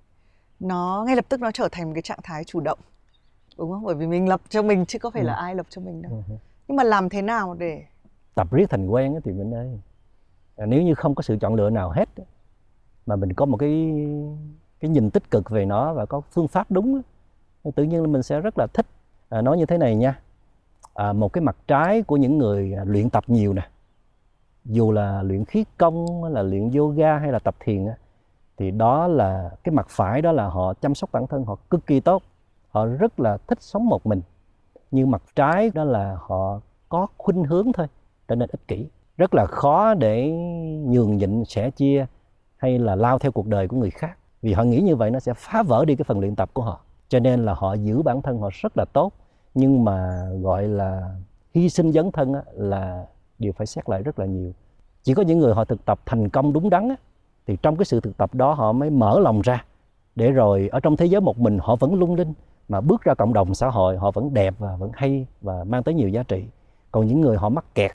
nó 0.60 1.04
ngay 1.06 1.16
lập 1.16 1.24
tức 1.28 1.40
nó 1.40 1.50
trở 1.50 1.68
thành 1.72 1.86
một 1.86 1.92
cái 1.94 2.02
trạng 2.02 2.18
thái 2.22 2.44
chủ 2.44 2.60
động 2.60 2.78
đúng 3.58 3.70
không? 3.70 3.84
Bởi 3.84 3.94
vì 3.94 4.06
mình 4.06 4.28
lập 4.28 4.40
cho 4.48 4.62
mình 4.62 4.86
chứ 4.86 4.98
có 4.98 5.10
phải 5.10 5.22
ừ. 5.22 5.26
là 5.26 5.34
ai 5.34 5.54
lập 5.54 5.66
cho 5.68 5.82
mình 5.82 6.02
đâu. 6.02 6.12
Ừ. 6.28 6.34
nhưng 6.68 6.76
mà 6.76 6.84
làm 6.84 7.08
thế 7.08 7.22
nào 7.22 7.54
để 7.54 7.82
tập 8.34 8.52
riết 8.52 8.70
thành 8.70 8.86
quen 8.86 9.20
thì 9.24 9.32
mình 9.32 9.54
ơi. 9.54 9.80
À, 10.56 10.66
nếu 10.66 10.82
như 10.82 10.94
không 10.94 11.14
có 11.14 11.22
sự 11.22 11.36
chọn 11.40 11.54
lựa 11.54 11.70
nào 11.70 11.90
hết 11.90 12.08
mà 13.10 13.16
mình 13.16 13.32
có 13.32 13.44
một 13.46 13.56
cái 13.56 14.06
cái 14.80 14.90
nhìn 14.90 15.10
tích 15.10 15.30
cực 15.30 15.50
về 15.50 15.66
nó 15.66 15.94
và 15.94 16.06
có 16.06 16.20
phương 16.20 16.48
pháp 16.48 16.70
đúng 16.70 17.02
thì 17.64 17.70
tự 17.74 17.82
nhiên 17.82 18.12
mình 18.12 18.22
sẽ 18.22 18.40
rất 18.40 18.58
là 18.58 18.66
thích 18.66 18.86
à, 19.28 19.42
nói 19.42 19.58
như 19.58 19.66
thế 19.66 19.78
này 19.78 19.96
nha. 19.96 20.18
À, 20.94 21.12
một 21.12 21.32
cái 21.32 21.42
mặt 21.42 21.56
trái 21.66 22.02
của 22.02 22.16
những 22.16 22.38
người 22.38 22.74
à, 22.74 22.84
luyện 22.84 23.10
tập 23.10 23.24
nhiều 23.26 23.52
nè 23.52 23.68
dù 24.64 24.92
là 24.92 25.22
luyện 25.22 25.44
khí 25.44 25.64
công 25.78 26.24
là 26.24 26.42
luyện 26.42 26.70
yoga 26.70 27.18
hay 27.18 27.32
là 27.32 27.38
tập 27.38 27.54
thiền 27.60 27.86
thì 28.56 28.70
đó 28.70 29.06
là 29.06 29.50
cái 29.64 29.72
mặt 29.72 29.86
phải 29.90 30.22
đó 30.22 30.32
là 30.32 30.48
họ 30.48 30.74
chăm 30.74 30.94
sóc 30.94 31.12
bản 31.12 31.26
thân 31.26 31.44
họ 31.44 31.56
cực 31.70 31.86
kỳ 31.86 32.00
tốt 32.00 32.22
họ 32.70 32.86
rất 32.86 33.20
là 33.20 33.36
thích 33.36 33.62
sống 33.62 33.86
một 33.86 34.06
mình. 34.06 34.22
Nhưng 34.90 35.10
mặt 35.10 35.22
trái 35.34 35.70
đó 35.74 35.84
là 35.84 36.16
họ 36.20 36.60
có 36.88 37.06
khuynh 37.18 37.44
hướng 37.44 37.72
thôi 37.72 37.86
trở 38.28 38.34
nên 38.34 38.48
ích 38.52 38.68
kỷ. 38.68 38.86
Rất 39.16 39.34
là 39.34 39.46
khó 39.46 39.94
để 39.94 40.30
nhường 40.86 41.16
nhịn 41.16 41.44
sẻ 41.44 41.70
chia 41.70 42.06
hay 42.60 42.78
là 42.78 42.94
lao 42.94 43.18
theo 43.18 43.32
cuộc 43.32 43.46
đời 43.46 43.68
của 43.68 43.76
người 43.76 43.90
khác. 43.90 44.18
Vì 44.42 44.52
họ 44.52 44.62
nghĩ 44.62 44.80
như 44.80 44.96
vậy 44.96 45.10
nó 45.10 45.20
sẽ 45.20 45.34
phá 45.34 45.62
vỡ 45.62 45.84
đi 45.84 45.96
cái 45.96 46.04
phần 46.04 46.20
luyện 46.20 46.36
tập 46.36 46.50
của 46.52 46.62
họ. 46.62 46.80
Cho 47.08 47.18
nên 47.18 47.44
là 47.44 47.54
họ 47.54 47.74
giữ 47.74 48.02
bản 48.02 48.22
thân 48.22 48.38
họ 48.38 48.48
rất 48.52 48.76
là 48.76 48.84
tốt. 48.84 49.12
Nhưng 49.54 49.84
mà 49.84 50.28
gọi 50.40 50.68
là 50.68 51.14
hy 51.54 51.68
sinh 51.68 51.92
dấn 51.92 52.12
thân 52.12 52.34
là 52.52 53.06
điều 53.38 53.52
phải 53.52 53.66
xét 53.66 53.88
lại 53.88 54.02
rất 54.02 54.18
là 54.18 54.26
nhiều. 54.26 54.52
Chỉ 55.02 55.14
có 55.14 55.22
những 55.22 55.38
người 55.38 55.54
họ 55.54 55.64
thực 55.64 55.84
tập 55.84 56.00
thành 56.06 56.28
công 56.28 56.52
đúng 56.52 56.70
đắn 56.70 56.88
thì 57.46 57.56
trong 57.62 57.76
cái 57.76 57.84
sự 57.84 58.00
thực 58.00 58.16
tập 58.16 58.34
đó 58.34 58.54
họ 58.54 58.72
mới 58.72 58.90
mở 58.90 59.20
lòng 59.20 59.40
ra. 59.40 59.64
Để 60.16 60.30
rồi 60.30 60.68
ở 60.72 60.80
trong 60.80 60.96
thế 60.96 61.06
giới 61.06 61.20
một 61.20 61.38
mình 61.38 61.58
họ 61.62 61.76
vẫn 61.76 61.94
lung 61.94 62.14
linh, 62.14 62.32
mà 62.68 62.80
bước 62.80 63.02
ra 63.02 63.14
cộng 63.14 63.32
đồng 63.32 63.54
xã 63.54 63.70
hội 63.70 63.96
họ 63.96 64.10
vẫn 64.10 64.34
đẹp 64.34 64.54
và 64.58 64.76
vẫn 64.76 64.90
hay 64.94 65.26
và 65.40 65.64
mang 65.64 65.82
tới 65.82 65.94
nhiều 65.94 66.08
giá 66.08 66.22
trị. 66.22 66.44
Còn 66.92 67.06
những 67.06 67.20
người 67.20 67.36
họ 67.36 67.48
mắc 67.48 67.64
kẹt, 67.74 67.90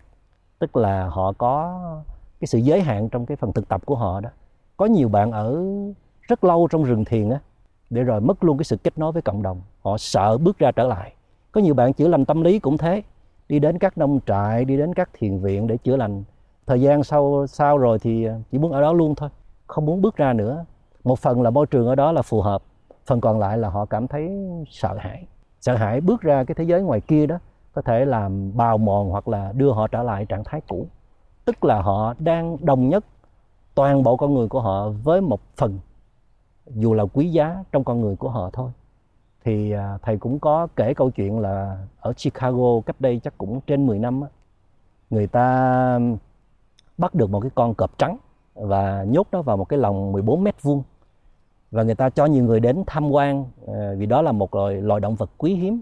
tức 0.59 0.76
là 0.76 1.07
họ 1.07 1.32
có 1.32 1.80
cái 2.39 2.47
sự 2.47 2.57
giới 2.57 2.82
hạn 2.82 3.09
trong 3.09 3.26
cái 3.26 3.38
phần 3.38 3.53
thực 3.53 3.68
tập 3.68 3.86
của 3.86 3.95
họ 3.95 4.22
đó 4.22 4.30
có 4.78 4.86
nhiều 4.86 5.09
bạn 5.09 5.32
ở 5.32 5.63
rất 6.21 6.43
lâu 6.43 6.67
trong 6.71 6.84
rừng 6.84 7.05
thiền 7.05 7.30
á, 7.30 7.39
để 7.89 8.03
rồi 8.03 8.21
mất 8.21 8.43
luôn 8.43 8.57
cái 8.57 8.63
sự 8.63 8.78
kết 8.78 8.97
nối 8.97 9.11
với 9.11 9.21
cộng 9.21 9.43
đồng. 9.43 9.61
Họ 9.82 9.97
sợ 9.97 10.38
bước 10.38 10.57
ra 10.57 10.71
trở 10.71 10.88
lại. 10.88 11.13
Có 11.51 11.61
nhiều 11.61 11.73
bạn 11.73 11.93
chữa 11.93 12.07
lành 12.07 12.26
tâm 12.26 12.41
lý 12.41 12.59
cũng 12.59 12.78
thế. 12.78 13.03
Đi 13.49 13.59
đến 13.59 13.80
các 13.80 13.97
nông 13.97 14.19
trại, 14.26 14.65
đi 14.65 14.78
đến 14.78 14.93
các 14.93 15.09
thiền 15.13 15.39
viện 15.39 15.67
để 15.67 15.78
chữa 15.78 15.97
lành. 15.97 16.23
Thời 16.67 16.82
gian 16.82 17.03
sau 17.03 17.47
sau 17.47 17.78
rồi 17.78 17.99
thì 17.99 18.26
à, 18.26 18.39
chỉ 18.51 18.57
muốn 18.57 18.71
ở 18.71 18.82
đó 18.82 18.93
luôn 18.93 19.15
thôi, 19.15 19.30
không 19.67 19.86
muốn 19.86 20.01
bước 20.01 20.15
ra 20.15 20.34
nữa. 20.34 20.65
Một 21.03 21.19
phần 21.19 21.41
là 21.41 21.49
môi 21.49 21.65
trường 21.65 21.88
ở 21.88 21.95
đó 21.95 22.11
là 22.11 22.21
phù 22.21 22.41
hợp, 22.41 22.63
phần 23.05 23.21
còn 23.21 23.39
lại 23.39 23.57
là 23.57 23.69
họ 23.69 23.86
cảm 23.86 24.07
thấy 24.07 24.30
sợ 24.69 24.97
hãi. 24.99 25.26
Sợ 25.61 25.76
hãi 25.76 26.01
bước 26.01 26.21
ra 26.21 26.43
cái 26.43 26.55
thế 26.55 26.63
giới 26.63 26.82
ngoài 26.82 27.01
kia 27.01 27.26
đó, 27.26 27.38
có 27.73 27.82
thể 27.82 28.05
làm 28.05 28.57
bào 28.57 28.78
mòn 28.78 29.09
hoặc 29.09 29.28
là 29.28 29.51
đưa 29.51 29.71
họ 29.71 29.88
trở 29.88 30.03
lại 30.03 30.26
trạng 30.26 30.43
thái 30.43 30.61
cũ. 30.67 30.88
Tức 31.45 31.65
là 31.65 31.82
họ 31.82 32.13
đang 32.19 32.57
đồng 32.65 32.89
nhất 32.89 33.05
toàn 33.76 34.03
bộ 34.03 34.17
con 34.17 34.34
người 34.34 34.47
của 34.47 34.61
họ 34.61 34.89
với 34.89 35.21
một 35.21 35.41
phần 35.55 35.80
dù 36.67 36.93
là 36.93 37.05
quý 37.05 37.30
giá 37.30 37.63
trong 37.71 37.84
con 37.84 38.01
người 38.01 38.15
của 38.15 38.30
họ 38.30 38.49
thôi. 38.53 38.71
Thì 39.43 39.71
à, 39.71 39.97
thầy 40.01 40.17
cũng 40.17 40.39
có 40.39 40.67
kể 40.76 40.93
câu 40.93 41.09
chuyện 41.09 41.39
là 41.39 41.86
ở 41.99 42.13
Chicago 42.13 42.82
cách 42.86 42.95
đây 43.01 43.19
chắc 43.23 43.38
cũng 43.38 43.61
trên 43.61 43.88
10 43.88 43.99
năm 43.99 44.21
người 45.09 45.28
ta 45.28 45.99
bắt 46.97 47.15
được 47.15 47.30
một 47.30 47.39
cái 47.39 47.51
con 47.55 47.73
cọp 47.73 47.97
trắng 47.97 48.17
và 48.53 49.03
nhốt 49.03 49.28
nó 49.32 49.41
vào 49.41 49.57
một 49.57 49.69
cái 49.69 49.80
lồng 49.80 50.11
14 50.11 50.43
mét 50.43 50.61
vuông. 50.61 50.84
Và 51.71 51.84
người 51.84 51.95
ta 51.95 52.09
cho 52.09 52.26
nhiều 52.26 52.43
người 52.43 52.59
đến 52.59 52.84
tham 52.88 53.11
quan 53.11 53.45
à, 53.67 53.91
vì 53.97 54.05
đó 54.05 54.21
là 54.21 54.32
một 54.32 54.55
loài, 54.55 54.82
loài 54.82 54.99
động 54.99 55.15
vật 55.15 55.30
quý 55.38 55.55
hiếm. 55.55 55.82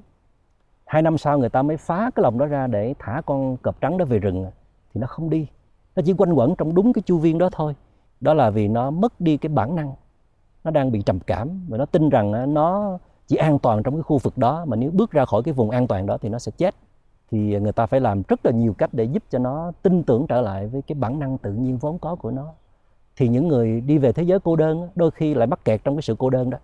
Hai 0.85 1.01
năm 1.01 1.17
sau 1.17 1.39
người 1.39 1.49
ta 1.49 1.61
mới 1.61 1.77
phá 1.77 2.11
cái 2.15 2.23
lồng 2.23 2.37
đó 2.37 2.45
ra 2.45 2.67
để 2.67 2.93
thả 2.99 3.21
con 3.25 3.57
cọp 3.57 3.81
trắng 3.81 3.97
đó 3.97 4.05
về 4.05 4.19
rừng 4.19 4.45
thì 4.93 5.01
nó 5.01 5.07
không 5.07 5.29
đi 5.29 5.47
nó 5.95 6.03
chỉ 6.05 6.13
quanh 6.13 6.33
quẩn 6.33 6.55
trong 6.55 6.75
đúng 6.75 6.93
cái 6.93 7.01
chu 7.05 7.17
viên 7.17 7.37
đó 7.37 7.49
thôi. 7.51 7.75
Đó 8.21 8.33
là 8.33 8.49
vì 8.49 8.67
nó 8.67 8.91
mất 8.91 9.21
đi 9.21 9.37
cái 9.37 9.49
bản 9.49 9.75
năng. 9.75 9.93
Nó 10.63 10.71
đang 10.71 10.91
bị 10.91 11.01
trầm 11.01 11.19
cảm 11.19 11.65
và 11.67 11.77
nó 11.77 11.85
tin 11.85 12.09
rằng 12.09 12.53
nó 12.53 12.97
chỉ 13.27 13.35
an 13.35 13.59
toàn 13.59 13.83
trong 13.83 13.93
cái 13.93 14.03
khu 14.03 14.17
vực 14.17 14.37
đó, 14.37 14.65
mà 14.67 14.75
nếu 14.75 14.91
bước 14.91 15.11
ra 15.11 15.25
khỏi 15.25 15.43
cái 15.43 15.53
vùng 15.53 15.69
an 15.69 15.87
toàn 15.87 16.05
đó 16.05 16.17
thì 16.17 16.29
nó 16.29 16.39
sẽ 16.39 16.51
chết. 16.57 16.75
Thì 17.31 17.55
à, 17.55 17.59
người 17.59 17.71
ta 17.71 17.85
phải 17.85 17.99
làm 17.99 18.21
rất 18.27 18.45
là 18.45 18.51
nhiều 18.51 18.73
cách 18.73 18.89
để 18.93 19.03
giúp 19.03 19.23
cho 19.29 19.39
nó 19.39 19.71
tin 19.81 20.03
tưởng 20.03 20.27
trở 20.27 20.41
lại 20.41 20.67
với 20.67 20.81
cái 20.81 20.95
bản 20.99 21.19
năng 21.19 21.37
tự 21.37 21.53
nhiên 21.53 21.77
vốn 21.77 21.99
có 21.99 22.15
của 22.15 22.31
nó. 22.31 22.47
Thì 23.15 23.27
những 23.27 23.47
người 23.47 23.81
đi 23.81 23.97
về 23.97 24.11
thế 24.11 24.23
giới 24.23 24.39
cô 24.39 24.55
đơn 24.55 24.89
đôi 24.95 25.11
khi 25.11 25.33
lại 25.33 25.47
mắc 25.47 25.65
kẹt 25.65 25.83
trong 25.83 25.95
cái 25.95 26.01
sự 26.01 26.15
cô 26.19 26.29
đơn 26.29 26.49
đó. 26.49 26.57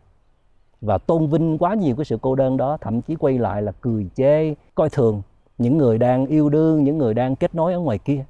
Và 0.82 0.98
tôn 0.98 1.28
vinh 1.28 1.58
quá 1.58 1.74
nhiều 1.74 1.96
cái 1.96 2.06
sự 2.06 2.18
cô 2.22 2.36
đơn 2.36 2.58
đó, 2.58 2.78
thậm 2.82 3.02
chí 3.02 3.16
quay 3.16 3.38
lại 3.38 3.62
là 3.62 3.72
cười 3.72 4.10
chê, 4.16 4.54
coi 4.76 4.90
thường 4.90 5.22
những 5.58 5.78
người 5.78 5.98
đang 5.98 6.26
yêu 6.26 6.50
đương, 6.50 6.84
những 6.84 6.98
người 6.98 7.14
đang 7.14 7.36
kết 7.36 7.56
nối 7.56 7.74
ở 7.74 7.80
ngoài 7.80 7.98
kia 7.98 8.26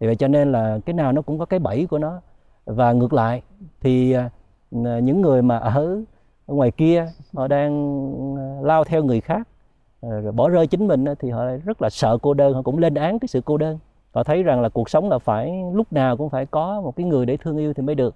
vì 0.00 0.06
vậy 0.06 0.16
cho 0.16 0.28
nên 0.28 0.52
là 0.52 0.78
cái 0.86 0.94
nào 0.94 1.12
nó 1.12 1.22
cũng 1.22 1.38
có 1.38 1.46
cái 1.46 1.60
bẫy 1.60 1.86
của 1.90 1.98
nó. 1.98 2.20
Và 2.64 2.92
ngược 2.92 3.12
lại 3.12 3.42
thì 3.80 4.12
à, 4.12 4.30
những 4.70 5.20
người 5.20 5.42
mà 5.42 5.58
ở 5.58 6.02
ngoài 6.46 6.70
kia 6.70 7.06
họ 7.34 7.48
đang 7.48 7.72
à, 8.38 8.46
lao 8.62 8.84
theo 8.84 9.04
người 9.04 9.20
khác 9.20 9.48
à, 10.02 10.08
rồi 10.08 10.32
bỏ 10.32 10.48
rơi 10.48 10.66
chính 10.66 10.88
mình 10.88 11.04
thì 11.18 11.30
họ 11.30 11.44
rất 11.64 11.82
là 11.82 11.90
sợ 11.90 12.18
cô 12.22 12.34
đơn 12.34 12.54
họ 12.54 12.62
cũng 12.62 12.78
lên 12.78 12.94
án 12.94 13.18
cái 13.18 13.28
sự 13.28 13.40
cô 13.44 13.56
đơn. 13.56 13.78
Họ 14.12 14.22
thấy 14.22 14.42
rằng 14.42 14.60
là 14.60 14.68
cuộc 14.68 14.90
sống 14.90 15.08
là 15.08 15.18
phải 15.18 15.62
lúc 15.72 15.92
nào 15.92 16.16
cũng 16.16 16.30
phải 16.30 16.46
có 16.46 16.80
một 16.80 16.96
cái 16.96 17.06
người 17.06 17.26
để 17.26 17.36
thương 17.36 17.56
yêu 17.56 17.72
thì 17.72 17.82
mới 17.82 17.94
được. 17.94 18.14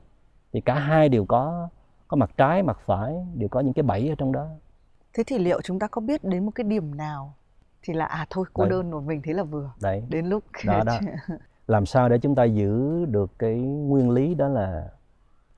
Thì 0.52 0.60
cả 0.60 0.74
hai 0.74 1.08
đều 1.08 1.24
có 1.24 1.68
có 2.08 2.16
mặt 2.16 2.30
trái 2.36 2.62
mặt 2.62 2.78
phải 2.84 3.26
đều 3.34 3.48
có 3.48 3.60
những 3.60 3.72
cái 3.72 3.82
bẫy 3.82 4.08
ở 4.08 4.14
trong 4.18 4.32
đó. 4.32 4.46
Thế 5.14 5.24
thì 5.26 5.38
liệu 5.38 5.60
chúng 5.62 5.78
ta 5.78 5.86
có 5.86 6.00
biết 6.00 6.24
đến 6.24 6.46
một 6.46 6.52
cái 6.54 6.64
điểm 6.64 6.96
nào 6.96 7.34
thì 7.82 7.94
là 7.94 8.04
à 8.04 8.26
thôi 8.30 8.44
cô 8.52 8.64
Đấy. 8.64 8.70
đơn 8.70 8.90
của 8.92 9.00
mình 9.00 9.22
thế 9.24 9.32
là 9.32 9.42
vừa. 9.42 9.70
Đấy. 9.82 10.02
đến 10.08 10.26
lúc 10.26 10.44
đó 10.66 10.82
đó 10.86 10.98
làm 11.72 11.86
sao 11.86 12.08
để 12.08 12.18
chúng 12.18 12.34
ta 12.34 12.44
giữ 12.44 13.04
được 13.04 13.30
cái 13.38 13.54
nguyên 13.60 14.10
lý 14.10 14.34
đó 14.34 14.48
là 14.48 14.88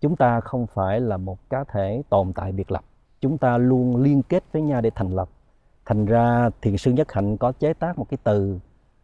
chúng 0.00 0.16
ta 0.16 0.40
không 0.40 0.66
phải 0.66 1.00
là 1.00 1.16
một 1.16 1.38
cá 1.50 1.64
thể 1.64 2.02
tồn 2.08 2.32
tại 2.32 2.52
biệt 2.52 2.70
lập. 2.70 2.84
Chúng 3.20 3.38
ta 3.38 3.58
luôn 3.58 3.96
liên 3.96 4.22
kết 4.22 4.44
với 4.52 4.62
nhau 4.62 4.80
để 4.80 4.90
thành 4.94 5.10
lập. 5.10 5.28
Thành 5.84 6.06
ra 6.06 6.50
thiền 6.62 6.76
sư 6.76 6.92
nhất 6.92 7.12
hạnh 7.12 7.36
có 7.36 7.52
chế 7.52 7.72
tác 7.72 7.98
một 7.98 8.06
cái 8.10 8.18
từ 8.24 8.58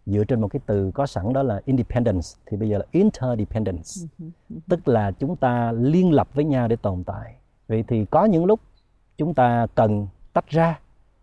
dựa 0.06 0.24
trên 0.24 0.40
một 0.40 0.48
cái 0.48 0.60
từ 0.66 0.90
có 0.90 1.06
sẵn 1.06 1.32
đó 1.32 1.42
là 1.42 1.60
independence. 1.64 2.28
Thì 2.46 2.56
bây 2.56 2.68
giờ 2.68 2.78
là 2.78 2.84
interdependence. 2.90 3.90
Tức 4.68 4.88
là 4.88 5.10
chúng 5.10 5.36
ta 5.36 5.72
liên 5.72 6.12
lập 6.12 6.28
với 6.34 6.44
nhau 6.44 6.68
để 6.68 6.76
tồn 6.76 7.04
tại. 7.04 7.34
Vậy 7.68 7.84
thì 7.88 8.04
có 8.04 8.24
những 8.24 8.44
lúc 8.44 8.60
chúng 9.16 9.34
ta 9.34 9.66
cần 9.74 10.06
tách 10.32 10.48
ra 10.48 10.78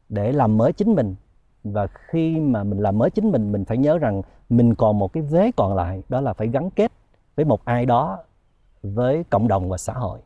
để 0.10 0.32
làm 0.32 0.58
mới 0.58 0.74
chính 0.74 0.96
mình 0.96 1.16
và 1.64 1.88
khi 1.88 2.40
mà 2.40 2.64
mình 2.64 2.80
làm 2.80 2.98
mới 2.98 3.10
chính 3.10 3.32
mình 3.32 3.52
mình 3.52 3.66
phải 3.66 3.78
nhớ 3.78 3.98
rằng 3.98 4.22
mình 4.50 4.76
còn 4.76 5.00
một 5.00 5.14
cái 5.14 5.24
vế 5.24 5.52
còn 5.56 5.76
lại, 5.76 6.04
đó 6.10 6.22
là 6.22 6.34
phải 6.34 6.48
gắn 6.48 6.70
kết 6.70 6.92
với 7.36 7.46
một 7.46 7.66
ai 7.66 7.86
đó, 7.86 8.18
với 8.84 9.24
cộng 9.24 9.48
đồng 9.48 9.70
và 9.70 9.78
xã 9.78 9.94
hội. 9.94 10.20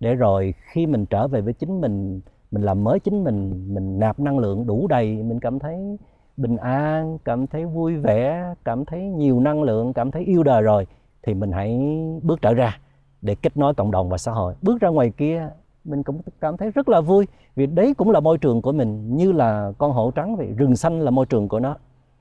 Để 0.00 0.14
rồi 0.14 0.54
khi 0.72 0.86
mình 0.86 1.06
trở 1.06 1.28
về 1.28 1.40
với 1.40 1.52
chính 1.52 1.80
mình 1.80 2.20
mình 2.50 2.62
làm 2.62 2.84
mới 2.84 3.00
chính 3.00 3.24
mình 3.24 3.64
mình 3.74 3.98
nạp 3.98 4.20
năng 4.20 4.38
lượng 4.38 4.66
đủ 4.66 4.86
đầy, 4.86 5.22
mình 5.22 5.40
cảm 5.40 5.58
thấy 5.58 5.98
bình 6.36 6.56
an, 6.56 7.18
cảm 7.24 7.46
thấy 7.46 7.64
vui 7.64 7.96
vẻ, 7.96 8.54
cảm 8.64 8.84
thấy 8.84 9.02
nhiều 9.02 9.40
năng 9.40 9.62
lượng, 9.62 9.92
cảm 9.92 10.10
thấy 10.10 10.24
yêu 10.24 10.42
đời 10.42 10.62
rồi, 10.62 10.86
thì 11.22 11.34
mình 11.34 11.52
hãy 11.52 11.78
bước 12.22 12.42
trở 12.42 12.54
ra 12.54 12.78
để 13.22 13.34
kết 13.34 13.56
nối 13.56 13.74
cộng 13.74 13.90
đồng 13.90 14.08
và 14.08 14.18
xã 14.18 14.32
hội. 14.32 14.54
Bước 14.62 14.80
ra 14.80 14.88
ngoài 14.88 15.10
kia 15.10 15.48
mình 15.84 16.02
cũng 16.02 16.20
cảm 16.40 16.56
thấy 16.56 16.70
rất 16.70 16.88
là 16.88 17.00
vui 17.00 17.26
vì 17.56 17.66
đấy 17.66 17.94
cũng 17.94 18.10
là 18.10 18.20
môi 18.20 18.38
trường 18.38 18.62
của 18.62 18.72
mình 18.72 19.16
như 19.16 19.32
là 19.32 19.72
con 19.78 19.92
hổ 19.92 20.10
trắng 20.10 20.36
vậy 20.36 20.46
rừng 20.56 20.76
xanh 20.76 21.00
là 21.00 21.10
môi 21.10 21.26
trường 21.26 21.48
của 21.48 21.60
nó. 21.60 21.76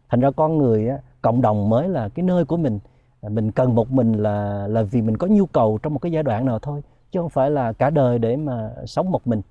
Thành 0.09 0.19
ra 0.19 0.31
con 0.31 0.57
người 0.57 0.89
cộng 1.21 1.41
đồng 1.41 1.69
mới 1.69 1.89
là 1.89 2.09
cái 2.09 2.23
nơi 2.23 2.45
của 2.45 2.57
mình. 2.57 2.79
À, 3.21 3.29
mình 3.29 3.51
cần 3.51 3.75
một 3.75 3.91
mình 3.91 4.13
là 4.13 4.67
là 4.67 4.83
vì 4.83 5.01
mình 5.01 5.17
có 5.17 5.27
nhu 5.27 5.45
cầu 5.45 5.79
trong 5.83 5.93
một 5.93 5.99
cái 5.99 6.11
giai 6.11 6.23
đoạn 6.23 6.45
nào 6.45 6.59
thôi 6.59 6.83
chứ 7.11 7.19
không 7.19 7.29
phải 7.29 7.51
là 7.51 7.73
cả 7.73 7.89
đời 7.89 8.19
để 8.19 8.35
mà 8.35 8.71
sống 8.85 9.11
một 9.11 9.27
mình. 9.27 9.41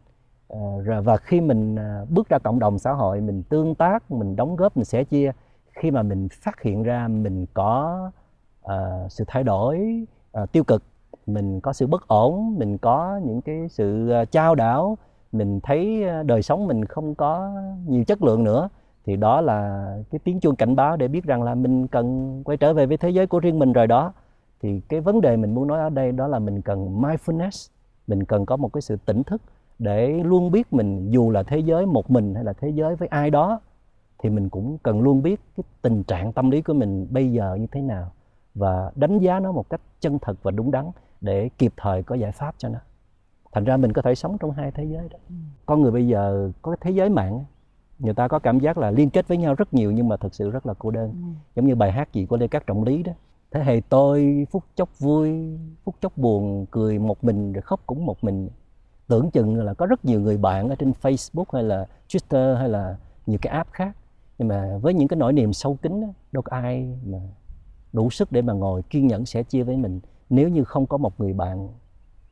À, 0.48 1.00
và 1.04 1.16
khi 1.16 1.40
mình 1.40 1.76
à, 1.76 2.04
bước 2.10 2.28
ra 2.28 2.38
cộng 2.38 2.58
đồng 2.58 2.78
xã 2.78 2.92
hội 2.92 3.20
mình 3.20 3.42
tương 3.42 3.74
tác 3.74 4.10
mình 4.10 4.36
đóng 4.36 4.56
góp 4.56 4.76
mình 4.76 4.84
sẻ 4.84 5.04
chia 5.04 5.32
khi 5.72 5.90
mà 5.90 6.02
mình 6.02 6.28
phát 6.28 6.62
hiện 6.62 6.82
ra 6.82 7.08
mình 7.08 7.46
có 7.54 8.10
uh, 8.64 8.72
sự 9.08 9.24
thay 9.26 9.44
đổi 9.44 10.06
uh, 10.42 10.52
tiêu 10.52 10.64
cực 10.64 10.82
mình 11.26 11.60
có 11.60 11.72
sự 11.72 11.86
bất 11.86 12.08
ổn, 12.08 12.54
mình 12.58 12.78
có 12.78 13.20
những 13.24 13.40
cái 13.40 13.68
sự 13.68 14.10
ờ, 14.10 14.24
trao 14.24 14.54
đảo, 14.54 14.98
mình 15.32 15.60
thấy 15.60 16.04
ờ, 16.04 16.22
đời 16.22 16.42
sống 16.42 16.66
mình 16.66 16.84
không 16.84 17.14
có 17.14 17.50
nhiều 17.86 18.04
chất 18.04 18.22
lượng 18.22 18.44
nữa, 18.44 18.68
thì 19.04 19.16
đó 19.16 19.40
là 19.40 19.86
cái 20.10 20.18
tiếng 20.18 20.40
chuông 20.40 20.56
cảnh 20.56 20.76
báo 20.76 20.96
để 20.96 21.08
biết 21.08 21.24
rằng 21.24 21.42
là 21.42 21.54
mình 21.54 21.86
cần 21.86 22.42
quay 22.44 22.56
trở 22.56 22.74
về 22.74 22.86
với 22.86 22.96
thế 22.96 23.10
giới 23.10 23.26
của 23.26 23.40
riêng 23.40 23.58
mình 23.58 23.72
rồi 23.72 23.86
đó. 23.86 24.12
Thì 24.60 24.80
cái 24.80 25.00
vấn 25.00 25.20
đề 25.20 25.36
mình 25.36 25.54
muốn 25.54 25.66
nói 25.66 25.80
ở 25.80 25.90
đây 25.90 26.12
đó 26.12 26.26
là 26.26 26.38
mình 26.38 26.62
cần 26.62 27.02
mindfulness, 27.02 27.70
mình 28.06 28.24
cần 28.24 28.46
có 28.46 28.56
một 28.56 28.72
cái 28.72 28.80
sự 28.82 28.96
tỉnh 28.96 29.22
thức 29.22 29.42
để 29.78 30.08
luôn 30.08 30.50
biết 30.50 30.72
mình 30.72 31.10
dù 31.10 31.30
là 31.30 31.42
thế 31.42 31.58
giới 31.58 31.86
một 31.86 32.10
mình 32.10 32.34
hay 32.34 32.44
là 32.44 32.52
thế 32.52 32.68
giới 32.68 32.96
với 32.96 33.08
ai 33.08 33.30
đó, 33.30 33.60
thì 34.18 34.30
mình 34.30 34.48
cũng 34.48 34.78
cần 34.82 35.00
luôn 35.00 35.22
biết 35.22 35.40
cái 35.56 35.64
tình 35.82 36.02
trạng 36.02 36.32
tâm 36.32 36.50
lý 36.50 36.62
của 36.62 36.74
mình 36.74 37.06
bây 37.10 37.32
giờ 37.32 37.54
như 37.60 37.66
thế 37.72 37.80
nào 37.80 38.10
và 38.54 38.90
đánh 38.94 39.18
giá 39.18 39.40
nó 39.40 39.52
một 39.52 39.70
cách 39.70 39.80
chân 40.00 40.18
thật 40.18 40.36
và 40.42 40.50
đúng 40.50 40.70
đắn 40.70 40.90
để 41.22 41.48
kịp 41.58 41.72
thời 41.76 42.02
có 42.02 42.14
giải 42.14 42.32
pháp 42.32 42.54
cho 42.58 42.68
nó. 42.68 42.78
Thành 43.52 43.64
ra 43.64 43.76
mình 43.76 43.92
có 43.92 44.02
thể 44.02 44.14
sống 44.14 44.36
trong 44.40 44.50
hai 44.50 44.70
thế 44.70 44.84
giới 44.84 45.08
đó. 45.08 45.18
Ừ. 45.28 45.34
con 45.66 45.82
người 45.82 45.92
bây 45.92 46.06
giờ 46.06 46.50
có 46.62 46.70
cái 46.70 46.78
thế 46.80 46.90
giới 46.90 47.08
mạng 47.08 47.44
người 47.98 48.14
ta 48.14 48.28
có 48.28 48.38
cảm 48.38 48.58
giác 48.58 48.78
là 48.78 48.90
liên 48.90 49.10
kết 49.10 49.28
với 49.28 49.38
nhau 49.38 49.54
rất 49.54 49.74
nhiều 49.74 49.90
nhưng 49.90 50.08
mà 50.08 50.16
thực 50.16 50.34
sự 50.34 50.50
rất 50.50 50.66
là 50.66 50.74
cô 50.78 50.90
đơn. 50.90 51.10
Ừ. 51.10 51.28
giống 51.56 51.66
như 51.66 51.74
bài 51.74 51.92
hát 51.92 52.12
gì 52.12 52.26
của 52.26 52.36
lê 52.36 52.48
cát 52.48 52.66
trọng 52.66 52.84
lý 52.84 53.02
đó. 53.02 53.12
Thế 53.50 53.64
hệ 53.64 53.80
tôi 53.88 54.46
phút 54.50 54.64
chốc 54.76 54.98
vui 54.98 55.58
phút 55.84 55.94
chốc 56.00 56.18
buồn 56.18 56.66
cười 56.70 56.98
một 56.98 57.24
mình 57.24 57.52
rồi 57.52 57.62
khóc 57.62 57.80
cũng 57.86 58.06
một 58.06 58.24
mình. 58.24 58.48
Tưởng 59.08 59.30
chừng 59.30 59.64
là 59.64 59.74
có 59.74 59.86
rất 59.86 60.04
nhiều 60.04 60.20
người 60.20 60.36
bạn 60.38 60.68
ở 60.68 60.74
trên 60.74 60.92
Facebook 61.02 61.44
hay 61.52 61.62
là 61.62 61.86
Twitter 62.08 62.56
hay 62.56 62.68
là 62.68 62.96
nhiều 63.26 63.38
cái 63.42 63.52
app 63.52 63.72
khác. 63.72 63.96
Nhưng 64.38 64.48
mà 64.48 64.78
với 64.82 64.94
những 64.94 65.08
cái 65.08 65.16
nỗi 65.16 65.32
niềm 65.32 65.52
sâu 65.52 65.78
kín 65.82 66.00
đó, 66.00 66.08
đâu 66.32 66.42
có 66.42 66.56
ai 66.56 66.98
mà 67.06 67.18
đủ 67.92 68.10
sức 68.10 68.32
để 68.32 68.42
mà 68.42 68.52
ngồi 68.52 68.82
kiên 68.82 69.06
nhẫn 69.06 69.26
sẻ 69.26 69.42
chia 69.42 69.62
với 69.62 69.76
mình 69.76 70.00
nếu 70.30 70.48
như 70.48 70.64
không 70.64 70.86
có 70.86 70.96
một 70.96 71.20
người 71.20 71.32
bạn 71.32 71.68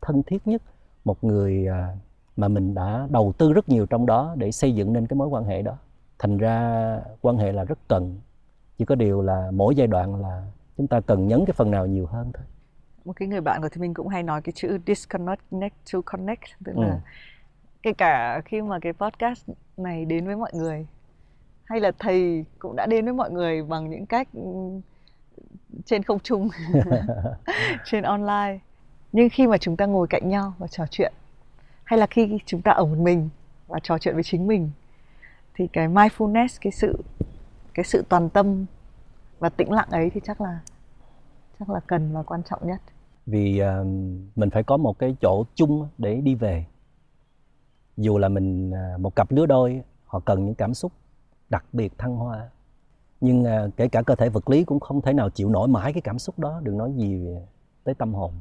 thân 0.01 0.23
thiết 0.23 0.47
nhất 0.47 0.63
một 1.05 1.25
người 1.25 1.67
à, 1.67 1.97
mà 2.37 2.49
mình 2.49 2.75
đã 2.75 3.09
đầu 3.11 3.33
tư 3.39 3.53
rất 3.53 3.69
nhiều 3.69 3.87
trong 3.87 4.07
đó 4.07 4.35
để 4.39 4.53
xây 4.53 4.75
dựng 4.75 4.93
nên 4.93 5.07
cái 5.07 5.17
mối 5.17 5.29
quan 5.29 5.45
hệ 5.45 5.63
đó 5.63 5.77
thành 6.19 6.39
ra 6.39 7.01
quan 7.21 7.37
hệ 7.37 7.53
là 7.53 7.65
rất 7.65 7.79
cần 7.89 8.21
chỉ 8.79 8.85
có 8.85 8.95
điều 8.95 9.23
là 9.23 9.51
mỗi 9.55 9.75
giai 9.75 9.87
đoạn 9.87 10.21
là 10.21 10.43
chúng 10.77 10.87
ta 10.87 11.01
cần 11.01 11.29
nhấn 11.29 11.45
cái 11.47 11.55
phần 11.57 11.71
nào 11.71 11.87
nhiều 11.87 12.07
hơn 12.07 12.31
thôi 12.35 12.45
một 13.05 13.13
cái 13.17 13.29
người 13.29 13.41
bạn 13.41 13.63
của 13.63 13.69
thì 13.69 13.81
mình 13.81 13.95
cũng 13.95 14.09
hay 14.09 14.23
nói 14.23 14.43
cái 14.43 14.53
chữ 14.53 14.79
disconnect 14.87 15.43
to 15.93 16.01
connect 16.07 16.43
tức 16.65 16.73
là 16.77 16.89
ừ. 16.89 16.99
kể 17.83 17.93
cả 17.93 18.41
khi 18.45 18.63
mà 18.63 18.79
cái 18.79 18.93
podcast 18.93 19.49
này 19.77 20.05
đến 20.05 20.27
với 20.27 20.37
mọi 20.37 20.51
người 20.55 20.87
hay 21.65 21.81
là 21.81 21.93
thầy 21.99 22.45
cũng 22.59 22.77
đã 22.77 22.87
đến 22.87 23.05
với 23.05 23.15
mọi 23.15 23.31
người 23.31 23.63
bằng 23.63 23.91
những 23.91 24.07
cách 24.07 24.29
ừ, 24.33 24.41
trên 25.85 26.03
không 26.03 26.21
trung 26.21 26.49
trên 27.85 28.03
online. 28.03 28.59
Nhưng 29.13 29.29
khi 29.31 29.47
mà 29.47 29.59
chúng 29.59 29.77
ta 29.77 29.87
ngồi 29.87 30.07
cạnh 30.07 30.29
nhau 30.29 30.55
và 30.59 30.67
trò 30.67 30.87
chuyện 30.91 31.13
hay 31.85 31.99
là 31.99 32.07
khi 32.07 32.39
chúng 32.47 32.63
ta 32.63 32.73
ở 32.73 32.85
một 32.85 32.99
mình 32.99 33.29
và 33.67 33.79
trò 33.83 33.99
chuyện 33.99 34.15
với 34.15 34.23
chính 34.23 34.47
mình 34.47 34.71
thì 35.55 35.67
cái 35.73 35.89
mindfulness 35.89 36.59
cái 36.61 36.73
sự 36.73 37.03
cái 37.75 37.85
sự 37.85 38.05
toàn 38.09 38.31
tâm 38.31 38.67
và 39.39 39.49
tĩnh 39.49 39.73
lặng 39.73 39.89
ấy 39.91 40.11
thì 40.11 40.21
chắc 40.25 40.41
là 40.41 40.61
chắc 41.59 41.71
là 41.71 41.81
cần 41.81 42.13
và 42.13 42.23
quan 42.23 42.43
trọng 42.43 42.67
nhất. 42.67 42.81
Vì 43.27 43.63
uh, 43.63 43.87
mình 44.37 44.51
phải 44.51 44.63
có 44.63 44.77
một 44.77 44.99
cái 44.99 45.17
chỗ 45.21 45.45
chung 45.55 45.89
để 45.99 46.21
đi 46.21 46.35
về. 46.35 46.65
Dù 47.97 48.19
là 48.19 48.29
mình 48.29 48.71
uh, 48.71 49.01
một 49.01 49.17
cặp 49.17 49.31
lứa 49.31 49.47
đôi 49.47 49.83
họ 50.07 50.21
cần 50.21 50.47
những 50.47 50.55
cảm 50.55 50.75
xúc 50.75 50.93
đặc 51.51 51.65
biệt 51.73 51.99
thăng 51.99 52.17
hoa 52.17 52.51
nhưng 53.21 53.45
à, 53.45 53.67
kể 53.77 53.89
cả 53.89 54.03
cơ 54.03 54.15
thể 54.15 54.29
vật 54.29 54.51
lý 54.51 54.65
cũng 54.65 54.81
không 54.81 55.03
thể 55.03 55.13
nào 55.13 55.31
chịu 55.31 55.49
nổi 55.49 55.69
mãi 55.69 55.93
cái 55.93 56.03
cảm 56.03 56.19
xúc 56.19 56.39
đó 56.39 56.61
đừng 56.65 56.79
nói 56.79 56.93
gì 56.93 57.27
tới 57.85 57.95
tâm 57.95 58.15
hồn. 58.15 58.33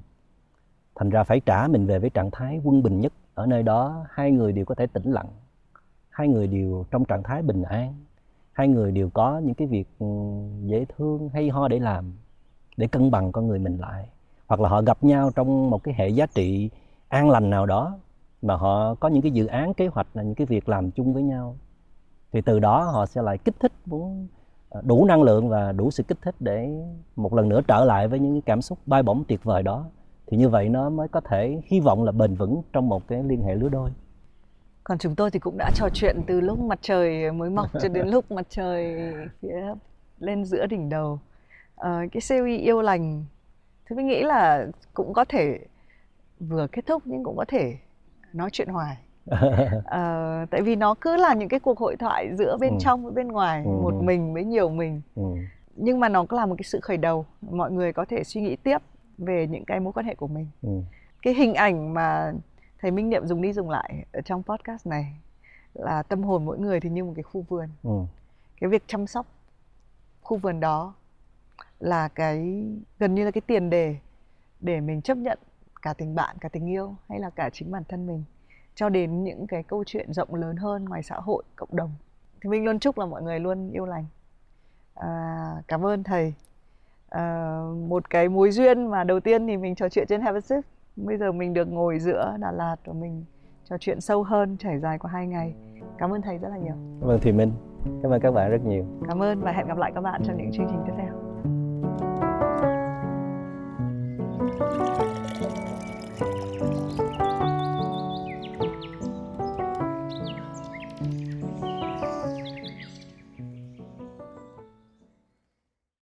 Thành 0.95 1.09
ra 1.09 1.23
phải 1.23 1.39
trả 1.39 1.67
mình 1.67 1.85
về 1.85 1.99
với 1.99 2.09
trạng 2.09 2.31
thái 2.31 2.61
quân 2.63 2.83
bình 2.83 2.99
nhất. 2.99 3.13
Ở 3.33 3.45
nơi 3.45 3.63
đó 3.63 4.05
hai 4.09 4.31
người 4.31 4.51
đều 4.51 4.65
có 4.65 4.75
thể 4.75 4.87
tĩnh 4.87 5.11
lặng 5.11 5.27
hai 6.19 6.27
người 6.27 6.47
đều 6.47 6.85
trong 6.91 7.05
trạng 7.05 7.23
thái 7.23 7.41
bình 7.41 7.63
an 7.63 7.93
hai 8.51 8.67
người 8.67 8.91
đều 8.91 9.09
có 9.09 9.39
những 9.39 9.53
cái 9.55 9.67
việc 9.67 9.87
ừ, 9.99 10.05
dễ 10.65 10.85
thương 10.85 11.29
hay 11.29 11.49
ho 11.49 11.67
để 11.67 11.79
làm 11.79 12.13
để 12.77 12.87
cân 12.87 13.11
bằng 13.11 13.31
con 13.31 13.47
người 13.47 13.59
mình 13.59 13.77
lại. 13.77 14.09
Hoặc 14.47 14.61
là 14.61 14.69
họ 14.69 14.81
gặp 14.81 15.03
nhau 15.03 15.31
trong 15.35 15.69
một 15.69 15.83
cái 15.83 15.93
hệ 15.97 16.09
giá 16.09 16.25
trị 16.25 16.69
an 17.07 17.29
lành 17.29 17.49
nào 17.49 17.65
đó 17.65 17.97
mà 18.41 18.55
họ 18.55 18.95
có 18.95 19.07
những 19.07 19.21
cái 19.21 19.31
dự 19.31 19.45
án 19.45 19.73
kế 19.73 19.87
hoạch 19.87 20.07
là 20.13 20.23
những 20.23 20.35
cái 20.35 20.47
việc 20.47 20.69
làm 20.69 20.91
chung 20.91 21.13
với 21.13 21.23
nhau. 21.23 21.57
Thì 22.31 22.41
từ 22.41 22.59
đó 22.59 22.83
họ 22.83 23.05
sẽ 23.05 23.21
lại 23.21 23.37
kích 23.37 23.55
thích 23.59 23.71
muốn 23.85 24.27
đủ 24.83 25.05
năng 25.05 25.23
lượng 25.23 25.49
và 25.49 25.71
đủ 25.71 25.91
sự 25.91 26.03
kích 26.03 26.17
thích 26.21 26.35
để 26.39 26.69
một 27.15 27.33
lần 27.33 27.49
nữa 27.49 27.61
trở 27.67 27.85
lại 27.85 28.07
với 28.07 28.19
những 28.19 28.41
cảm 28.41 28.61
xúc 28.61 28.79
bay 28.85 29.03
bổng 29.03 29.23
tuyệt 29.27 29.43
vời 29.43 29.63
đó 29.63 29.85
thì 30.27 30.37
như 30.37 30.49
vậy 30.49 30.69
nó 30.69 30.89
mới 30.89 31.07
có 31.07 31.21
thể 31.21 31.61
hy 31.65 31.79
vọng 31.79 32.03
là 32.03 32.11
bền 32.11 32.35
vững 32.35 32.61
trong 32.73 32.89
một 32.89 33.07
cái 33.07 33.23
liên 33.23 33.43
hệ 33.43 33.55
lứa 33.55 33.69
đôi. 33.69 33.89
Còn 34.83 34.97
chúng 34.97 35.15
tôi 35.15 35.31
thì 35.31 35.39
cũng 35.39 35.57
đã 35.57 35.71
trò 35.75 35.89
chuyện 35.93 36.21
từ 36.27 36.41
lúc 36.41 36.59
mặt 36.59 36.79
trời 36.81 37.31
mới 37.31 37.49
mọc 37.49 37.69
cho 37.81 37.89
đến 37.89 38.07
lúc 38.11 38.31
mặt 38.31 38.45
trời 38.49 38.97
phía 39.41 39.75
lên 40.19 40.45
giữa 40.45 40.65
đỉnh 40.65 40.89
đầu. 40.89 41.19
À, 41.75 42.05
cái 42.11 42.21
series 42.21 42.61
yêu 42.61 42.81
lành 42.81 43.25
thì 43.85 43.95
mình 43.95 44.07
nghĩ 44.07 44.23
là 44.23 44.67
cũng 44.93 45.13
có 45.13 45.25
thể 45.25 45.59
vừa 46.39 46.67
kết 46.71 46.85
thúc 46.85 47.03
nhưng 47.05 47.23
cũng 47.23 47.37
có 47.37 47.45
thể 47.47 47.77
nói 48.33 48.49
chuyện 48.53 48.67
hoài 48.67 48.97
à, 49.85 50.45
tại 50.49 50.61
vì 50.61 50.75
nó 50.75 50.93
cứ 51.01 51.15
là 51.15 51.33
những 51.33 51.49
cái 51.49 51.59
cuộc 51.59 51.79
hội 51.79 51.95
thoại 51.95 52.35
giữa 52.37 52.57
bên 52.59 52.71
ừ. 52.71 52.77
trong 52.79 53.03
với 53.03 53.13
bên 53.13 53.27
ngoài 53.27 53.63
ừ. 53.65 53.69
một 53.69 53.93
mình 53.93 54.33
với 54.33 54.43
nhiều 54.43 54.69
mình 54.69 55.01
ừ. 55.15 55.23
nhưng 55.75 55.99
mà 55.99 56.09
nó 56.09 56.25
cũng 56.25 56.39
là 56.39 56.45
một 56.45 56.55
cái 56.57 56.63
sự 56.63 56.79
khởi 56.79 56.97
đầu 56.97 57.25
mọi 57.41 57.71
người 57.71 57.93
có 57.93 58.05
thể 58.05 58.23
suy 58.23 58.41
nghĩ 58.41 58.55
tiếp 58.55 58.77
về 59.17 59.47
những 59.47 59.65
cái 59.65 59.79
mối 59.79 59.93
quan 59.93 60.05
hệ 60.05 60.15
của 60.15 60.27
mình 60.27 60.47
ừ. 60.61 60.69
cái 61.21 61.33
hình 61.33 61.53
ảnh 61.53 61.93
mà 61.93 62.33
thầy 62.81 62.91
Minh 62.91 63.09
Niệm 63.09 63.27
dùng 63.27 63.41
đi 63.41 63.53
dùng 63.53 63.69
lại 63.69 64.05
ở 64.11 64.21
trong 64.21 64.43
podcast 64.43 64.87
này 64.87 65.15
là 65.73 66.03
tâm 66.03 66.23
hồn 66.23 66.45
mỗi 66.45 66.59
người 66.59 66.79
thì 66.79 66.89
như 66.89 67.03
một 67.03 67.13
cái 67.15 67.23
khu 67.23 67.41
vườn 67.41 67.69
ừ. 67.83 67.99
cái 68.61 68.69
việc 68.69 68.83
chăm 68.87 69.07
sóc 69.07 69.25
khu 70.21 70.37
vườn 70.37 70.59
đó 70.59 70.93
là 71.79 72.07
cái 72.07 72.65
gần 72.99 73.15
như 73.15 73.25
là 73.25 73.31
cái 73.31 73.41
tiền 73.41 73.69
đề 73.69 73.95
để 74.59 74.81
mình 74.81 75.01
chấp 75.01 75.17
nhận 75.17 75.39
cả 75.81 75.93
tình 75.93 76.15
bạn 76.15 76.35
cả 76.41 76.49
tình 76.49 76.69
yêu 76.69 76.95
hay 77.09 77.19
là 77.19 77.29
cả 77.29 77.49
chính 77.53 77.71
bản 77.71 77.83
thân 77.87 78.07
mình 78.07 78.23
cho 78.75 78.89
đến 78.89 79.23
những 79.23 79.47
cái 79.47 79.63
câu 79.63 79.83
chuyện 79.83 80.13
rộng 80.13 80.35
lớn 80.35 80.55
hơn 80.55 80.85
ngoài 80.85 81.03
xã 81.03 81.15
hội 81.15 81.43
cộng 81.55 81.69
đồng. 81.71 81.91
Thì 82.41 82.49
mình 82.49 82.65
luôn 82.65 82.79
chúc 82.79 82.97
là 82.97 83.05
mọi 83.05 83.21
người 83.21 83.39
luôn 83.39 83.71
yêu 83.71 83.85
lành. 83.85 84.05
À, 84.93 85.45
cảm 85.67 85.85
ơn 85.85 86.03
thầy. 86.03 86.33
À, 87.09 87.59
một 87.87 88.09
cái 88.09 88.29
mối 88.29 88.51
duyên 88.51 88.87
mà 88.87 89.03
đầu 89.03 89.19
tiên 89.19 89.47
thì 89.47 89.57
mình 89.57 89.75
trò 89.75 89.89
chuyện 89.89 90.07
trên 90.07 90.21
Have 90.21 90.39
a 90.49 90.55
bây 90.95 91.17
giờ 91.17 91.31
mình 91.31 91.53
được 91.53 91.71
ngồi 91.71 91.99
giữa 91.99 92.35
Đà 92.39 92.51
Lạt 92.51 92.75
và 92.85 92.93
mình 92.93 93.25
trò 93.69 93.77
chuyện 93.79 94.01
sâu 94.01 94.23
hơn 94.23 94.57
trải 94.57 94.79
dài 94.79 94.99
qua 94.99 95.11
hai 95.11 95.27
ngày. 95.27 95.55
Cảm 95.97 96.13
ơn 96.13 96.21
thầy 96.21 96.37
rất 96.37 96.49
là 96.49 96.57
nhiều. 96.57 96.75
Cảm 97.01 97.09
ơn 97.09 97.19
Thùy 97.19 97.31
Minh. 97.31 97.51
Cảm 98.03 98.11
ơn 98.11 98.21
các 98.21 98.31
bạn 98.31 98.51
rất 98.51 98.65
nhiều. 98.65 98.85
Cảm 99.07 99.21
ơn 99.21 99.41
và 99.41 99.51
hẹn 99.51 99.67
gặp 99.67 99.77
lại 99.77 99.91
các 99.95 100.01
bạn 100.01 100.21
trong 100.25 100.37
những 100.37 100.51
chương 100.51 100.67
trình 100.69 100.83
tiếp 100.85 100.93
theo 100.97 101.13